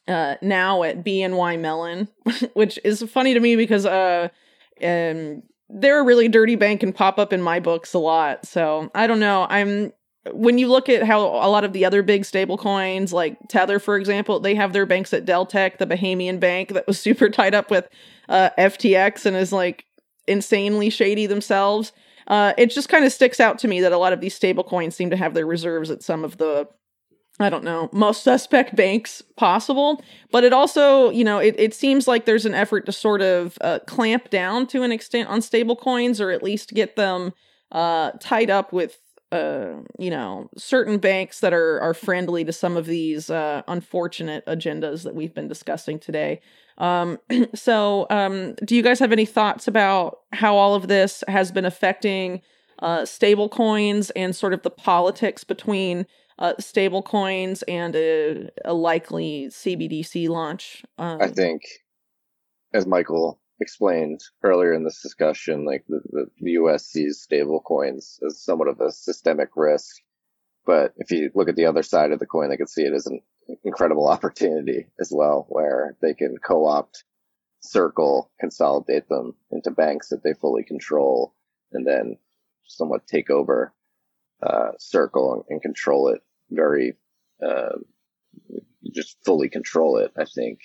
[0.07, 2.07] uh, now at BNY Mellon,
[2.53, 4.29] which is funny to me because uh,
[4.83, 8.45] um, they're a really dirty bank and pop up in my books a lot.
[8.45, 9.47] So I don't know.
[9.49, 9.91] I'm
[10.33, 13.79] when you look at how a lot of the other big stable coins, like Tether,
[13.79, 17.55] for example, they have their banks at Deltec, the Bahamian bank that was super tied
[17.55, 17.87] up with
[18.29, 19.85] uh, FTX and is like
[20.27, 21.91] insanely shady themselves.
[22.27, 24.63] Uh, it just kind of sticks out to me that a lot of these stable
[24.63, 26.67] coins seem to have their reserves at some of the
[27.39, 30.01] I don't know, most suspect banks possible.
[30.31, 33.57] But it also, you know, it, it seems like there's an effort to sort of
[33.61, 37.33] uh, clamp down to an extent on stable coins or at least get them
[37.71, 38.97] uh, tied up with,
[39.31, 44.43] uh, you know, certain banks that are, are friendly to some of these uh, unfortunate
[44.47, 46.41] agendas that we've been discussing today.
[46.79, 47.19] Um,
[47.53, 51.65] so, um, do you guys have any thoughts about how all of this has been
[51.65, 52.41] affecting
[52.79, 56.07] uh, stable coins and sort of the politics between?
[56.39, 60.83] Uh, stable coins and a, a, likely CBDC launch.
[60.97, 61.63] Um, I think,
[62.73, 68.19] as Michael explained earlier in this discussion, like the, the, the US sees stable coins
[68.25, 69.95] as somewhat of a systemic risk.
[70.65, 72.93] But if you look at the other side of the coin, they could see it
[72.93, 73.21] as an
[73.63, 77.03] incredible opportunity as well, where they can co-opt
[77.61, 81.33] Circle, consolidate them into banks that they fully control,
[81.71, 82.17] and then
[82.65, 83.73] somewhat take over
[84.41, 86.93] uh, Circle and, control it very,
[87.45, 87.77] uh,
[88.93, 90.11] just fully control it.
[90.17, 90.59] I think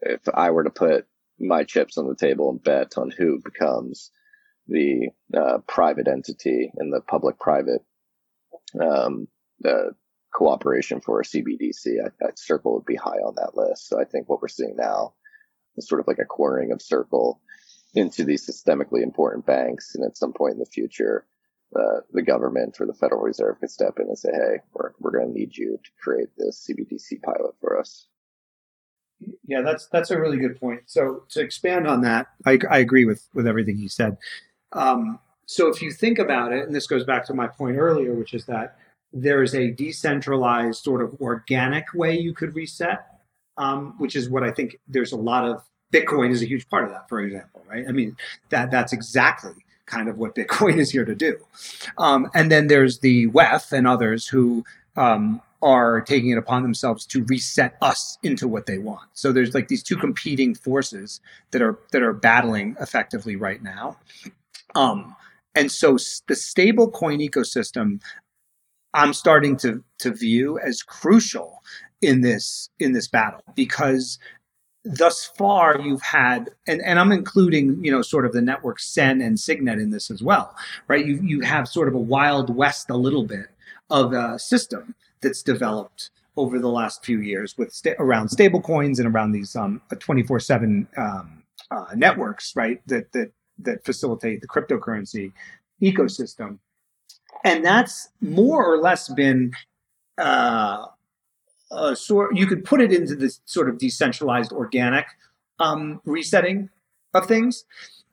[0.00, 1.06] if I were to put
[1.38, 4.10] my chips on the table and bet on who becomes
[4.68, 7.84] the uh, private entity in the public private
[8.80, 9.26] um,
[10.32, 13.88] cooperation for a CBDC, I, I, Circle would be high on that list.
[13.88, 15.14] So I think what we're seeing now
[15.76, 17.40] is sort of like a cornering of Circle
[17.94, 19.94] into these systemically important banks.
[19.94, 21.26] And at some point in the future,
[21.74, 25.10] uh, the government or the Federal Reserve could step in and say, "Hey, we're we're
[25.10, 28.06] going to need you to create this CBDC pilot for us."
[29.46, 30.82] Yeah, that's that's a really good point.
[30.86, 34.16] So to expand on that, I, I agree with with everything you said.
[34.72, 38.14] Um, so if you think about it, and this goes back to my point earlier,
[38.14, 38.76] which is that
[39.12, 43.06] there is a decentralized sort of organic way you could reset,
[43.58, 45.62] um, which is what I think there's a lot of
[45.92, 47.84] Bitcoin is a huge part of that, for example, right?
[47.86, 48.16] I mean,
[48.48, 49.52] that that's exactly
[49.92, 51.36] kind of what Bitcoin is here to do.
[51.98, 54.64] Um, and then there's the WEF and others who
[54.96, 59.08] um, are taking it upon themselves to reset us into what they want.
[59.12, 61.20] So there's like these two competing forces
[61.52, 63.96] that are that are battling effectively right now.
[64.74, 65.14] Um,
[65.54, 68.00] and so the stable coin ecosystem,
[68.94, 71.62] I'm starting to to view as crucial
[72.00, 74.18] in this in this battle because
[74.84, 79.20] thus far you've had and, and i'm including you know sort of the network sen
[79.20, 80.50] and signet in this as well
[80.88, 81.06] right?
[81.06, 83.46] You, you have sort of a wild west a little bit
[83.90, 88.98] of a system that's developed over the last few years with sta- around stable coins
[88.98, 92.80] and around these um, 24-7 um, uh, networks right?
[92.86, 95.32] That that that facilitate the cryptocurrency
[95.82, 96.58] ecosystem.
[97.44, 99.52] And that's more or less been
[100.18, 100.86] uh,
[101.72, 105.06] uh, sort you could put it into this sort of decentralized organic
[105.58, 106.68] um, resetting
[107.14, 107.64] of things.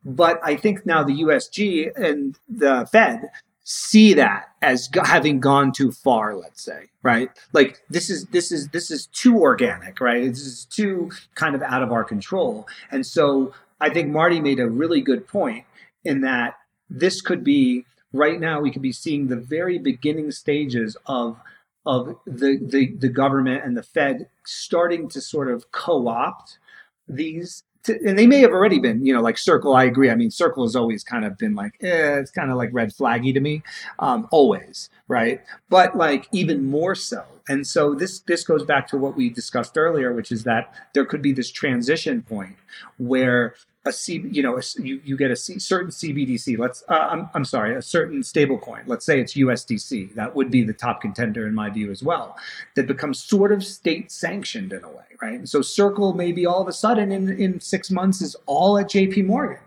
[0.06, 3.30] But I think now the USG and the Fed
[3.64, 7.30] see that as having gone too far let's say right?
[7.54, 10.28] Like this is this is this is too organic right?
[10.28, 12.68] This is too kind of out of our control.
[12.92, 15.66] And so i think marty made a really good point
[16.04, 16.56] in that
[16.90, 21.38] this could be right now we could be seeing the very beginning stages of
[21.90, 26.60] of the, the, the government and the Fed starting to sort of co-opt
[27.08, 29.74] these to, and they may have already been, you know, like Circle.
[29.74, 30.12] I agree.
[30.12, 32.94] I mean, Circle has always kind of been like, eh, it's kind of like red
[32.94, 33.64] flaggy to me,
[33.98, 35.42] um, always, right?
[35.70, 37.24] But like even more so.
[37.48, 41.06] And so this this goes back to what we discussed earlier, which is that there
[41.06, 42.56] could be this transition point
[42.98, 46.58] where a C, you know, a, you, you get a C, certain CBDC.
[46.58, 48.84] Let's, uh, I'm, I'm sorry, a certain stablecoin.
[48.88, 50.16] Let's say it's USDC.
[50.16, 52.38] That would be the top contender in my view as well.
[52.76, 55.36] That becomes sort of state sanctioned in a way, right?
[55.36, 58.88] And so Circle maybe all of a sudden in, in six months is all at
[58.88, 59.60] JP Morgan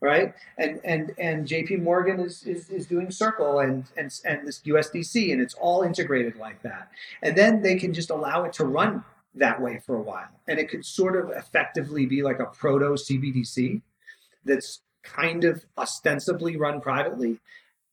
[0.00, 0.34] right?
[0.58, 5.32] And and and JP Morgan is, is is doing Circle and and and this USDC,
[5.32, 6.90] and it's all integrated like that.
[7.22, 9.04] And then they can just allow it to run
[9.34, 10.40] that way for a while.
[10.48, 13.80] And it could sort of effectively be like a proto CBDC
[14.44, 17.38] that's kind of ostensibly run privately.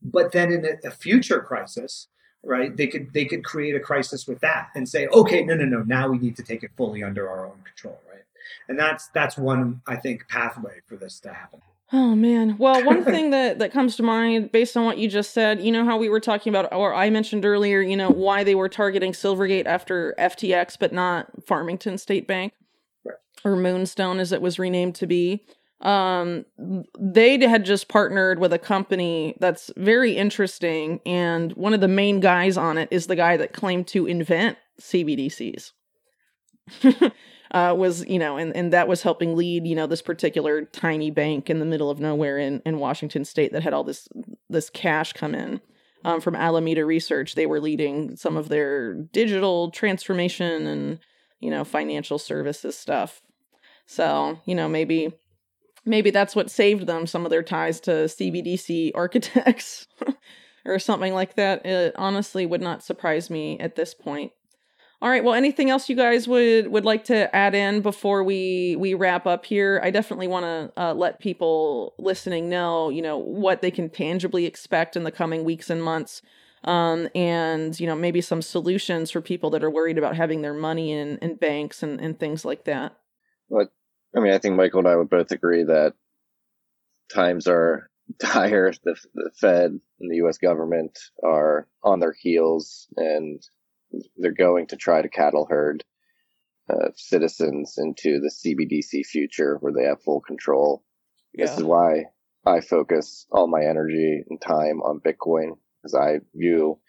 [0.02, 2.08] But then in a, a, future crisis,
[2.44, 5.66] right, they could they could create a crisis with that and say, okay, no, no,
[5.66, 8.24] no, now we need to take it fully under our own control, right?
[8.68, 11.62] And that's that's one I think pathway for this to happen.
[11.94, 12.58] Oh man.
[12.58, 15.72] Well, one thing that that comes to mind based on what you just said, you
[15.72, 18.70] know how we were talking about or I mentioned earlier, you know, why they were
[18.70, 22.54] targeting Silvergate after FTX but not Farmington State Bank
[23.06, 23.16] right.
[23.44, 25.46] or Moonstone as it was renamed to be.
[25.82, 26.46] Um
[27.00, 32.20] they had just partnered with a company that's very interesting and one of the main
[32.20, 35.72] guys on it is the guy that claimed to invent CBDCs.
[37.52, 41.11] uh, was you know and, and that was helping lead you know this particular tiny
[41.11, 44.07] bank in the middle of nowhere in, in washington state that had all this
[44.49, 45.61] this cash come in
[46.07, 47.36] um, from alameda research.
[47.36, 50.99] They were leading some of their digital transformation and
[51.40, 53.22] you know financial services stuff.
[53.86, 55.14] So you know maybe
[55.86, 59.88] maybe that's what saved them some of their ties to cbdc architects
[60.65, 61.65] or something like that.
[61.65, 64.32] It honestly would not surprise me at this point
[64.99, 65.24] all right.
[65.24, 69.28] Well, anything else you guys would would like to add in before we we wrap
[69.28, 69.80] up here?
[69.84, 74.45] I definitely want to uh, let people listening know, you know, what they can tangibly
[74.45, 76.24] expect in the coming weeks and months,
[76.64, 80.56] um, and you know, maybe some solutions for people that are worried about having their
[80.56, 82.98] money in in banks and and things like that.
[83.49, 83.68] Well,
[84.15, 85.94] I mean, I think Michael and I would both agree that
[87.14, 88.74] times are dire.
[88.84, 90.40] The, the Fed and the U.S.
[90.40, 93.44] government are on their heels, and
[94.18, 95.84] they're going to try to cattle herd
[96.70, 100.84] uh, citizens into the CBDC future where they have full control.
[101.34, 101.46] Yeah.
[101.46, 102.06] This is why
[102.46, 106.80] I focus all my energy and time on Bitcoin because I view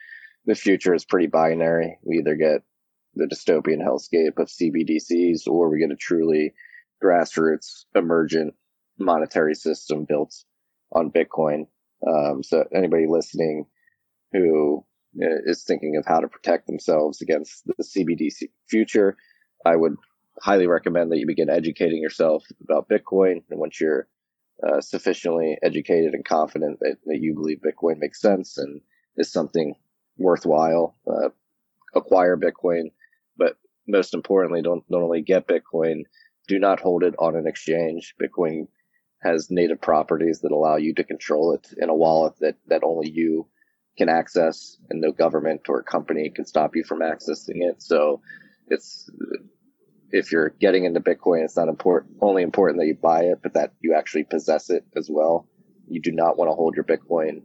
[0.47, 1.99] the future as pretty binary.
[2.03, 2.62] We either get
[3.15, 6.55] the dystopian hellscape of CBDCs or we get a truly
[7.03, 8.55] grassroots emergent
[8.99, 10.35] monetary system built
[10.93, 11.66] on Bitcoin.
[12.07, 13.66] Um, so anybody listening
[14.33, 14.85] who
[15.20, 19.16] is thinking of how to protect themselves against the CBDC future,
[19.65, 19.97] I would
[20.40, 23.43] highly recommend that you begin educating yourself about Bitcoin.
[23.51, 24.09] And once you're
[24.66, 28.81] uh, sufficiently educated and confident that, that you believe Bitcoin makes sense and
[29.16, 29.74] is something
[30.16, 31.28] worthwhile, uh,
[31.95, 32.93] acquire Bitcoin.
[33.36, 36.03] But most importantly, don't not only get Bitcoin,
[36.47, 38.15] do not hold it on an exchange.
[38.20, 38.69] Bitcoin
[39.20, 43.11] has native properties that allow you to control it in a wallet that, that only
[43.11, 43.47] you
[43.99, 47.83] can access and no government or company can stop you from accessing it.
[47.83, 48.23] So
[48.69, 49.11] it's,
[50.12, 53.55] if you're getting into Bitcoin, it's not important, only important that you buy it, but
[53.55, 55.47] that you actually possess it as well.
[55.89, 57.43] You do not want to hold your Bitcoin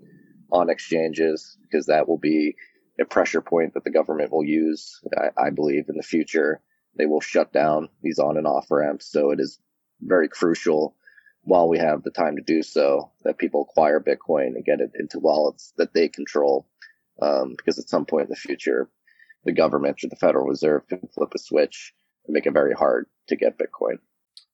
[0.52, 2.56] on exchanges because that will be
[3.02, 5.02] a pressure point that the government will use.
[5.18, 6.62] I, I believe in the future,
[6.96, 9.12] they will shut down these on and off ramps.
[9.12, 9.60] So it is
[10.02, 10.96] very crucial
[11.44, 14.92] while we have the time to do so, that people acquire Bitcoin and get it
[14.98, 16.66] into wallets that they control.
[17.22, 18.90] Um, because at some point in the future,
[19.46, 21.94] the government or the Federal Reserve can flip a switch
[22.26, 23.98] and make it very hard to get Bitcoin.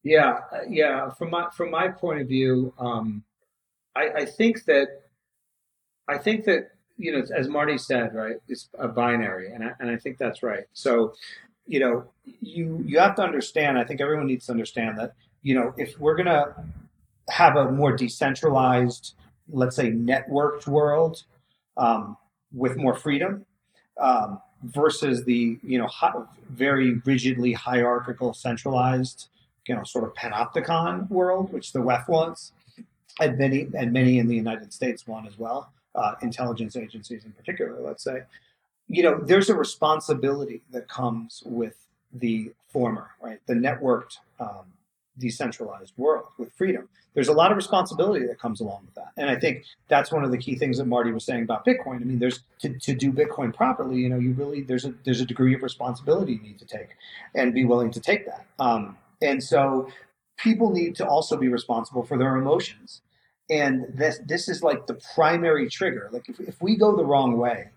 [0.02, 1.10] Yeah, yeah.
[1.10, 3.22] From my from my point of view, um,
[3.94, 4.88] I, I think that
[6.08, 9.90] I think that you know, as Marty said, right, it's a binary, and I, and
[9.90, 10.64] I think that's right.
[10.72, 11.14] So,
[11.66, 13.78] you know, you you have to understand.
[13.78, 16.54] I think everyone needs to understand that you know, if we're gonna
[17.30, 19.14] have a more decentralized,
[19.50, 21.24] let's say, networked world
[21.76, 22.16] um,
[22.52, 23.44] with more freedom
[24.00, 26.12] um, versus the you know hi-
[26.50, 29.28] very rigidly hierarchical, centralized,
[29.66, 32.52] you know, sort of panopticon world, which the WEF wants,
[33.20, 37.32] and many and many in the United States want as well, uh, intelligence agencies in
[37.32, 37.80] particular.
[37.80, 38.22] Let's say,
[38.88, 41.76] you know, there's a responsibility that comes with
[42.12, 43.40] the former, right?
[43.46, 44.64] The networked um,
[45.20, 46.88] decentralized world with freedom.
[47.14, 49.12] There's a lot of responsibility that comes along with that.
[49.16, 51.96] And I think that's one of the key things that Marty was saying about Bitcoin.
[51.96, 55.20] I mean, there's to, to do Bitcoin properly, you know, you really there's a there's
[55.20, 56.90] a degree of responsibility you need to take
[57.34, 58.46] and be willing to take that.
[58.58, 59.88] Um, and so
[60.38, 63.02] people need to also be responsible for their emotions.
[63.50, 66.08] And this this is like the primary trigger.
[66.12, 67.70] Like if, if we go the wrong way,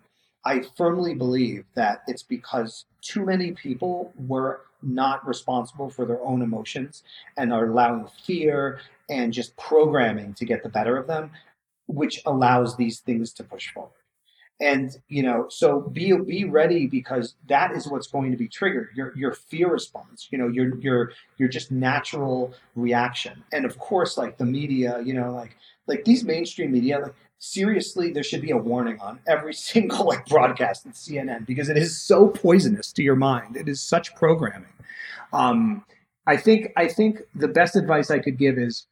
[0.44, 6.42] I firmly believe that it's because too many people were not responsible for their own
[6.42, 7.02] emotions
[7.36, 11.30] and are allowing fear and just programming to get the better of them,
[11.86, 13.92] which allows these things to push forward.
[14.60, 18.90] And you know, so be be ready because that is what's going to be triggered.
[18.94, 23.42] Your your fear response, you know, your your your just natural reaction.
[23.52, 28.10] And of course, like the media, you know, like like these mainstream media, like seriously,
[28.10, 32.00] there should be a warning on every single like broadcast at CNN because it is
[32.00, 33.56] so poisonous to your mind.
[33.56, 34.68] It is such programming.
[35.32, 35.84] Um,
[36.26, 38.86] I think I think the best advice I could give is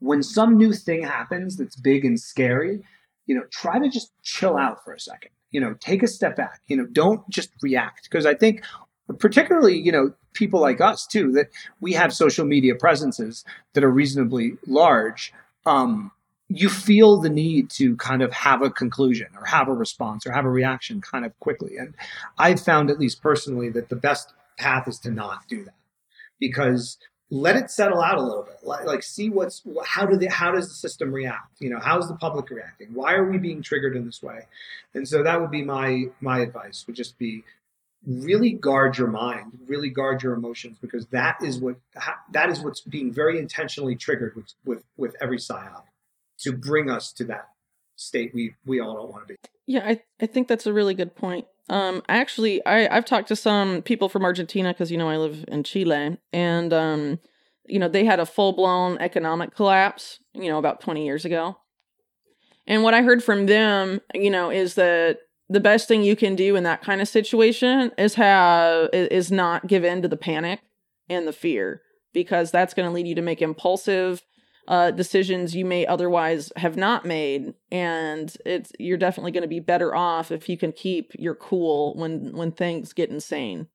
[0.00, 2.80] when some new thing happens that's big and scary,
[3.26, 5.30] you know, try to just chill out for a second.
[5.50, 6.60] You know, take a step back.
[6.66, 8.62] You know, don't just react because I think
[9.18, 11.48] particularly, you know, people like us too that
[11.80, 15.32] we have social media presences that are reasonably large.
[15.66, 16.12] Um,
[16.48, 20.32] you feel the need to kind of have a conclusion or have a response or
[20.32, 21.76] have a reaction kind of quickly.
[21.76, 21.94] And
[22.38, 25.74] I've found, at least personally, that the best path is to not do that
[26.40, 26.96] because
[27.30, 28.58] let it settle out a little bit.
[28.62, 31.60] Like, like see what's how do the how does the system react?
[31.60, 32.88] You know how's the public reacting?
[32.94, 34.46] Why are we being triggered in this way?
[34.94, 37.44] And so that would be my my advice would just be
[38.06, 41.76] really guard your mind really guard your emotions because that is what
[42.32, 45.82] that is what's being very intentionally triggered with with with every psyop
[46.38, 47.48] to bring us to that
[47.96, 50.94] state we we all don't want to be yeah i i think that's a really
[50.94, 55.08] good point um, actually, I I've talked to some people from Argentina because you know
[55.08, 57.18] I live in Chile, and um,
[57.66, 61.58] you know they had a full blown economic collapse, you know, about twenty years ago.
[62.66, 66.36] And what I heard from them, you know, is that the best thing you can
[66.36, 70.60] do in that kind of situation is have is not give in to the panic
[71.08, 74.22] and the fear because that's going to lead you to make impulsive
[74.66, 79.60] uh, decisions you may otherwise have not made and it's you're definitely going to be
[79.60, 83.66] better off if you can keep your cool when when things get insane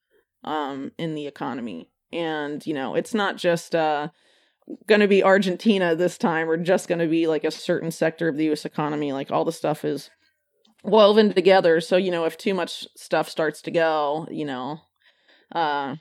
[0.44, 1.90] um in the economy.
[2.12, 4.10] And you know it's not just uh
[4.86, 8.28] going to be Argentina this time or just going to be like a certain sector
[8.28, 10.12] of the US economy like all the stuff is
[10.84, 14.80] woven together so you know if too much stuff starts to go you know
[15.54, 15.96] uh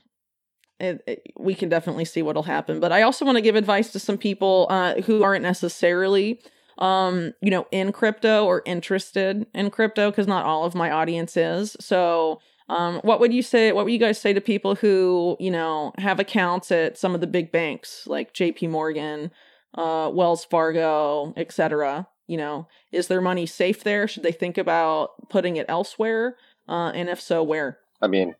[0.82, 2.80] it, it, we can definitely see what'll happen.
[2.80, 6.40] But I also want to give advice to some people uh, who aren't necessarily,
[6.78, 11.36] um, you know, in crypto or interested in crypto, because not all of my audience
[11.36, 11.76] is.
[11.80, 13.70] So, um, what would you say?
[13.72, 17.20] What would you guys say to people who, you know, have accounts at some of
[17.20, 18.66] the big banks like J.P.
[18.66, 19.30] Morgan,
[19.74, 22.09] uh, Wells Fargo, etc.
[22.27, 24.07] You know, is their money safe there?
[24.07, 26.36] Should they think about putting it elsewhere?
[26.69, 27.78] Uh, and if so, where?
[28.01, 28.35] I mean,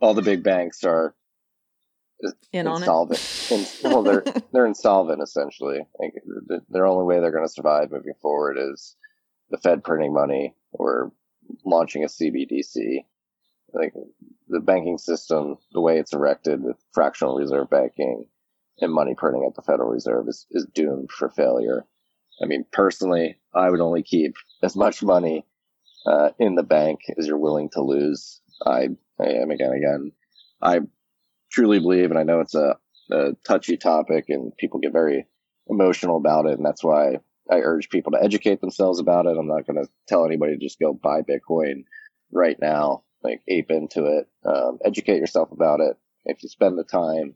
[0.00, 1.14] all the big banks are
[2.52, 3.48] in insolvent.
[3.50, 5.80] In, well, they're they're insolvent essentially.
[5.98, 6.14] Like,
[6.46, 8.96] the, their only way they're going to survive moving forward is
[9.50, 11.12] the Fed printing money or
[11.64, 13.04] launching a CBDC.
[13.72, 13.92] Like
[14.48, 18.26] the banking system, the way it's erected with fractional reserve banking
[18.80, 21.84] and money printing at the Federal Reserve is, is doomed for failure.
[22.42, 25.46] I mean, personally, I would only keep as much money
[26.06, 28.40] uh, in the bank as you're willing to lose.
[28.64, 28.88] I,
[29.18, 30.12] I am again, again,
[30.62, 30.80] I
[31.50, 32.76] truly believe, and I know it's a,
[33.10, 35.26] a touchy topic and people get very
[35.68, 37.16] emotional about it, and that's why
[37.50, 39.36] I urge people to educate themselves about it.
[39.38, 41.84] I'm not going to tell anybody to just go buy Bitcoin
[42.32, 44.28] right now, like ape into it.
[44.44, 45.96] Um, educate yourself about it.
[46.24, 47.34] If you spend the time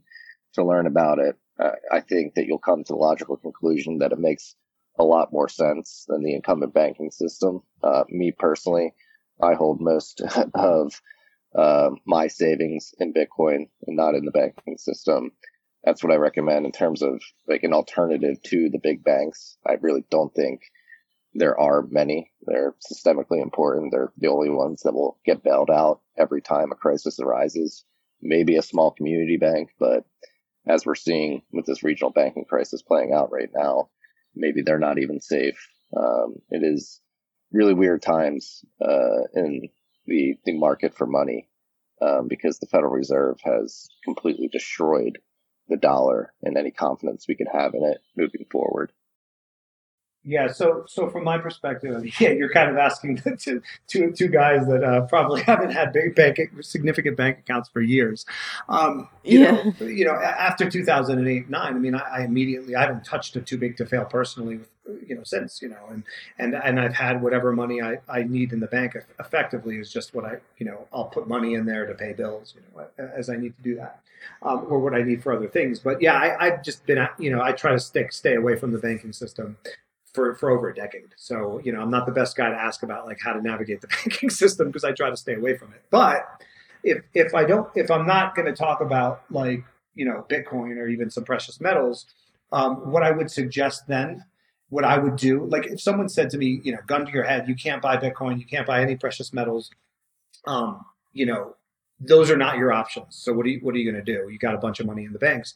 [0.55, 4.12] to learn about it, uh, I think that you'll come to the logical conclusion that
[4.12, 4.56] it makes
[5.01, 7.62] a lot more sense than the incumbent banking system.
[7.82, 8.94] Uh, me personally,
[9.43, 10.20] I hold most
[10.55, 11.01] of
[11.55, 15.32] uh, my savings in Bitcoin and not in the banking system.
[15.82, 19.56] That's what I recommend in terms of like an alternative to the big banks.
[19.66, 20.60] I really don't think
[21.32, 22.31] there are many.
[22.43, 23.93] They're systemically important.
[23.93, 27.85] They're the only ones that will get bailed out every time a crisis arises.
[28.20, 30.05] Maybe a small community bank, but
[30.68, 33.89] as we're seeing with this regional banking crisis playing out right now,
[34.35, 35.69] maybe they're not even safe.
[35.97, 37.01] Um, it is
[37.52, 39.69] really weird times uh, in
[40.07, 41.48] the, the market for money
[42.01, 45.19] um, because the Federal Reserve has completely destroyed
[45.69, 48.93] the dollar and any confidence we could have in it moving forward.
[50.22, 54.66] Yeah, so so from my perspective, yeah, you're kind of asking to two two guys
[54.66, 58.26] that uh, probably haven't had big bank significant bank accounts for years.
[58.68, 59.51] Um, you yeah.
[59.51, 63.40] know, you know, after 2008 nine, I mean, I, I, immediately I haven't touched a
[63.40, 64.60] too big to fail personally,
[65.06, 66.05] you know, since you know, and
[66.38, 70.14] and and I've had whatever money I, I need in the bank effectively is just
[70.14, 73.30] what I you know I'll put money in there to pay bills, you know, as
[73.30, 74.02] I need to do that,
[74.42, 75.78] um, or what I need for other things.
[75.78, 78.72] But yeah, I, I've just been you know I try to stick stay away from
[78.72, 79.56] the banking system
[80.12, 81.15] for for over a decade.
[81.16, 83.81] So you know, I'm not the best guy to ask about like how to navigate
[83.81, 85.82] the banking system because I try to stay away from it.
[85.91, 86.27] But
[86.82, 89.65] if if I don't if I'm not going to talk about like
[89.95, 92.07] you know Bitcoin or even some precious metals,
[92.53, 94.24] um, what I would suggest then,
[94.69, 97.24] what I would do, like if someone said to me, you know, gun to your
[97.24, 99.70] head, you can't buy Bitcoin, you can't buy any precious metals,
[100.47, 101.57] um, you know,
[102.01, 103.16] those are not your options.
[103.16, 104.28] So what are you what are you going to do?
[104.28, 105.55] You got a bunch of money in the banks.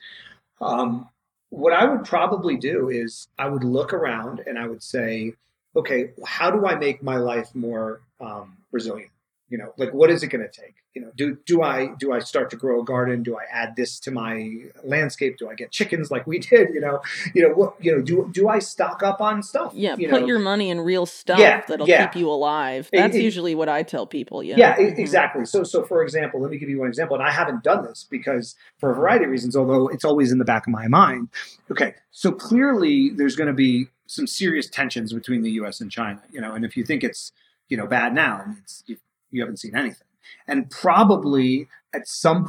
[0.61, 1.09] Um,
[1.55, 5.35] what I would probably do is I would look around and I would say,
[5.77, 9.11] okay, how do I make my life more um, resilient?
[9.51, 10.77] You know, like what is it going to take?
[10.95, 13.23] You know, do do I do I start to grow a garden?
[13.23, 15.37] Do I add this to my landscape?
[15.37, 16.71] Do I get chickens like we did?
[16.73, 17.03] You know,
[17.35, 17.75] you know what?
[17.79, 19.73] You know, do do I stock up on stuff?
[19.75, 20.27] Yeah, you put know?
[20.27, 22.07] your money in real stuff Yeah, that'll yeah.
[22.07, 22.89] keep you alive.
[22.91, 24.43] That's it- usually what I tell people.
[24.43, 24.57] Yeah.
[24.57, 24.99] Yeah, Mhm.
[24.99, 25.45] exactly.
[25.45, 28.07] So, so for example, let me give you one example, and I haven't done this
[28.11, 31.29] because for a variety of reasons, although it's always in the back of my mind.
[31.71, 35.81] Okay, so clearly there's going to be some serious tensions between the U.S.
[35.83, 37.31] and China, you know, and if you think it's
[37.69, 38.85] you know bad now, it's
[39.35, 40.07] you, haven't seen anything,
[40.47, 42.45] and probably at some.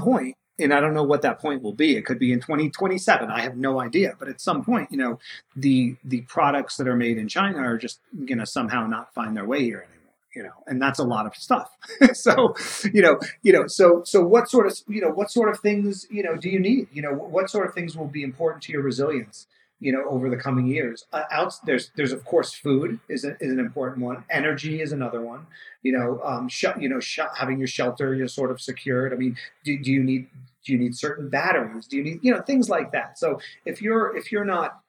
[0.57, 1.98] And I don't know what that point will be.
[1.98, 3.30] It could be in 2027.
[3.30, 4.14] I have no idea.
[4.18, 5.20] But at some point, you know,
[5.56, 9.36] the the products that are made in China are just going to somehow not find
[9.36, 9.95] their way here anymore
[10.36, 11.76] you know and that's a lot of stuff
[12.14, 12.53] so
[12.94, 16.06] you know you know so so what sort of you know what sort of things
[16.12, 18.72] you know do you need you know what sort of things will be important to
[18.72, 19.48] your resilience
[19.80, 21.06] you know over the coming years.
[21.11, 24.23] Uh, out there's there's of course food is, a, is an important one.
[24.30, 25.45] Energy is another one.
[25.84, 29.14] You know um sh- you know sh- having your shelter you're sort of secured.
[29.14, 30.27] I mean do, do you need
[30.65, 31.88] do you need certain batteries?
[31.88, 33.19] Do you need you know things like that.
[33.19, 34.80] So if you're if you're not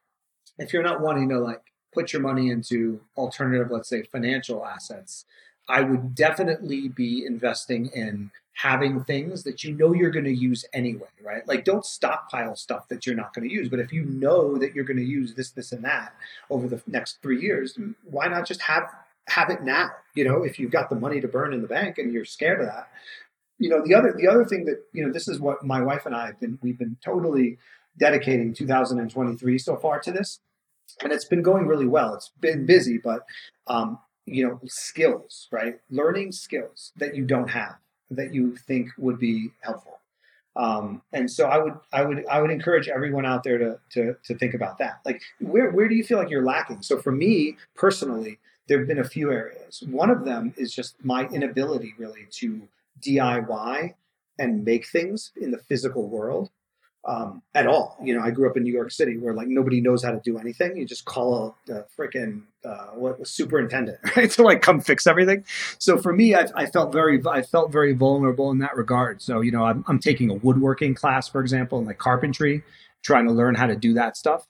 [0.59, 5.25] if you're not wanting to like put your money into alternative, let's say financial assets,
[5.69, 10.65] I would definitely be investing in having things that you know you're going to use
[10.73, 11.47] anyway, right?
[11.47, 13.69] Like don't stockpile stuff that you're not going to use.
[13.69, 16.15] But if you know that you're going to use this, this, and that
[16.49, 18.85] over the next three years, why not just have
[19.29, 19.91] have it now?
[20.15, 22.61] You know, if you've got the money to burn in the bank and you're scared
[22.61, 22.89] of that.
[23.59, 26.07] You know, the other the other thing that, you know, this is what my wife
[26.07, 27.59] and I have been we've been totally
[27.99, 30.41] dedicating 2023 so far to this
[31.03, 32.15] and it's been going really well.
[32.15, 33.27] It's been busy, but
[33.67, 35.79] um, you know, skills, right?
[35.91, 37.77] Learning skills that you don't have
[38.11, 39.99] that you think would be helpful.
[40.57, 44.17] Um, and so I would, I would, I would encourage everyone out there to to
[44.25, 45.01] to think about that.
[45.05, 46.83] Like, where where do you feel like you're lacking?
[46.83, 49.83] So for me personally, there have been a few areas.
[49.89, 52.67] One of them is just my inability really to
[53.03, 53.95] DIY
[54.39, 56.51] and make things in the physical world
[57.07, 57.97] um, at all.
[58.03, 60.21] You know, I grew up in New York City where like nobody knows how to
[60.25, 60.77] do anything.
[60.77, 65.07] You just call a, a freaking uh, what a superintendent right to like come fix
[65.07, 65.45] everything.
[65.79, 69.23] So for me, I, I felt very I felt very vulnerable in that regard.
[69.23, 72.65] So you know, I'm, I'm taking a woodworking class, for example, and like carpentry,
[73.03, 74.47] trying to learn how to do that stuff.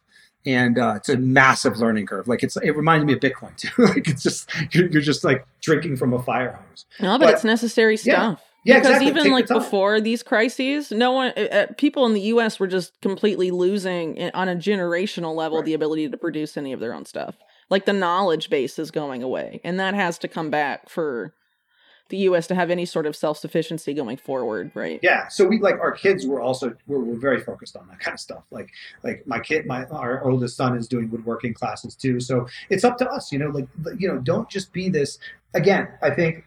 [0.46, 2.28] And uh, it's a massive learning curve.
[2.28, 3.68] Like it's, it reminds me of Bitcoin too.
[3.84, 6.86] like it's just you're, you're just like drinking from a fire hose.
[7.00, 8.40] No, but, But- it's necessary stuff.
[8.66, 9.08] Yeah, because exactly.
[9.08, 12.58] even Take like before these crises, no one, uh, people in the U.S.
[12.58, 15.64] were just completely losing on a generational level Right.
[15.66, 17.36] the ability to produce any of their own stuff.
[17.70, 21.32] Like the knowledge base is going away, and that has to come back for
[22.08, 22.46] the U.S.
[22.46, 25.00] to have any sort of self sufficiency going forward, right?
[25.02, 28.14] Yeah, so we like our kids were also were, were very focused on that kind
[28.14, 28.44] of stuff.
[28.52, 28.70] Like
[29.02, 32.20] like my kid, my our oldest son is doing woodworking classes too.
[32.20, 33.48] So it's up to us, you know.
[33.48, 33.66] Like
[33.98, 35.18] you know, don't just be this.
[35.54, 36.44] Again, I think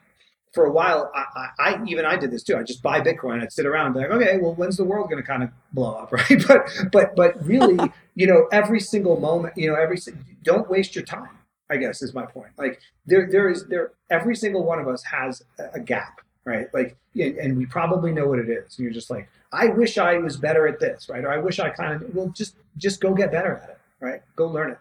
[0.53, 2.57] for a while, I, I, I even I did this too.
[2.57, 3.41] I just buy Bitcoin.
[3.41, 5.49] I'd sit around and be like, okay, well, when's the world going to kind of
[5.73, 6.43] blow up, right?
[6.47, 7.77] But but but really,
[8.15, 9.97] you know, every single moment, you know, every
[10.43, 11.29] don't waste your time.
[11.71, 12.49] I guess is my point.
[12.57, 16.67] Like there there is there every single one of us has a, gap right?
[16.73, 18.77] Like, and, and we probably know what it is.
[18.77, 21.23] And you're just like, I wish I was better at this, right?
[21.23, 24.21] Or I wish I kind of, well, just just go get better at it, right?
[24.35, 24.77] Go learn it.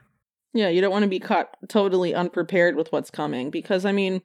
[0.54, 4.22] Yeah, you don't want to be caught totally unprepared with what's coming because I mean,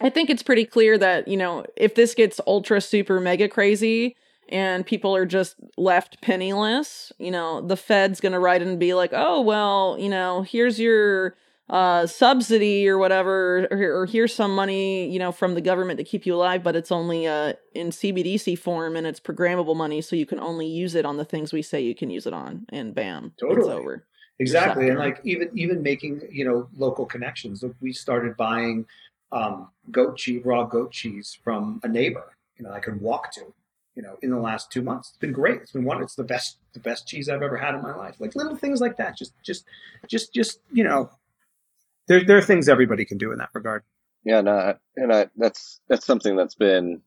[0.00, 4.16] I think it's pretty clear that, you know, if this gets ultra super mega crazy
[4.48, 8.94] and people are just left penniless, you know, the Fed's going to write and be
[8.94, 11.36] like, "Oh, well, you know, here's your
[11.70, 16.04] uh subsidy or whatever or, or here's some money you know from the government to
[16.04, 20.16] keep you alive but it's only uh in cbdc form and it's programmable money so
[20.16, 22.64] you can only use it on the things we say you can use it on
[22.70, 24.06] and bam it's over
[24.40, 24.88] Exactly.
[24.88, 27.64] And like even even making, you know, local connections.
[27.80, 28.86] We started buying
[29.32, 33.52] um, goat cheese, raw goat cheese from a neighbor, you know, I could walk to,
[33.94, 35.10] you know, in the last two months.
[35.10, 35.62] It's been great.
[35.62, 38.16] It's been one, it's the best, the best cheese I've ever had in my life.
[38.18, 39.16] Like little things like that.
[39.16, 39.64] Just, just,
[40.06, 41.10] just, just, you know,
[42.08, 43.82] there, there are things everybody can do in that regard.
[44.24, 47.02] Yeah, no, I- and I that's that's something that's been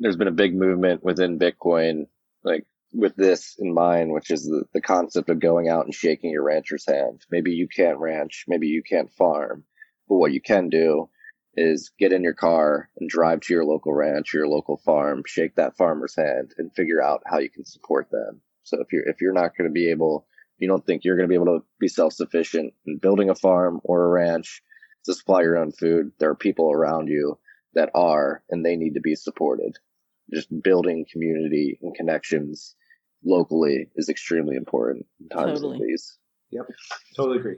[0.00, 2.06] there's been a big movement within Bitcoin,
[2.44, 6.30] like with this in mind, which is the, the concept of going out and shaking
[6.30, 7.24] your rancher's hand.
[7.30, 9.64] Maybe you can't ranch, maybe you can't farm,
[10.08, 11.08] but what you can do
[11.56, 15.22] is get in your car and drive to your local ranch or your local farm,
[15.26, 18.40] shake that farmer's hand and figure out how you can support them.
[18.62, 20.26] So if you're if you're not going to be able,
[20.58, 23.80] you don't think you're going to be able to be self-sufficient in building a farm
[23.84, 24.62] or a ranch
[25.06, 27.38] to supply your own food, there are people around you
[27.74, 29.78] that are and they need to be supported.
[30.32, 32.74] Just building community and connections
[33.24, 35.78] locally is extremely important in times totally.
[35.78, 36.18] like these.
[36.50, 36.66] Yep.
[37.16, 37.56] Totally agree.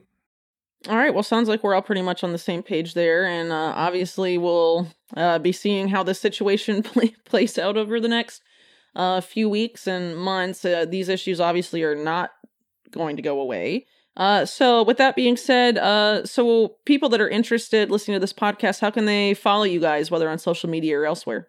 [0.87, 1.13] All right.
[1.13, 4.39] Well, sounds like we're all pretty much on the same page there, and uh, obviously
[4.39, 4.87] we'll
[5.17, 8.43] uh, be seeing how this situation play- plays out over the next
[8.95, 10.65] uh, few weeks and months.
[10.65, 12.31] Uh, these issues obviously are not
[12.91, 13.87] going to go away.
[14.17, 18.33] Uh, so, with that being said, uh, so people that are interested listening to this
[18.33, 21.49] podcast, how can they follow you guys, whether on social media or elsewhere?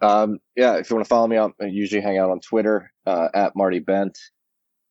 [0.00, 3.56] Um, yeah, if you want to follow me, I usually hang out on Twitter at
[3.56, 4.18] Marty Bent.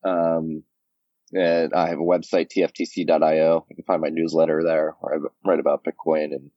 [0.03, 0.63] Um,
[1.33, 3.65] and I have a website, tftc.io.
[3.69, 6.51] You can find my newsletter there where I write about Bitcoin and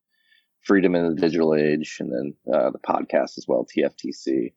[0.62, 4.52] freedom in the digital age, and then uh, the podcast as well, TFTC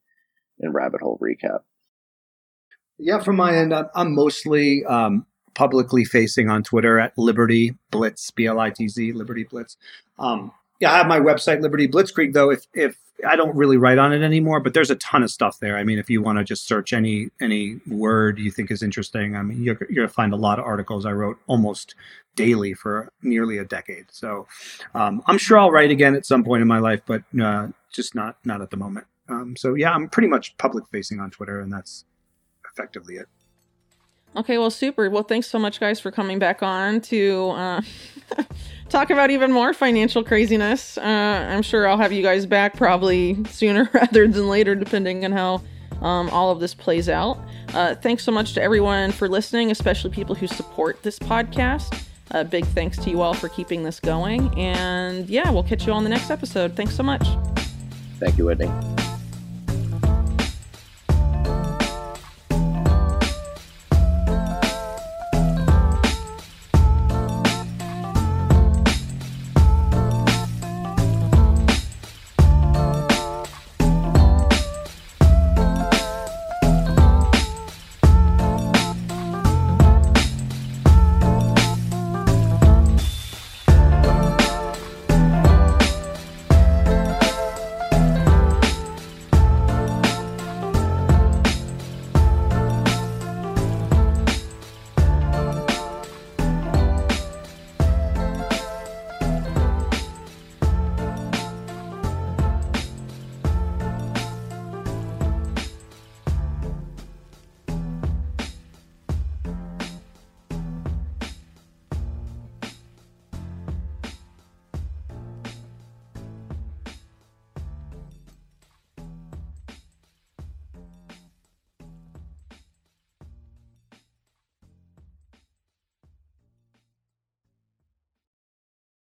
[0.60, 1.60] and Rabbit Hole Recap.
[2.98, 8.46] Yeah, from my end, I'm mostly um, publicly facing on Twitter at Liberty Blitz, B
[8.46, 9.78] L I T Z, Liberty Blitz.
[10.20, 10.52] Um,
[10.82, 12.50] yeah, I have my website, Liberty Blitzkrieg, though.
[12.50, 15.60] If if I don't really write on it anymore, but there's a ton of stuff
[15.60, 15.78] there.
[15.78, 19.36] I mean, if you want to just search any any word you think is interesting,
[19.36, 21.94] I mean, you're, you're gonna find a lot of articles I wrote almost
[22.36, 24.06] daily for nearly a decade.
[24.10, 24.48] So
[24.96, 28.16] um, I'm sure I'll write again at some point in my life, but uh, just
[28.16, 29.06] not not at the moment.
[29.30, 32.06] Um, so yeah, I'm pretty much public facing on Twitter, and that's
[32.74, 33.28] effectively it.
[34.36, 35.10] Okay, well, super.
[35.10, 37.82] Well, thanks so much, guys, for coming back on to uh,
[38.92, 40.98] talk about even more financial craziness.
[40.98, 41.02] Uh,
[41.50, 45.62] I'm sure I'll have you guys back probably sooner rather than later, depending on how
[46.02, 47.40] um, all of this plays out.
[47.74, 52.04] Uh, thanks so much to everyone for listening, especially people who support this podcast.
[52.32, 54.58] A big thanks to you all for keeping this going.
[54.58, 56.76] And yeah, we'll catch you on the next episode.
[56.76, 57.28] Thanks so much.
[58.20, 58.70] Thank you, Whitney.